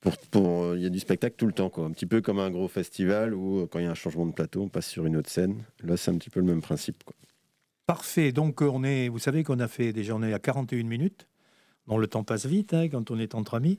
pour, 0.00 0.16
pour, 0.30 0.62
euh, 0.62 0.78
y 0.78 0.86
a 0.86 0.88
du 0.88 0.98
spectacle 0.98 1.36
tout 1.36 1.46
le 1.46 1.52
temps, 1.52 1.68
quoi. 1.68 1.84
un 1.84 1.90
petit 1.90 2.06
peu 2.06 2.22
comme 2.22 2.38
un 2.38 2.50
gros 2.50 2.68
festival 2.68 3.34
où 3.34 3.66
quand 3.66 3.80
il 3.80 3.84
y 3.84 3.88
a 3.88 3.90
un 3.90 3.94
changement 3.94 4.24
de 4.24 4.32
plateau, 4.32 4.62
on 4.62 4.68
passe 4.68 4.86
sur 4.86 5.04
une 5.04 5.16
autre 5.16 5.28
scène. 5.28 5.62
Là, 5.82 5.98
c'est 5.98 6.10
un 6.10 6.16
petit 6.16 6.30
peu 6.30 6.40
le 6.40 6.46
même 6.46 6.62
principe. 6.62 7.04
Quoi. 7.04 7.14
Parfait. 7.84 8.32
Donc, 8.32 8.62
on 8.62 8.82
est, 8.82 9.08
vous 9.08 9.18
savez 9.18 9.44
qu'on 9.44 9.58
a 9.58 9.68
fait 9.68 9.92
des 9.92 10.02
journées 10.02 10.32
à 10.32 10.38
41 10.38 10.84
minutes. 10.84 11.28
dont 11.86 11.98
le 11.98 12.06
temps 12.06 12.24
passe 12.24 12.46
vite 12.46 12.72
hein, 12.72 12.88
quand 12.88 13.10
on 13.10 13.18
est 13.18 13.34
entre 13.34 13.54
amis. 13.54 13.78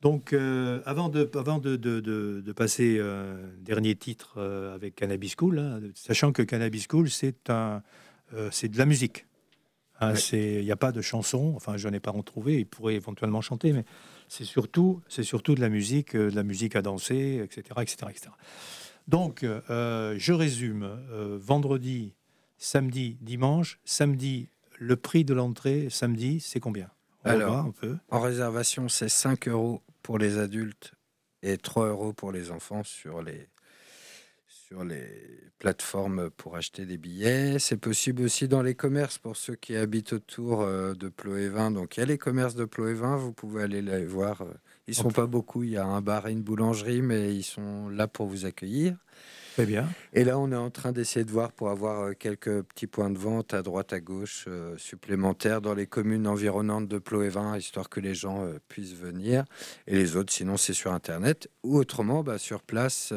Donc, 0.00 0.34
avant, 0.34 1.08
de, 1.08 1.30
avant 1.34 1.58
de, 1.58 1.76
de, 1.76 2.00
de, 2.00 2.52
passer 2.52 3.00
un 3.00 3.36
dernier 3.58 3.96
titre 3.96 4.38
avec 4.74 4.94
Cannabis 4.94 5.34
School, 5.38 5.58
hein, 5.58 5.80
sachant 5.94 6.30
que 6.32 6.42
Cannabis 6.42 6.86
School, 6.90 7.08
c'est 7.08 7.48
un, 7.48 7.82
euh, 8.32 8.48
c'est 8.50 8.68
de 8.68 8.78
la 8.78 8.86
musique. 8.86 9.26
Hein, 10.00 10.14
il 10.32 10.64
n'y 10.64 10.72
a 10.72 10.76
pas 10.76 10.92
de 10.92 11.00
chanson, 11.00 11.52
enfin 11.54 11.76
je 11.76 11.86
n'en 11.86 11.94
ai 11.94 12.00
pas 12.00 12.10
retrouvé, 12.10 12.58
il 12.58 12.66
pourrait 12.66 12.94
éventuellement 12.94 13.40
chanter, 13.40 13.72
mais 13.72 13.84
c'est 14.28 14.44
surtout, 14.44 15.00
c'est 15.08 15.22
surtout 15.22 15.54
de 15.54 15.60
la 15.60 15.68
musique, 15.68 16.16
euh, 16.16 16.30
de 16.30 16.36
la 16.36 16.42
musique 16.42 16.74
à 16.74 16.82
danser, 16.82 17.40
etc. 17.42 17.62
etc., 17.80 17.96
etc. 18.10 18.30
Donc, 19.06 19.44
euh, 19.44 20.14
je 20.18 20.32
résume, 20.32 20.98
vendredi, 21.36 22.14
samedi, 22.56 23.18
dimanche, 23.20 23.78
samedi, 23.84 24.48
le 24.78 24.96
prix 24.96 25.24
de 25.24 25.34
l'entrée, 25.34 25.88
samedi, 25.90 26.40
c'est 26.40 26.60
combien? 26.60 26.88
Alors, 27.22 27.56
un 27.56 27.70
peu. 27.70 27.96
en 28.10 28.20
réservation, 28.20 28.88
c'est 28.88 29.08
5 29.08 29.48
euros 29.48 29.82
pour 30.02 30.18
les 30.18 30.38
adultes 30.38 30.94
et 31.42 31.58
3 31.58 31.88
euros 31.88 32.12
pour 32.12 32.32
les 32.32 32.50
enfants 32.50 32.82
sur 32.82 33.22
les 33.22 33.48
sur 34.68 34.84
les 34.84 35.06
plateformes 35.58 36.30
pour 36.30 36.56
acheter 36.56 36.86
des 36.86 36.96
billets. 36.96 37.58
C'est 37.58 37.76
possible 37.76 38.22
aussi 38.22 38.48
dans 38.48 38.62
les 38.62 38.74
commerces 38.74 39.18
pour 39.18 39.36
ceux 39.36 39.54
qui 39.54 39.76
habitent 39.76 40.14
autour 40.14 40.62
euh, 40.62 40.94
de 40.94 41.08
Ploévin. 41.08 41.70
Donc 41.70 41.96
il 41.96 42.00
y 42.00 42.02
a 42.02 42.06
les 42.06 42.18
commerces 42.18 42.54
de 42.54 42.64
Ploévin, 42.64 43.16
vous 43.16 43.32
pouvez 43.32 43.62
aller 43.62 43.82
les 43.82 44.06
voir. 44.06 44.44
Ils 44.86 44.94
sont 44.94 45.10
pas 45.10 45.26
beaucoup, 45.26 45.64
il 45.64 45.70
y 45.70 45.76
a 45.76 45.84
un 45.84 46.00
bar 46.00 46.28
et 46.28 46.32
une 46.32 46.42
boulangerie, 46.42 47.02
mais 47.02 47.34
ils 47.34 47.42
sont 47.42 47.88
là 47.88 48.06
pour 48.06 48.26
vous 48.26 48.46
accueillir. 48.46 48.96
Très 49.54 49.66
bien. 49.66 49.88
Et 50.12 50.24
là, 50.24 50.38
on 50.38 50.50
est 50.52 50.56
en 50.56 50.70
train 50.70 50.92
d'essayer 50.92 51.24
de 51.24 51.30
voir 51.30 51.52
pour 51.52 51.70
avoir 51.70 52.02
euh, 52.02 52.12
quelques 52.12 52.62
petits 52.62 52.86
points 52.86 53.10
de 53.10 53.18
vente 53.18 53.54
à 53.54 53.62
droite, 53.62 53.92
à 53.92 54.00
gauche, 54.00 54.46
euh, 54.48 54.76
supplémentaires 54.76 55.60
dans 55.60 55.74
les 55.74 55.86
communes 55.86 56.26
environnantes 56.26 56.88
de 56.88 56.98
Ploévin, 56.98 57.56
histoire 57.56 57.88
que 57.88 58.00
les 58.00 58.14
gens 58.14 58.46
puissent 58.68 58.96
venir. 58.96 59.44
Et 59.86 59.94
les 59.94 60.16
autres, 60.16 60.32
sinon, 60.32 60.56
c'est 60.56 60.72
sur 60.72 60.92
Internet. 60.92 61.48
Ou 61.62 61.78
autrement, 61.78 62.22
bah, 62.22 62.38
sur 62.38 62.62
place, 62.62 63.12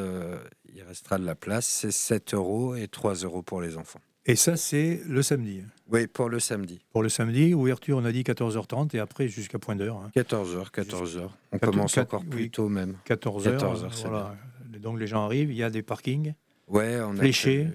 il 0.74 0.84
restera 0.84 1.18
de 1.18 1.26
la 1.26 1.36
place. 1.36 1.66
C'est 1.66 1.92
7 1.92 2.34
euros 2.34 2.76
et 2.76 2.88
3 2.88 3.16
euros 3.16 3.42
pour 3.42 3.62
les 3.62 3.78
enfants. 3.78 4.00
Et 4.30 4.36
ça, 4.36 4.58
c'est 4.58 5.02
le 5.08 5.22
samedi 5.22 5.64
Oui, 5.90 6.06
pour 6.06 6.28
le 6.28 6.42
samedi. 6.42 6.82
Pour 6.92 7.02
le 7.02 7.08
samedi, 7.08 7.54
ouverture, 7.54 7.98
on 7.98 8.04
a 8.04 8.12
dit 8.12 8.24
14h30 8.24 8.94
et 8.94 9.00
après 9.00 9.30
jusqu'à 9.30 9.58
point 9.58 9.78
d'heure. 9.78 10.02
14h, 10.18 10.70
14h. 10.70 11.30
On 11.54 11.58
commence 11.60 11.98
encore 11.98 12.26
plus 12.26 12.50
tôt 12.50 12.68
même. 12.68 12.98
14h, 13.08 13.58
14h 13.58 14.02
voilà. 14.02 14.36
Donc 14.80 15.00
les 15.00 15.08
gens 15.08 15.26
arrivent, 15.26 15.52
il 15.52 15.58
y 15.58 15.64
a 15.64 15.70
des 15.70 15.84
parkings 15.84 16.34
ouais, 16.68 17.00
on 17.02 17.16
fléchés. 17.16 17.70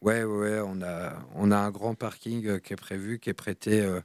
ouais, 0.00 0.24
ouais, 0.24 0.60
on 0.64 0.82
a, 0.82 1.14
on 1.34 1.50
a 1.50 1.58
un 1.58 1.70
grand 1.70 1.94
parking 1.94 2.46
euh, 2.46 2.58
qui 2.58 2.72
est 2.72 2.76
prévu, 2.76 3.18
qui 3.18 3.30
est 3.30 3.34
prêté 3.34 3.80
euh, 3.82 4.00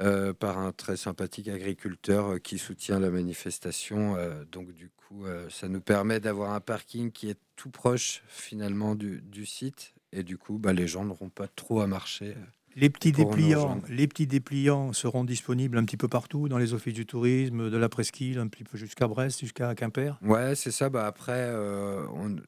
euh, 0.00 0.32
par 0.32 0.58
un 0.58 0.72
très 0.72 0.96
sympathique 0.96 1.48
agriculteur 1.48 2.40
qui 2.40 2.58
soutient 2.58 2.98
la 2.98 3.10
manifestation. 3.10 4.16
donc 4.50 4.72
du 4.72 4.90
euh, 5.22 5.48
ça 5.50 5.68
nous 5.68 5.80
permet 5.80 6.20
d'avoir 6.20 6.52
un 6.52 6.60
parking 6.60 7.10
qui 7.10 7.30
est 7.30 7.38
tout 7.56 7.70
proche 7.70 8.22
finalement 8.28 8.94
du, 8.94 9.46
site. 9.46 9.94
Et 10.12 10.22
du 10.22 10.38
coup, 10.38 10.58
bah, 10.58 10.72
les 10.72 10.86
gens 10.86 11.04
n'auront 11.04 11.28
pas 11.28 11.48
trop 11.48 11.80
à 11.80 11.86
marcher. 11.86 12.34
Euh, 12.76 12.80
les 12.80 12.90
petits, 12.90 13.12
dépliants, 13.12 13.80
les 13.88 14.06
petits 14.06 14.26
dépliants 14.26 14.92
seront 14.92 15.24
disponibles 15.24 15.78
un 15.78 15.84
petit 15.84 15.96
peu 15.96 16.08
partout, 16.08 16.48
dans 16.48 16.58
les 16.58 16.74
offices 16.74 16.94
du 16.94 17.06
tourisme, 17.06 17.70
de 17.70 17.76
la 17.76 17.88
presqu'île, 17.88 18.38
un 18.38 18.48
petit 18.48 18.64
peu 18.64 18.78
jusqu'à 18.78 19.08
Brest, 19.08 19.40
jusqu'à 19.40 19.74
Quimper. 19.74 20.18
Ouais, 20.22 20.54
c'est 20.54 20.70
ça. 20.70 20.88
Bah 20.88 21.06
après, 21.06 21.32
euh, 21.36 22.04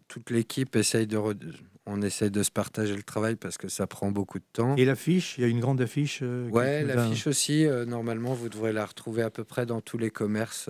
toute 0.09 0.31
l'équipe 0.31 0.75
essaye 0.77 1.07
de, 1.07 1.19
on 1.87 2.03
essaye 2.03 2.31
de 2.31 2.43
se 2.43 2.51
partager 2.51 2.97
le 2.97 3.03
travail 3.03 3.37
parce 3.37 3.59
que 3.59 3.69
ça 3.69 3.87
prend 3.87 4.11
beaucoup 4.11 4.39
de 4.39 4.47
temps. 4.53 4.77
Et 4.77 4.85
l'affiche, 4.85 5.37
il 5.39 5.43
y 5.43 5.45
a 5.45 5.49
une 5.49 5.61
grande 5.61 5.81
affiche. 5.81 6.23
ouais, 6.23 6.85
l'affiche 6.85 7.27
aussi. 7.27 7.67
normalement, 7.87 8.35
vous 8.35 8.49
devrez 8.49 8.73
la 8.73 8.87
retrouver 8.87 9.23
à 9.23 9.31
peu 9.31 9.45
près 9.45 9.67
dans 9.67 9.81
tous 9.81 9.99
les 9.99 10.11
commerces. 10.11 10.69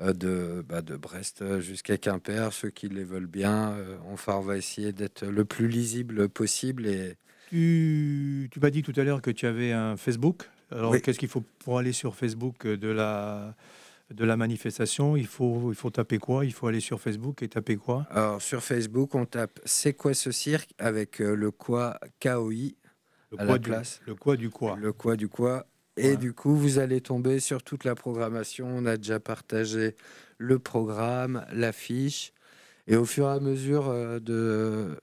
Euh, 0.00 0.12
de, 0.12 0.64
bah, 0.68 0.80
de 0.80 0.96
Brest 0.96 1.42
euh, 1.42 1.60
jusqu'à 1.60 1.96
Quimper, 1.96 2.52
ceux 2.52 2.70
qui 2.70 2.88
les 2.88 3.02
veulent 3.02 3.26
bien. 3.26 3.72
Euh, 3.72 3.96
enfin, 4.12 4.36
on 4.36 4.42
va 4.42 4.56
essayer 4.56 4.92
d'être 4.92 5.26
le 5.26 5.44
plus 5.44 5.66
lisible 5.66 6.28
possible. 6.28 6.86
Et... 6.86 7.16
Tu, 7.48 8.48
tu 8.50 8.60
m'as 8.60 8.68
dit 8.68 8.82
tout 8.82 8.92
à 8.96 9.04
l'heure 9.04 9.22
que 9.22 9.30
tu 9.30 9.46
avais 9.46 9.72
un 9.72 9.96
Facebook. 9.96 10.42
Alors, 10.70 10.94
qu'est-ce 11.00 11.18
qu'il 11.18 11.28
faut 11.28 11.42
pour 11.60 11.78
aller 11.78 11.92
sur 11.92 12.14
Facebook 12.14 12.66
de 12.66 12.88
la, 12.88 13.54
de 14.12 14.24
la 14.24 14.36
manifestation? 14.36 15.16
Il 15.16 15.26
faut, 15.26 15.72
il 15.72 15.74
faut 15.74 15.88
taper 15.88 16.18
quoi? 16.18 16.44
Il 16.44 16.52
faut 16.52 16.66
aller 16.66 16.80
sur 16.80 17.00
Facebook 17.00 17.42
et 17.42 17.48
taper 17.48 17.76
quoi? 17.76 18.06
Alors, 18.10 18.42
sur 18.42 18.62
Facebook, 18.62 19.14
on 19.14 19.24
tape 19.24 19.60
C'est 19.64 19.94
quoi 19.94 20.12
ce 20.12 20.30
cirque? 20.30 20.74
avec 20.78 21.20
le 21.20 21.50
quoi 21.50 21.98
KOI 22.20 22.74
le 23.30 23.40
à 23.40 23.44
quoi 23.44 23.52
la 23.54 23.58
du, 23.58 23.68
place. 23.70 24.00
Le 24.06 24.14
quoi 24.14 24.36
du 24.36 24.50
quoi. 24.50 24.76
Le 24.76 24.92
quoi 24.92 25.16
du 25.16 25.28
quoi. 25.28 25.66
Et 25.96 26.16
du 26.16 26.32
coup, 26.34 26.54
vous 26.54 26.78
allez 26.78 27.00
tomber 27.00 27.40
sur 27.40 27.62
toute 27.62 27.84
la 27.84 27.94
programmation. 27.94 28.66
On 28.68 28.84
a 28.86 28.96
déjà 28.98 29.20
partagé 29.20 29.96
le 30.36 30.58
programme, 30.58 31.44
l'affiche. 31.52 32.32
Et 32.86 32.96
au 32.96 33.04
fur 33.04 33.26
et 33.26 33.32
à 33.32 33.40
mesure 33.40 33.88
euh, 33.88 34.18
de 34.20 34.98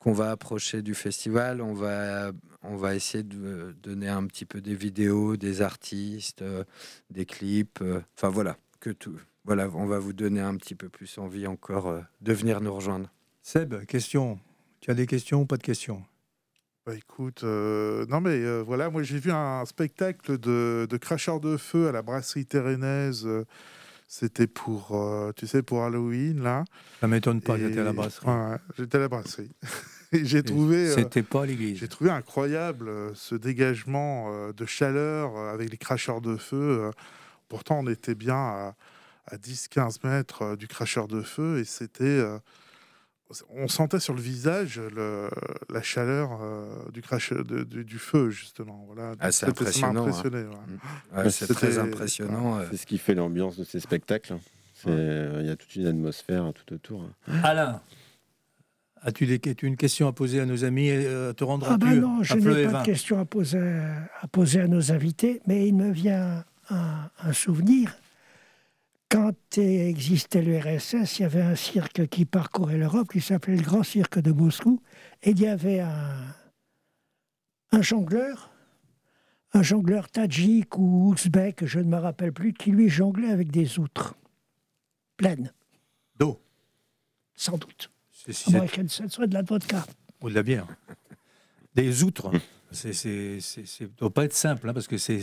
qu'on 0.00 0.12
va 0.12 0.30
approcher 0.32 0.82
du 0.82 0.94
festival, 0.94 1.60
on 1.60 1.74
va, 1.74 2.32
on 2.62 2.74
va 2.76 2.94
essayer 2.96 3.22
de 3.22 3.76
donner 3.82 4.08
un 4.08 4.26
petit 4.26 4.46
peu 4.46 4.60
des 4.60 4.74
vidéos, 4.74 5.36
des 5.36 5.62
artistes, 5.62 6.42
euh, 6.42 6.64
des 7.10 7.26
clips. 7.26 7.80
euh, 7.82 8.00
Enfin 8.16 8.30
voilà, 8.30 8.56
que 8.80 8.90
tout. 8.90 9.20
Voilà, 9.44 9.68
on 9.74 9.86
va 9.86 9.98
vous 9.98 10.12
donner 10.12 10.40
un 10.40 10.56
petit 10.56 10.74
peu 10.74 10.88
plus 10.88 11.18
envie 11.18 11.46
encore 11.46 11.86
euh, 11.88 12.00
de 12.22 12.32
venir 12.32 12.60
nous 12.60 12.74
rejoindre. 12.74 13.08
Seb, 13.42 13.84
question. 13.86 14.40
Tu 14.80 14.90
as 14.90 14.94
des 14.94 15.06
questions 15.06 15.42
ou 15.42 15.46
pas 15.46 15.58
de 15.58 15.62
questions? 15.62 16.02
Bah 16.86 16.94
écoute, 16.94 17.44
euh, 17.44 18.06
non 18.06 18.22
mais 18.22 18.30
euh, 18.42 18.62
voilà, 18.62 18.88
moi 18.88 19.02
j'ai 19.02 19.18
vu 19.18 19.30
un 19.30 19.66
spectacle 19.66 20.38
de, 20.38 20.86
de 20.88 20.96
cracheurs 20.96 21.38
de 21.38 21.58
feu 21.58 21.88
à 21.88 21.92
la 21.92 22.00
brasserie 22.00 22.46
Térénaise. 22.46 23.28
C'était 24.12 24.48
pour, 24.48 24.88
euh, 24.90 25.30
tu 25.36 25.46
sais, 25.46 25.62
pour 25.62 25.84
Halloween 25.84 26.42
là. 26.42 26.64
Ça 27.00 27.06
m'étonne 27.06 27.40
pas, 27.40 27.56
j'étais 27.56 27.78
à 27.78 27.84
la 27.84 27.92
brasserie. 27.92 28.26
Ouais, 28.26 28.56
j'étais 28.76 28.96
à 28.96 29.00
la 29.02 29.08
brasserie. 29.08 29.52
Et 30.12 30.24
j'ai 30.24 30.42
trouvé, 30.42 30.88
euh, 30.88 30.94
C'était 30.96 31.22
pas 31.22 31.46
l'église. 31.46 31.78
j'ai 31.78 31.86
trouvé 31.86 32.10
incroyable 32.10 32.88
euh, 32.88 33.12
ce 33.14 33.36
dégagement 33.36 34.50
de 34.50 34.66
chaleur 34.66 35.38
avec 35.38 35.70
les 35.70 35.76
cracheurs 35.76 36.20
de 36.20 36.36
feu. 36.36 36.90
Pourtant, 37.48 37.78
on 37.78 37.86
était 37.86 38.16
bien 38.16 38.34
à, 38.34 38.74
à 39.28 39.36
10-15 39.36 39.98
mètres 40.02 40.56
du 40.56 40.66
cracheur 40.66 41.06
de 41.06 41.22
feu 41.22 41.60
et 41.60 41.64
c'était. 41.64 42.20
On 43.50 43.68
sentait 43.68 44.00
sur 44.00 44.14
le 44.14 44.20
visage 44.20 44.78
le- 44.78 45.28
la 45.72 45.82
chaleur 45.82 46.38
euh, 46.42 46.66
du, 46.92 47.00
crash, 47.02 47.32
de- 47.32 47.64
du, 47.64 47.84
du 47.84 47.98
feu, 47.98 48.30
justement. 48.30 48.84
Voilà. 48.86 49.14
Ah, 49.20 49.30
c'est 49.32 49.46
impressionnant, 49.46 50.06
hein. 50.06 50.10
ouais. 51.14 51.24
Ouais, 51.24 51.30
c'est 51.30 51.46
très 51.54 51.78
impressionnant. 51.78 52.58
euh. 52.58 52.64
C'est 52.70 52.76
ce 52.76 52.86
qui 52.86 52.98
fait 52.98 53.14
l'ambiance 53.14 53.56
de 53.56 53.64
ces 53.64 53.80
spectacles. 53.80 54.36
C'est- 54.74 54.88
euh, 54.88 55.38
Il 55.42 55.46
y 55.46 55.50
a 55.50 55.56
toute 55.56 55.74
une 55.76 55.86
atmosphère 55.86 56.52
tout 56.54 56.74
autour. 56.74 57.04
Alain, 57.44 57.80
as-tu 59.02 59.26
une 59.62 59.76
question 59.76 60.08
à 60.08 60.12
poser 60.12 60.40
à 60.40 60.46
nos 60.46 60.64
amis 60.64 60.90
euh, 60.90 61.32
Te 61.32 61.44
Ah 61.44 61.46
rendras-tu 61.46 61.78
ben 61.78 62.00
non, 62.00 62.22
je 62.22 62.34
n'ai 62.34 62.66
pas 62.66 62.80
de 62.80 62.84
questions 62.84 63.18
à 63.18 63.24
poser, 63.24 63.58
à 64.20 64.26
poser 64.28 64.60
à 64.60 64.66
nos 64.68 64.92
invités, 64.92 65.40
mais 65.46 65.66
il 65.68 65.74
me 65.74 65.90
vient 65.90 66.44
un, 66.70 67.10
un 67.22 67.32
souvenir. 67.32 67.96
Quand 69.10 69.58
existait 69.58 70.40
le 70.42 70.58
RSS, 70.58 71.18
il 71.18 71.22
y 71.22 71.24
avait 71.24 71.42
un 71.42 71.56
cirque 71.56 72.06
qui 72.08 72.24
parcourait 72.24 72.76
l'Europe 72.78 73.08
qui 73.10 73.20
s'appelait 73.20 73.56
le 73.56 73.62
Grand 73.62 73.82
Cirque 73.82 74.20
de 74.20 74.30
Moscou. 74.30 74.80
Et 75.22 75.30
il 75.30 75.40
y 75.40 75.48
avait 75.48 75.80
un, 75.80 76.14
un 77.72 77.82
jongleur, 77.82 78.52
un 79.52 79.62
jongleur 79.62 80.08
tadjik 80.08 80.78
ou 80.78 81.08
ouzbek, 81.10 81.64
je 81.66 81.80
ne 81.80 81.84
me 81.90 81.96
rappelle 81.96 82.32
plus, 82.32 82.52
qui 82.52 82.70
lui 82.70 82.88
jonglait 82.88 83.30
avec 83.32 83.50
des 83.50 83.80
outres 83.80 84.14
pleines. 85.16 85.52
D'eau. 86.16 86.40
Sans 87.34 87.58
doute. 87.58 87.90
C'est- 88.12 88.48
À 88.54 88.58
moins 88.58 88.66
qu'elle 88.68 88.88
soit 88.88 89.26
de 89.26 89.34
la 89.34 89.42
vodka. 89.42 89.84
Ou 90.22 90.30
de 90.30 90.34
la 90.34 90.44
bière. 90.44 90.66
Des 91.74 92.04
outres. 92.04 92.30
C'est, 92.72 92.92
c'est, 92.92 93.38
c'est, 93.40 93.66
c'est- 93.66 93.96
doit 93.98 94.10
pas 94.12 94.24
être 94.24 94.32
simple, 94.32 94.68
hein, 94.68 94.72
parce 94.72 94.86
que 94.86 94.96
c'est, 94.96 95.20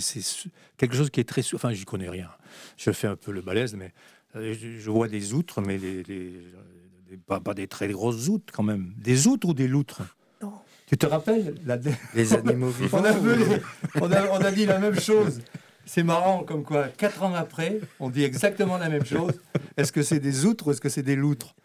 quelque 0.78 0.96
chose 0.96 1.10
qui 1.10 1.20
est 1.22 1.24
très... 1.24 1.42
Enfin, 1.54 1.72
j'y 1.72 1.86
connais 1.86 2.10
rien. 2.10 2.30
Je 2.78 2.92
fais 2.92 3.08
un 3.08 3.16
peu 3.16 3.32
le 3.32 3.42
balèze, 3.42 3.74
mais 3.76 3.94
euh, 4.36 4.54
je, 4.54 4.80
je 4.80 4.92
vois 4.92 5.08
des 5.08 5.34
outres, 5.34 5.62
mais 5.62 5.78
les, 5.78 6.04
les- 6.04 6.42
des- 7.10 7.18
pas, 7.18 7.40
pas 7.40 7.54
des 7.54 7.68
très 7.68 7.88
grosses 7.88 8.28
outres 8.28 8.52
quand 8.54 8.64
même. 8.64 8.94
Des 8.98 9.28
outres 9.28 9.48
ou 9.48 9.54
des 9.54 9.68
loutres? 9.68 10.02
Non. 10.42 10.54
Tu 10.88 10.98
te 10.98 11.06
rappelles 11.06 11.56
la... 11.66 11.78
Les 12.14 12.34
animaux 12.34 12.70
vivants. 12.70 13.00
on, 13.02 13.04
a 13.06 13.12
vu 13.14 13.62
on, 14.02 14.12
a, 14.12 14.28
on 14.30 14.42
a 14.44 14.52
dit 14.52 14.66
la 14.66 14.80
même 14.80 15.00
chose. 15.00 15.40
C'est 15.86 16.04
marrant, 16.04 16.44
comme 16.44 16.64
quoi, 16.64 16.90
quatre 16.90 17.24
ans 17.24 17.34
après, 17.34 17.80
on 18.02 18.10
dit 18.10 18.24
exactement 18.24 18.78
la 18.78 18.90
même 18.90 19.06
chose. 19.06 19.40
Est-ce 19.78 19.94
que 19.94 20.02
c'est 20.04 20.20
des 20.20 20.44
outres 20.44 20.68
ou 20.68 20.72
est-ce 20.72 20.82
que 20.82 20.90
c'est 20.90 21.02
des 21.04 21.16
loutres? 21.16 21.56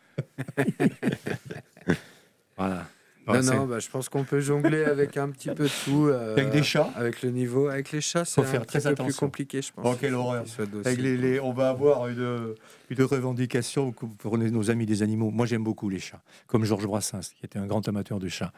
Voilà. 2.56 2.86
Non, 3.26 3.42
c'est- 3.42 3.54
non, 3.54 3.66
bah, 3.66 3.78
je 3.78 3.88
pense 3.88 4.08
qu'on 4.08 4.24
peut 4.24 4.40
jongler 4.40 4.82
avec 4.84 5.16
un 5.16 5.30
petit 5.30 5.48
peu 5.50 5.64
de 5.64 5.84
tout. 5.84 6.06
euh, 6.10 6.32
Avec 6.32 6.50
des 6.50 6.62
chats 6.62 6.90
Avec 6.96 7.22
le 7.22 7.30
niveau. 7.30 7.68
Avec 7.68 7.92
les 7.92 8.00
chats, 8.00 8.24
c'est 8.24 8.40
Faut 8.40 8.42
faire 8.46 8.62
un 8.62 8.64
très 8.64 8.78
peu 8.80 8.84
plus 8.86 8.92
attention. 8.92 9.26
compliqué, 9.26 9.62
je 9.62 9.72
pense. 9.72 9.86
Oh, 9.86 9.96
quelle 10.00 10.14
horreur. 10.14 10.44
Avec 10.84 10.98
les- 11.00 11.16
les- 11.16 11.40
on 11.40 11.52
va 11.52 11.68
avoir 11.68 12.08
une, 12.08 12.54
une 12.90 13.02
revendication 13.04 13.92
pour 13.92 14.38
nos 14.38 14.70
amis 14.70 14.86
des 14.86 15.02
animaux. 15.02 15.30
Moi, 15.30 15.46
j'aime 15.46 15.62
beaucoup 15.64 15.88
les 15.88 15.98
chats, 16.00 16.20
comme 16.48 16.64
Georges 16.64 16.86
Brassens, 16.86 17.32
qui 17.38 17.44
était 17.46 17.58
un 17.58 17.66
grand 17.66 17.86
amateur 17.88 18.18
de 18.18 18.28
chats. 18.28 18.52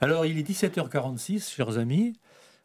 Alors, 0.00 0.26
il 0.26 0.36
est 0.38 0.42
17h46, 0.42 1.50
chers 1.54 1.78
amis. 1.78 2.14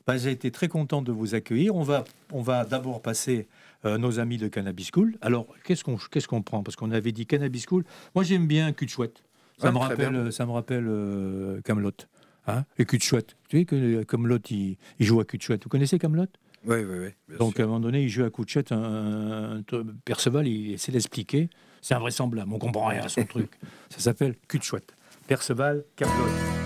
Ben, 0.07 0.17
J'ai 0.17 0.31
été 0.31 0.51
très 0.51 0.67
content 0.67 1.01
de 1.01 1.11
vous 1.11 1.33
accueillir. 1.35 1.75
On 1.75 1.83
va, 1.83 2.03
on 2.31 2.41
va 2.41 2.65
d'abord 2.65 3.01
passer 3.01 3.47
euh, 3.85 3.97
nos 3.97 4.19
amis 4.19 4.37
de 4.37 4.47
Cannabis 4.47 4.89
School. 4.93 5.15
Alors, 5.21 5.47
qu'est-ce 5.63 5.83
qu'on 5.83 5.97
qu'est-ce 5.97 6.27
qu'on 6.27 6.41
prend? 6.41 6.61
Parce 6.63 6.75
qu'on 6.75 6.91
avait 6.91 7.11
dit 7.13 7.25
Cannabis 7.25 7.65
School. 7.69 7.85
Moi, 8.15 8.23
j'aime 8.25 8.45
bien 8.47 8.71
Cul 8.73 8.85
de 8.85 8.89
Chouette. 8.89 9.23
Ça, 9.57 9.67
Ouais, 9.67 9.73
me 9.73 9.77
rappelle, 9.77 10.33
ça 10.33 10.45
me 10.45 10.51
rappelle 10.51 11.61
Camelot. 11.63 11.91
Hein 12.47 12.65
et 12.77 12.85
Cul 12.85 12.97
de 12.97 13.03
Chouette. 13.03 13.37
Tu 13.47 13.59
sais 13.59 13.65
que 13.65 14.03
Camelot, 14.03 14.37
il, 14.49 14.77
il 14.99 15.05
joue 15.05 15.19
à 15.21 15.25
Cul 15.25 15.37
de 15.37 15.43
Chouette. 15.43 15.63
Vous 15.63 15.69
connaissez 15.69 15.97
Camelot? 15.99 16.25
Oui, 16.65 16.77
oui, 16.77 16.97
oui. 16.99 17.07
bien 17.27 17.37
donc 17.37 17.55
sûr. 17.55 17.61
à 17.61 17.63
un 17.63 17.67
moment 17.67 17.79
donné, 17.81 18.03
il 18.03 18.09
joue 18.09 18.23
à 18.23 18.29
coup 18.29 18.43
de 18.45 18.49
chouette. 18.49 18.71
Un, 18.71 19.57
un- 19.59 19.63
Perceval, 20.05 20.47
il 20.47 20.73
essaie 20.73 20.91
d'expliquer. 20.91 21.49
C'est 21.81 21.93
invraisemblable. 21.93 22.51
On 22.53 22.59
comprend 22.59 22.87
rien 22.87 23.03
à 23.03 23.09
son 23.09 23.23
truc. 23.25 23.49
Ça 23.89 23.99
s'appelle 23.99 24.35
cul 24.47 24.59
de 24.59 24.63
chouette. 24.63 24.93
Perceval, 25.27 25.83
Camelot. 25.95 26.62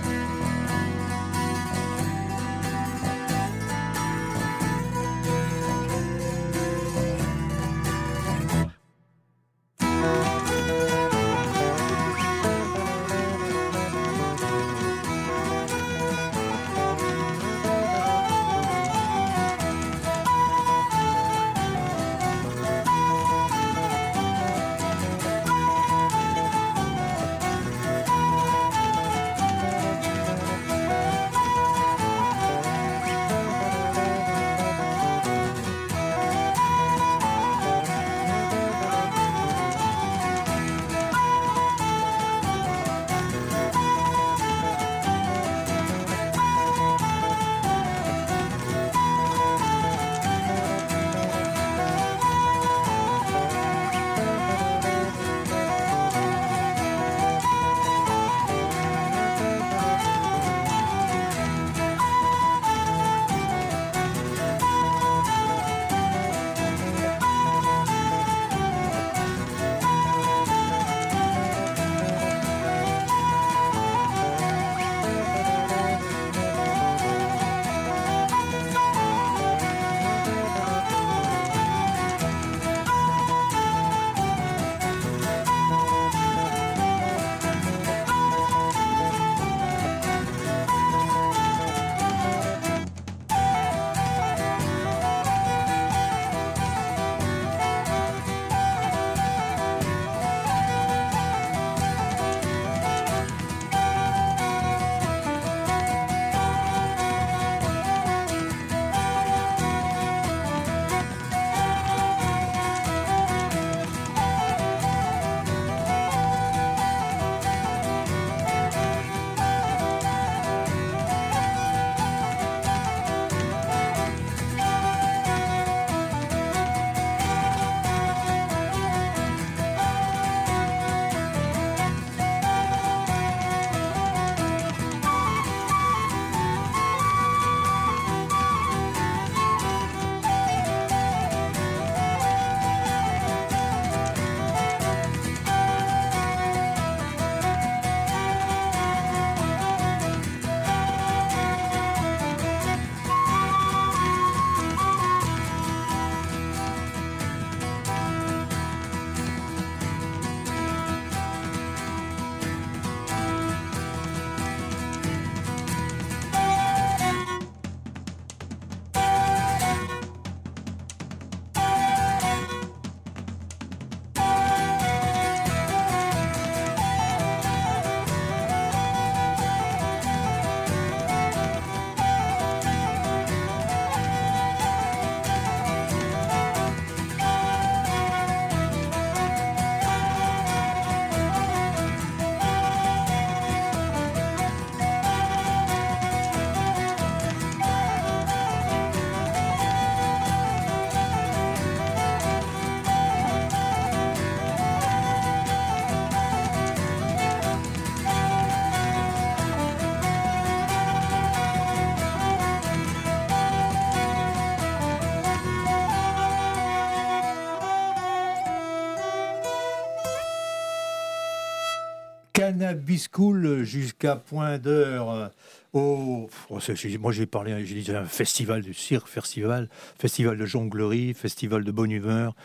Cannabis 222.57 223.07
School 223.13 223.63
jusqu'à 223.63 224.15
point 224.15 224.57
d'heure. 224.57 225.31
Oh, 225.73 226.27
moi 226.49 227.11
j'ai 227.11 227.25
parlé, 227.27 227.63
j'ai 227.65 227.81
dit 227.81 227.91
un 227.91 228.05
festival 228.05 228.63
du 228.63 228.73
cirque, 228.73 229.07
festival, 229.07 229.69
festival 229.99 230.37
de 230.37 230.45
jonglerie, 230.45 231.13
festival 231.13 231.63
de 231.63 231.71
bonne 231.71 231.91
humeur, 231.91 232.35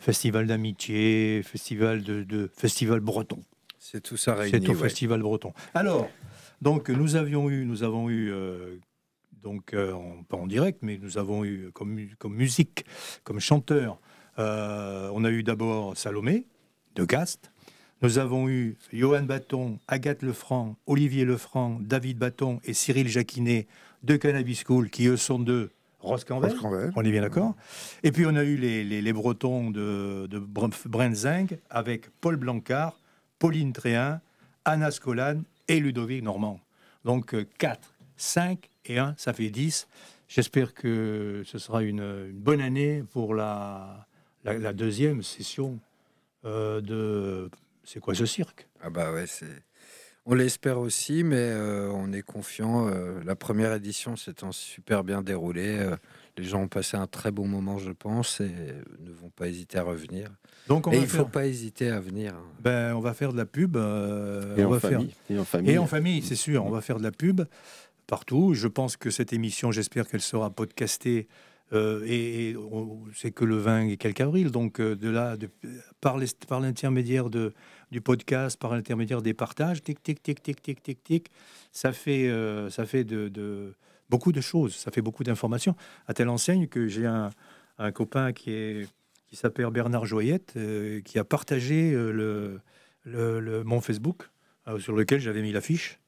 festival 0.00 0.48
d'amitié, 0.48 1.42
festival 1.44 2.02
de, 2.02 2.50
festival 2.52 2.98
breton. 2.98 3.44
C'est 3.78 4.00
tout 4.00 4.16
ça 4.16 4.34
réuni. 4.34 4.50
C'est 4.50 4.68
au 4.68 4.74
festival 4.74 5.22
breton. 5.22 5.52
Alors, 5.74 6.08
donc 6.60 6.90
nous 6.90 7.14
avions 7.14 7.48
eu, 7.48 7.64
nous 7.64 7.84
avons 7.84 8.10
eu 8.10 8.32
euh, 8.32 8.76
donc 9.40 9.72
euh, 9.72 9.94
pas 10.28 10.36
en 10.36 10.48
direct, 10.48 10.80
mais 10.82 10.98
nous 10.98 11.16
avons 11.16 11.44
eu 11.44 11.70
comme, 11.72 11.96
comme 12.18 12.34
musique, 12.34 12.84
comme 13.22 13.38
chanteur, 13.38 14.00
euh, 14.40 15.10
on 15.14 15.22
a 15.22 15.30
eu 15.30 15.44
d'abord 15.44 15.96
Salomé 15.96 16.48
de 16.96 17.04
Gast. 17.04 17.49
Nous 18.02 18.18
avons 18.18 18.48
eu 18.48 18.78
Johan 18.94 19.24
Baton, 19.24 19.78
Agathe 19.86 20.22
Lefranc, 20.22 20.76
Olivier 20.86 21.26
Lefranc, 21.26 21.78
David 21.80 22.16
Baton 22.16 22.58
et 22.64 22.72
Cyril 22.72 23.08
Jacquinet 23.08 23.66
de 24.02 24.16
Cannabis 24.16 24.64
School, 24.64 24.88
qui 24.88 25.06
eux 25.06 25.18
sont 25.18 25.38
de 25.38 25.70
Roscanvel. 25.98 26.54
On 26.96 27.04
est 27.04 27.10
bien 27.10 27.20
d'accord. 27.20 27.54
Et 28.02 28.10
puis 28.10 28.24
on 28.24 28.34
a 28.36 28.42
eu 28.42 28.56
les, 28.56 29.12
Bretons 29.12 29.70
de, 29.70 30.26
de 30.28 30.38
Brenzing 30.38 31.58
avec 31.68 32.08
Paul 32.22 32.36
Blancard, 32.36 32.98
Pauline 33.38 33.74
Tréhin, 33.74 34.22
Anna 34.64 34.90
Scolan 34.90 35.42
et 35.68 35.78
Ludovic 35.78 36.22
Normand. 36.22 36.58
Donc 37.04 37.36
4, 37.58 37.78
euh, 37.78 38.04
5 38.16 38.70
et 38.86 38.98
1, 38.98 39.14
ça 39.18 39.34
fait 39.34 39.50
10. 39.50 39.88
J'espère 40.26 40.72
que 40.72 41.42
ce 41.44 41.58
sera 41.58 41.82
une 41.82 42.30
bonne 42.32 42.62
année 42.62 43.02
pour 43.12 43.34
la, 43.34 44.06
la, 44.44 44.72
deuxième 44.72 45.22
session 45.22 45.78
euh, 46.46 46.80
de 46.80 47.50
c'est 47.92 48.00
quoi 48.00 48.14
ce 48.14 48.26
cirque? 48.26 48.68
Ah 48.80 48.90
bah 48.90 49.12
ouais, 49.12 49.26
c'est 49.26 49.46
on 50.26 50.34
l'espère 50.34 50.78
aussi, 50.78 51.24
mais 51.24 51.36
euh, 51.38 51.90
on 51.92 52.12
est 52.12 52.22
confiant. 52.22 52.88
Euh, 52.88 53.20
la 53.24 53.34
première 53.34 53.72
édition 53.72 54.16
s'étant 54.16 54.52
super 54.52 55.02
bien 55.02 55.22
déroulée, 55.22 55.78
les 56.36 56.44
gens 56.44 56.62
ont 56.62 56.68
passé 56.68 56.96
un 56.96 57.06
très 57.06 57.30
bon 57.30 57.48
moment, 57.48 57.78
je 57.78 57.90
pense, 57.90 58.40
et 58.40 58.50
ne 59.00 59.10
vont 59.10 59.30
pas 59.30 59.48
hésiter 59.48 59.78
à 59.78 59.82
revenir. 59.82 60.28
Donc 60.68 60.86
on 60.86 60.92
et 60.92 60.96
il 60.96 61.02
ne 61.02 61.06
faut 61.06 61.24
pas 61.24 61.46
hésiter 61.46 61.88
à 61.88 62.00
venir. 62.00 62.34
Ben, 62.60 62.94
on 62.94 63.00
va 63.00 63.14
faire 63.14 63.32
de 63.32 63.38
la 63.38 63.46
pub. 63.46 63.76
et, 63.76 63.80
on 63.80 64.66
en 64.66 64.70
va 64.70 64.78
famille, 64.78 65.14
faire... 65.26 65.36
et 65.36 65.40
en 65.40 65.44
famille. 65.44 65.70
Et 65.72 65.78
en 65.78 65.86
famille, 65.86 66.22
c'est 66.22 66.36
sûr. 66.36 66.64
On 66.64 66.70
va 66.70 66.82
faire 66.82 66.98
de 66.98 67.02
la 67.02 67.12
pub 67.12 67.40
partout. 68.06 68.52
Je 68.54 68.68
pense 68.68 68.96
que 68.96 69.10
cette 69.10 69.32
émission, 69.32 69.72
j'espère 69.72 70.06
qu'elle 70.06 70.20
sera 70.20 70.50
podcastée 70.50 71.28
euh, 71.72 72.02
et, 72.04 72.56
c'est 73.14 73.30
que 73.30 73.44
le 73.44 73.56
20 73.56 73.88
et 73.88 73.96
quelques 73.96 74.20
avril. 74.20 74.50
Donc, 74.50 74.80
euh, 74.80 74.96
de 74.96 75.08
là, 75.08 75.36
de, 75.36 75.48
par 76.00 76.60
l'intermédiaire 76.60 77.30
de, 77.30 77.54
du 77.90 78.00
podcast, 78.00 78.58
par 78.58 78.74
l'intermédiaire 78.74 79.22
des 79.22 79.34
partages, 79.34 79.82
tic, 79.82 80.02
tic, 80.02 80.22
tic, 80.22 80.42
tic, 80.42 80.62
tic, 80.62 80.82
tic, 80.82 81.02
tic, 81.02 81.30
ça 81.72 81.92
fait, 81.92 82.28
euh, 82.28 82.70
ça 82.70 82.86
fait 82.86 83.04
de, 83.04 83.74
beaucoup 84.08 84.32
de 84.32 84.40
choses, 84.40 84.74
ça 84.74 84.90
fait 84.90 85.02
beaucoup 85.02 85.24
d'informations. 85.24 85.74
À 86.06 86.14
telle 86.14 86.28
enseigne 86.28 86.66
que 86.66 86.88
j'ai 86.88 87.06
un, 87.06 87.30
copain 87.94 88.32
qui 88.32 88.86
qui 89.28 89.36
s'appelle 89.36 89.70
Bernard 89.70 90.06
Joyette, 90.06 90.58
qui 91.04 91.18
a 91.18 91.24
partagé 91.24 91.92
le, 91.92 92.60
le, 93.04 93.40
le, 93.40 93.62
mon 93.62 93.80
Facebook, 93.80 94.28
sur 94.78 94.92
lequel 94.92 95.20
j'avais 95.20 95.40
mis 95.40 95.52
l'affiche. 95.52 96.00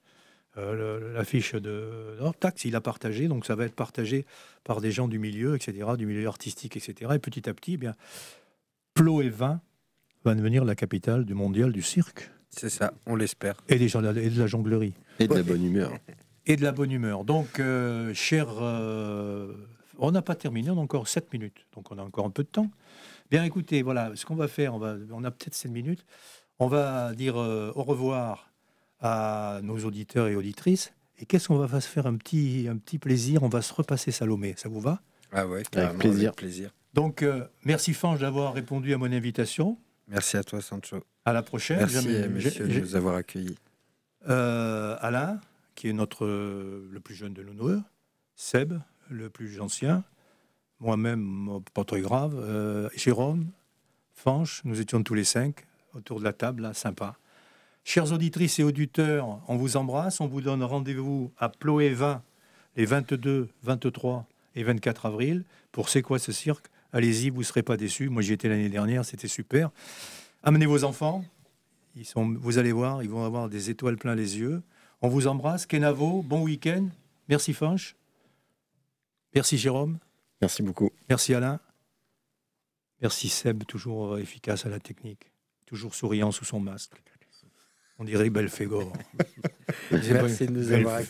Euh, 0.59 1.14
l'affiche 1.14 1.55
de 1.55 2.18
Tax, 2.39 2.66
il 2.66 2.76
a 2.76 2.80
partagé, 2.80 3.26
donc 3.26 3.47
ça 3.47 3.55
va 3.55 3.64
être 3.64 3.74
partagé 3.74 4.26
par 4.64 4.80
des 4.80 4.91
gens 4.91 5.09
du 5.09 5.18
milieu, 5.18 5.55
etc., 5.55 5.89
du 5.97 6.05
milieu 6.05 6.26
artistique, 6.26 6.76
etc. 6.76 7.12
Et 7.14 7.18
petit 7.18 7.49
à 7.49 7.55
petit, 7.55 7.74
eh 7.74 7.76
bien, 7.78 7.95
Ploévin 8.95 9.61
va 10.25 10.35
devenir 10.35 10.64
la 10.64 10.75
capitale 10.75 11.25
du 11.25 11.35
mondial 11.35 11.73
du 11.73 11.83
cirque. 11.83 12.31
C'est 12.51 12.68
ça, 12.68 12.93
on 13.07 13.16
l'espère. 13.16 13.57
Et, 13.68 13.77
des 13.77 13.89
gens, 13.89 14.03
et 14.03 14.31
de 14.31 14.39
la 14.39 14.47
jonglerie. 14.47 14.95
Et 15.18 15.27
de 15.27 15.35
la 15.35 15.43
bonne 15.43 15.64
humeur. 15.64 15.93
Et 16.47 16.57
de 16.57 16.62
la 16.62 16.73
bonne 16.73 16.91
humeur. 16.91 17.25
Donc, 17.25 17.61
euh, 17.61 18.12
cher, 18.14 18.49
euh, 18.61 19.53
on 19.99 20.11
n'a 20.11 20.23
pas 20.23 20.35
terminé, 20.35 20.70
on 20.70 20.79
a 20.79 20.81
encore 20.81 21.09
7 21.09 21.33
minutes, 21.33 21.66
donc 21.75 21.91
on 21.91 21.99
a 21.99 22.03
encore 22.03 22.27
un 22.27 22.31
peu 22.31 22.43
de 22.43 22.49
temps. 22.49 22.70
Bien 23.31 23.45
écoutez, 23.45 23.83
voilà, 23.83 24.12
ce 24.14 24.27
qu'on 24.27 24.35
va 24.35 24.49
faire, 24.49 24.75
on, 24.75 24.79
va, 24.79 24.97
on 25.12 25.25
a 25.25 25.31
peut-être 25.31 25.55
7 25.55 25.70
minutes. 25.70 26.05
On 26.59 26.66
va 26.66 27.14
dire 27.14 27.37
au 27.37 27.83
revoir 27.83 28.53
à 29.01 29.61
nos 29.62 29.79
auditeurs 29.79 30.29
et 30.29 30.37
auditrices. 30.37 30.93
Et 31.18 31.27
qu'est-ce 31.27 31.49
qu'on 31.49 31.57
va 31.57 31.81
se 31.81 31.89
faire 31.89 32.07
un 32.07 32.16
petit, 32.16 32.66
un 32.68 32.77
petit 32.77 32.99
plaisir? 32.99 33.43
On 33.43 33.49
va 33.49 33.62
se 33.62 33.73
repasser 33.73 34.11
Salomé. 34.11 34.55
Ça 34.57 34.68
vous 34.68 34.81
va? 34.81 35.01
Ah 35.33 35.47
ouais, 35.47 35.62
avec 35.73 35.99
plaisir. 35.99 36.33
plaisir. 36.33 36.70
Donc, 36.95 37.23
euh, 37.23 37.47
merci 37.64 37.95
Fange 37.95 38.20
d'avoir 38.20 38.55
répondu 38.55 38.93
à 38.93 38.99
mon 38.99 39.11
invitation. 39.11 39.79
Merci 40.09 40.37
à 40.37 40.45
toi, 40.45 40.61
Sancho. 40.61 41.05
À 41.25 41.33
la 41.33 41.43
prochaine. 41.43 41.79
Merci, 41.79 42.09
monsieur, 42.29 42.67
de 42.67 42.81
nous 42.81 42.97
avoir 42.97 43.17
accueillis. 43.17 43.57
Euh, 44.29 44.97
Alain, 45.01 45.41
qui 45.75 45.89
est 45.89 45.93
notre, 45.93 46.27
le 46.27 47.01
plus 47.01 47.15
jeune 47.15 47.33
de 47.33 47.43
nos 47.43 47.81
Seb, 48.35 48.75
le 49.11 49.31
plus 49.31 49.61
ancien. 49.61 50.05
Moi-même, 50.81 51.61
pas 51.75 51.85
très 51.85 52.01
grave. 52.01 52.35
Euh, 52.37 52.89
Jérôme, 52.95 53.47
Fange, 54.15 54.63
nous 54.65 54.81
étions 54.81 55.03
tous 55.03 55.15
les 55.15 55.25
cinq 55.25 55.65
autour 55.95 56.19
de 56.19 56.25
la 56.25 56.33
table, 56.33 56.63
là, 56.63 56.75
sympa. 56.75 57.17
Chers 57.85 58.13
auditrices 58.13 58.59
et 58.59 58.65
auditeurs, 58.65 59.41
on 59.49 59.57
vous 59.57 59.77
embrasse. 59.77 60.21
On 60.21 60.27
vous 60.27 60.41
donne 60.41 60.63
rendez-vous 60.63 61.33
à 61.39 61.49
Ploé 61.49 61.91
20 61.91 62.23
les 62.77 62.85
22, 62.85 63.49
23 63.63 64.27
et 64.55 64.63
24 64.63 65.07
avril 65.07 65.45
pour 65.73 65.89
C'est 65.89 66.03
quoi 66.03 66.19
ce 66.19 66.33
cirque 66.33 66.67
Allez-y, 66.93 67.30
vous 67.30 67.40
ne 67.40 67.45
serez 67.45 67.62
pas 67.62 67.76
déçus. 67.76 68.09
Moi, 68.09 68.22
j'y 68.22 68.32
étais 68.32 68.49
l'année 68.49 68.68
dernière, 68.68 69.05
c'était 69.05 69.28
super. 69.28 69.70
Amenez 70.43 70.66
vos 70.66 70.84
enfants. 70.84 71.24
Ils 71.95 72.05
sont, 72.05 72.36
vous 72.38 72.59
allez 72.59 72.72
voir, 72.72 73.03
ils 73.03 73.11
vont 73.11 73.24
avoir 73.24 73.49
des 73.49 73.70
étoiles 73.70 73.97
plein 73.97 74.14
les 74.14 74.38
yeux. 74.38 74.62
On 75.01 75.09
vous 75.09 75.26
embrasse. 75.26 75.66
Kenavo, 75.66 76.22
bon 76.22 76.43
week-end. 76.43 76.88
Merci 77.28 77.55
Fanch. 77.55 77.97
Merci 79.34 79.59
Jérôme. 79.59 79.99
Merci 80.40 80.62
beaucoup. 80.62 80.90
Merci 81.09 81.34
Alain. 81.34 81.61
Merci 83.01 83.28
Seb, 83.28 83.64
toujours 83.64 84.18
efficace 84.18 84.64
à 84.64 84.68
la 84.68 84.78
technique, 84.78 85.32
toujours 85.66 85.95
souriant 85.95 86.30
sous 86.30 86.45
son 86.45 86.61
masque. 86.61 87.03
On 87.99 88.05
dirait 88.05 88.30
Belfegor. 88.30 88.93
Merci 89.90 90.47
de 90.47 90.53
nous 90.53 90.72
avoir 90.72 91.01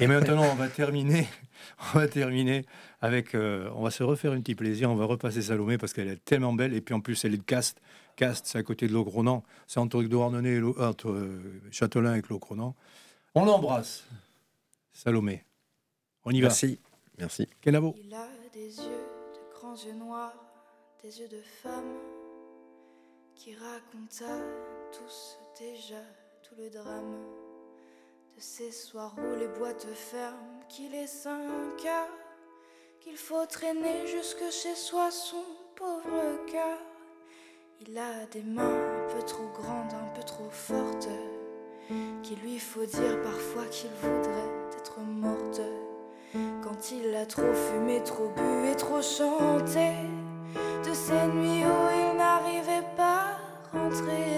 Et 0.00 0.06
maintenant, 0.06 0.44
on 0.50 0.54
va 0.54 0.68
terminer. 0.68 1.26
On 1.94 1.98
va 1.98 2.08
terminer 2.08 2.66
avec. 3.00 3.34
Euh, 3.34 3.70
on 3.74 3.82
va 3.82 3.90
se 3.90 4.02
refaire 4.02 4.32
un 4.32 4.40
petit 4.40 4.54
plaisir. 4.54 4.90
On 4.90 4.96
va 4.96 5.06
repasser 5.06 5.42
Salomé 5.42 5.78
parce 5.78 5.92
qu'elle 5.92 6.08
est 6.08 6.24
tellement 6.24 6.52
belle. 6.52 6.74
Et 6.74 6.80
puis 6.80 6.94
en 6.94 7.00
plus, 7.00 7.24
elle 7.24 7.34
est 7.34 7.38
de 7.38 7.42
Cast. 7.42 7.80
Cast, 8.16 8.46
c'est 8.46 8.58
à 8.58 8.62
côté 8.62 8.86
de 8.86 8.92
Locronan. 8.92 9.42
C'est 9.66 9.80
entre 9.80 10.02
Douarnenez 10.02 10.56
et 10.56 10.62
entre 10.62 11.10
euh, 11.10 11.60
Châtelain 11.70 12.14
et 12.16 12.22
Locronan. 12.28 12.74
On 13.34 13.44
l'embrasse, 13.44 14.04
Salomé. 14.92 15.44
On 16.24 16.30
y 16.30 16.40
va. 16.40 16.48
Merci. 16.48 16.78
Merci. 17.18 17.48
Kenavo. 17.60 17.94
Il 17.98 18.12
a 18.14 18.28
des 18.52 18.76
yeux 18.76 19.00
de 19.34 19.58
grands 19.58 19.76
yeux 19.76 19.94
noirs, 19.94 20.34
des 21.02 21.20
yeux 21.20 21.28
de 21.28 21.40
femme 21.62 21.98
qui 23.34 23.54
raconta 23.54 24.26
tous 24.98 25.38
déjà 25.58 26.02
tout 26.42 26.54
le 26.56 26.70
drame 26.70 27.16
de 28.36 28.40
ces 28.40 28.70
soirs 28.70 29.14
où 29.18 29.38
les 29.38 29.48
boîtes 29.48 29.86
ferment, 29.94 30.60
qu'il 30.68 30.94
est 30.94 31.06
cinq 31.06 31.84
heures, 31.84 32.18
qu'il 33.00 33.16
faut 33.16 33.44
traîner 33.46 34.06
jusque 34.06 34.50
chez 34.50 34.74
soi 34.74 35.10
son 35.10 35.44
pauvre 35.74 36.44
cœur. 36.46 36.78
Il 37.80 37.98
a 37.98 38.26
des 38.26 38.42
mains 38.42 38.62
un 38.62 39.14
peu 39.14 39.22
trop 39.24 39.48
grandes, 39.54 39.94
un 39.94 40.14
peu 40.14 40.22
trop 40.22 40.50
fortes, 40.50 41.08
qu'il 42.22 42.38
lui 42.40 42.58
faut 42.58 42.86
dire 42.86 43.20
parfois 43.22 43.66
qu'il 43.66 43.90
voudrait 44.02 44.76
être 44.76 45.00
morte. 45.00 45.60
Quand 46.62 46.92
il 46.92 47.14
a 47.14 47.26
trop 47.26 47.52
fumé, 47.52 48.02
trop 48.04 48.28
bu 48.28 48.68
et 48.70 48.76
trop 48.76 49.02
chanté, 49.02 49.92
de 50.84 50.92
ces 50.92 51.26
nuits 51.28 51.64
où 51.64 52.12
il 52.12 52.16
n'arrivait 52.16 52.86
pas 52.96 53.36
à 53.72 53.78
rentrer 53.78 54.33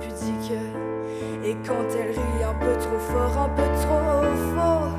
pudique. 0.00 0.52
Et 1.44 1.56
quand 1.66 1.84
elle 1.98 2.10
rit 2.10 2.44
un 2.44 2.54
peu 2.54 2.72
trop 2.78 2.98
fort, 2.98 3.38
un 3.38 3.48
peu 3.50 3.68
trop 3.82 4.22
faux, 4.54 4.92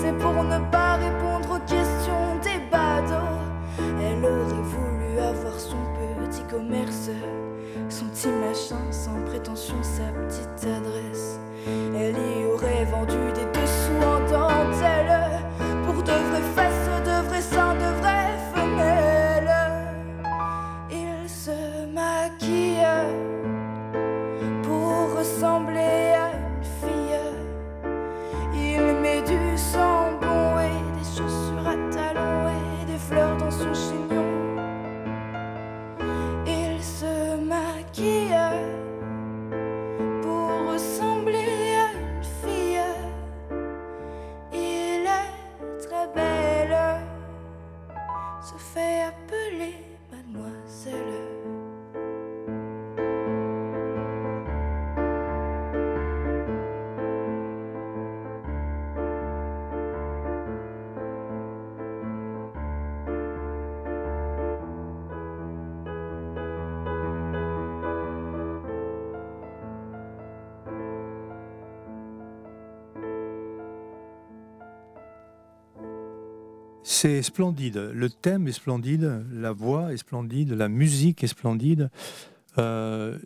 c'est 0.00 0.16
pour 0.18 0.42
ne 0.44 0.58
pas 0.70 0.94
répondre 0.96 1.56
aux 1.56 1.66
questions 1.66 2.36
des 2.42 2.60
badauds. 2.70 3.42
Elle 4.00 4.24
aurait 4.24 4.62
voulu 4.62 5.18
avoir 5.18 5.58
son 5.58 5.76
petit 6.32 6.42
commerce, 6.44 7.10
son 7.88 8.06
petit 8.06 8.28
machin 8.28 8.80
sans 8.90 9.20
prétention, 9.26 9.76
sa 9.82 10.04
petite 10.24 10.66
adresse. 10.76 11.38
Elle 11.66 12.16
y 12.16 12.44
aurait 12.46 12.84
vendu 12.86 13.32
des 13.34 13.41
C'est 77.02 77.20
splendide. 77.22 77.90
Le 77.92 78.10
thème 78.10 78.46
est 78.46 78.52
splendide, 78.52 79.24
la 79.32 79.50
voix 79.50 79.92
est 79.92 79.96
splendide, 79.96 80.52
la 80.52 80.68
musique 80.68 81.24
est 81.24 81.26
splendide. 81.26 81.90
Euh, 82.58 83.18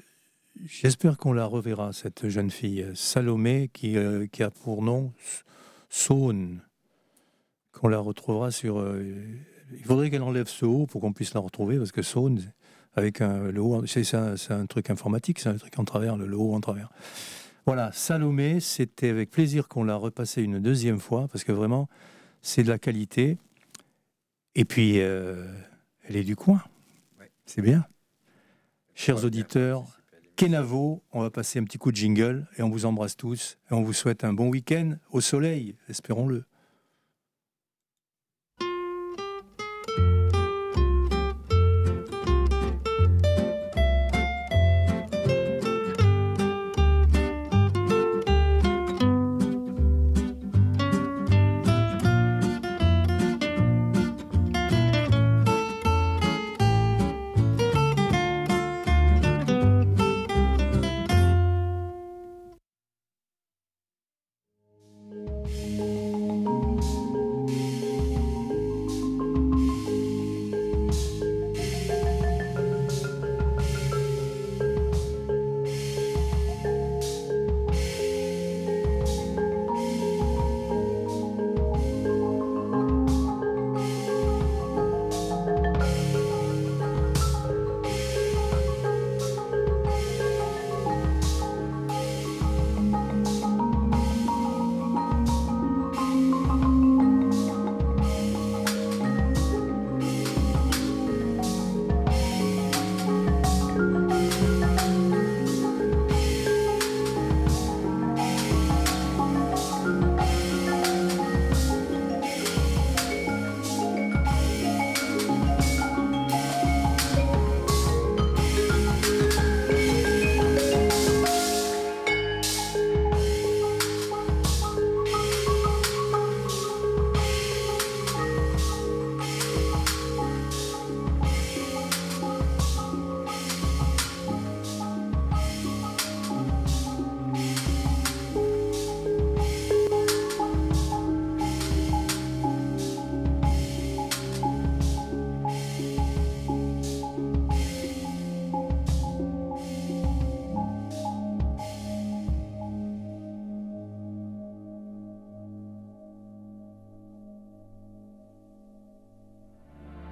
J'espère 0.65 1.19
qu'on 1.19 1.35
la 1.35 1.45
reverra, 1.45 1.93
cette 1.93 2.31
jeune 2.31 2.51
fille, 2.51 2.87
Salomé, 2.95 3.69
qui, 3.75 3.99
euh, 3.99 4.27
qui 4.33 4.43
a 4.43 4.49
pour 4.49 4.81
nom 4.81 5.13
Saône, 5.91 6.63
qu'on 7.73 7.89
la 7.89 7.99
retrouvera 7.99 8.51
sur... 8.51 8.79
euh, 8.79 9.05
il 9.71 9.85
faudrait 9.85 10.09
qu'elle 10.09 10.23
enlève 10.23 10.49
ce 10.49 10.65
haut 10.65 10.87
pour 10.87 11.03
qu'on 11.03 11.13
puisse 11.13 11.35
la 11.35 11.41
retrouver, 11.41 11.77
parce 11.77 11.93
que 11.93 12.01
Saône, 12.01 12.41
avec 12.95 13.21
un, 13.21 13.51
le 13.51 13.61
haut, 13.61 13.85
c'est 13.85 14.15
un, 14.15 14.65
truc 14.65 14.89
informatique, 14.89 15.39
c'est 15.39 15.51
un 15.51 15.59
truc 15.59 15.79
en 15.79 15.85
travers, 15.85 16.17
le 16.17 16.35
haut 16.35 16.55
en 16.55 16.63
travers. 16.63 16.89
Voilà, 17.67 17.93
Salomé, 17.93 18.59
c'était 18.61 19.11
avec 19.11 19.31
plaisir 19.31 19.69
qu'on 19.69 19.85
l'a 19.85 19.97
repassé 19.97 20.41
une 20.41 20.61
deuxième 20.61 20.99
fois, 20.99 21.29
parce 21.31 21.45
que 21.45 21.53
vraiment, 21.53 21.91
c'est 22.41 22.63
de 22.63 22.71
la 22.71 22.79
qualité. 22.79 23.37
Et 24.59 24.65
puis, 24.65 25.01
euh, 25.01 25.45
elle 26.09 26.17
est 26.17 26.25
du 26.25 26.35
coin. 26.35 26.63
C'est 27.45 27.61
bien. 27.61 27.87
Chers 28.95 29.23
auditeurs, 29.23 30.01
Kenavo, 30.35 31.03
on 31.13 31.21
va 31.21 31.31
passer 31.31 31.59
un 31.59 31.65
petit 31.65 31.77
coup 31.77 31.93
de 31.93 31.97
jingle 31.97 32.49
et 32.57 32.63
on 32.63 32.71
vous 32.71 32.87
embrasse 32.87 33.19
tous 33.19 33.59
et 33.71 33.75
on 33.75 33.83
vous 33.83 33.93
souhaite 33.93 34.25
un 34.25 34.33
bon 34.33 34.49
week-end 34.49 34.97
au 35.11 35.21
soleil, 35.21 35.77
espérons-le. 35.91 36.47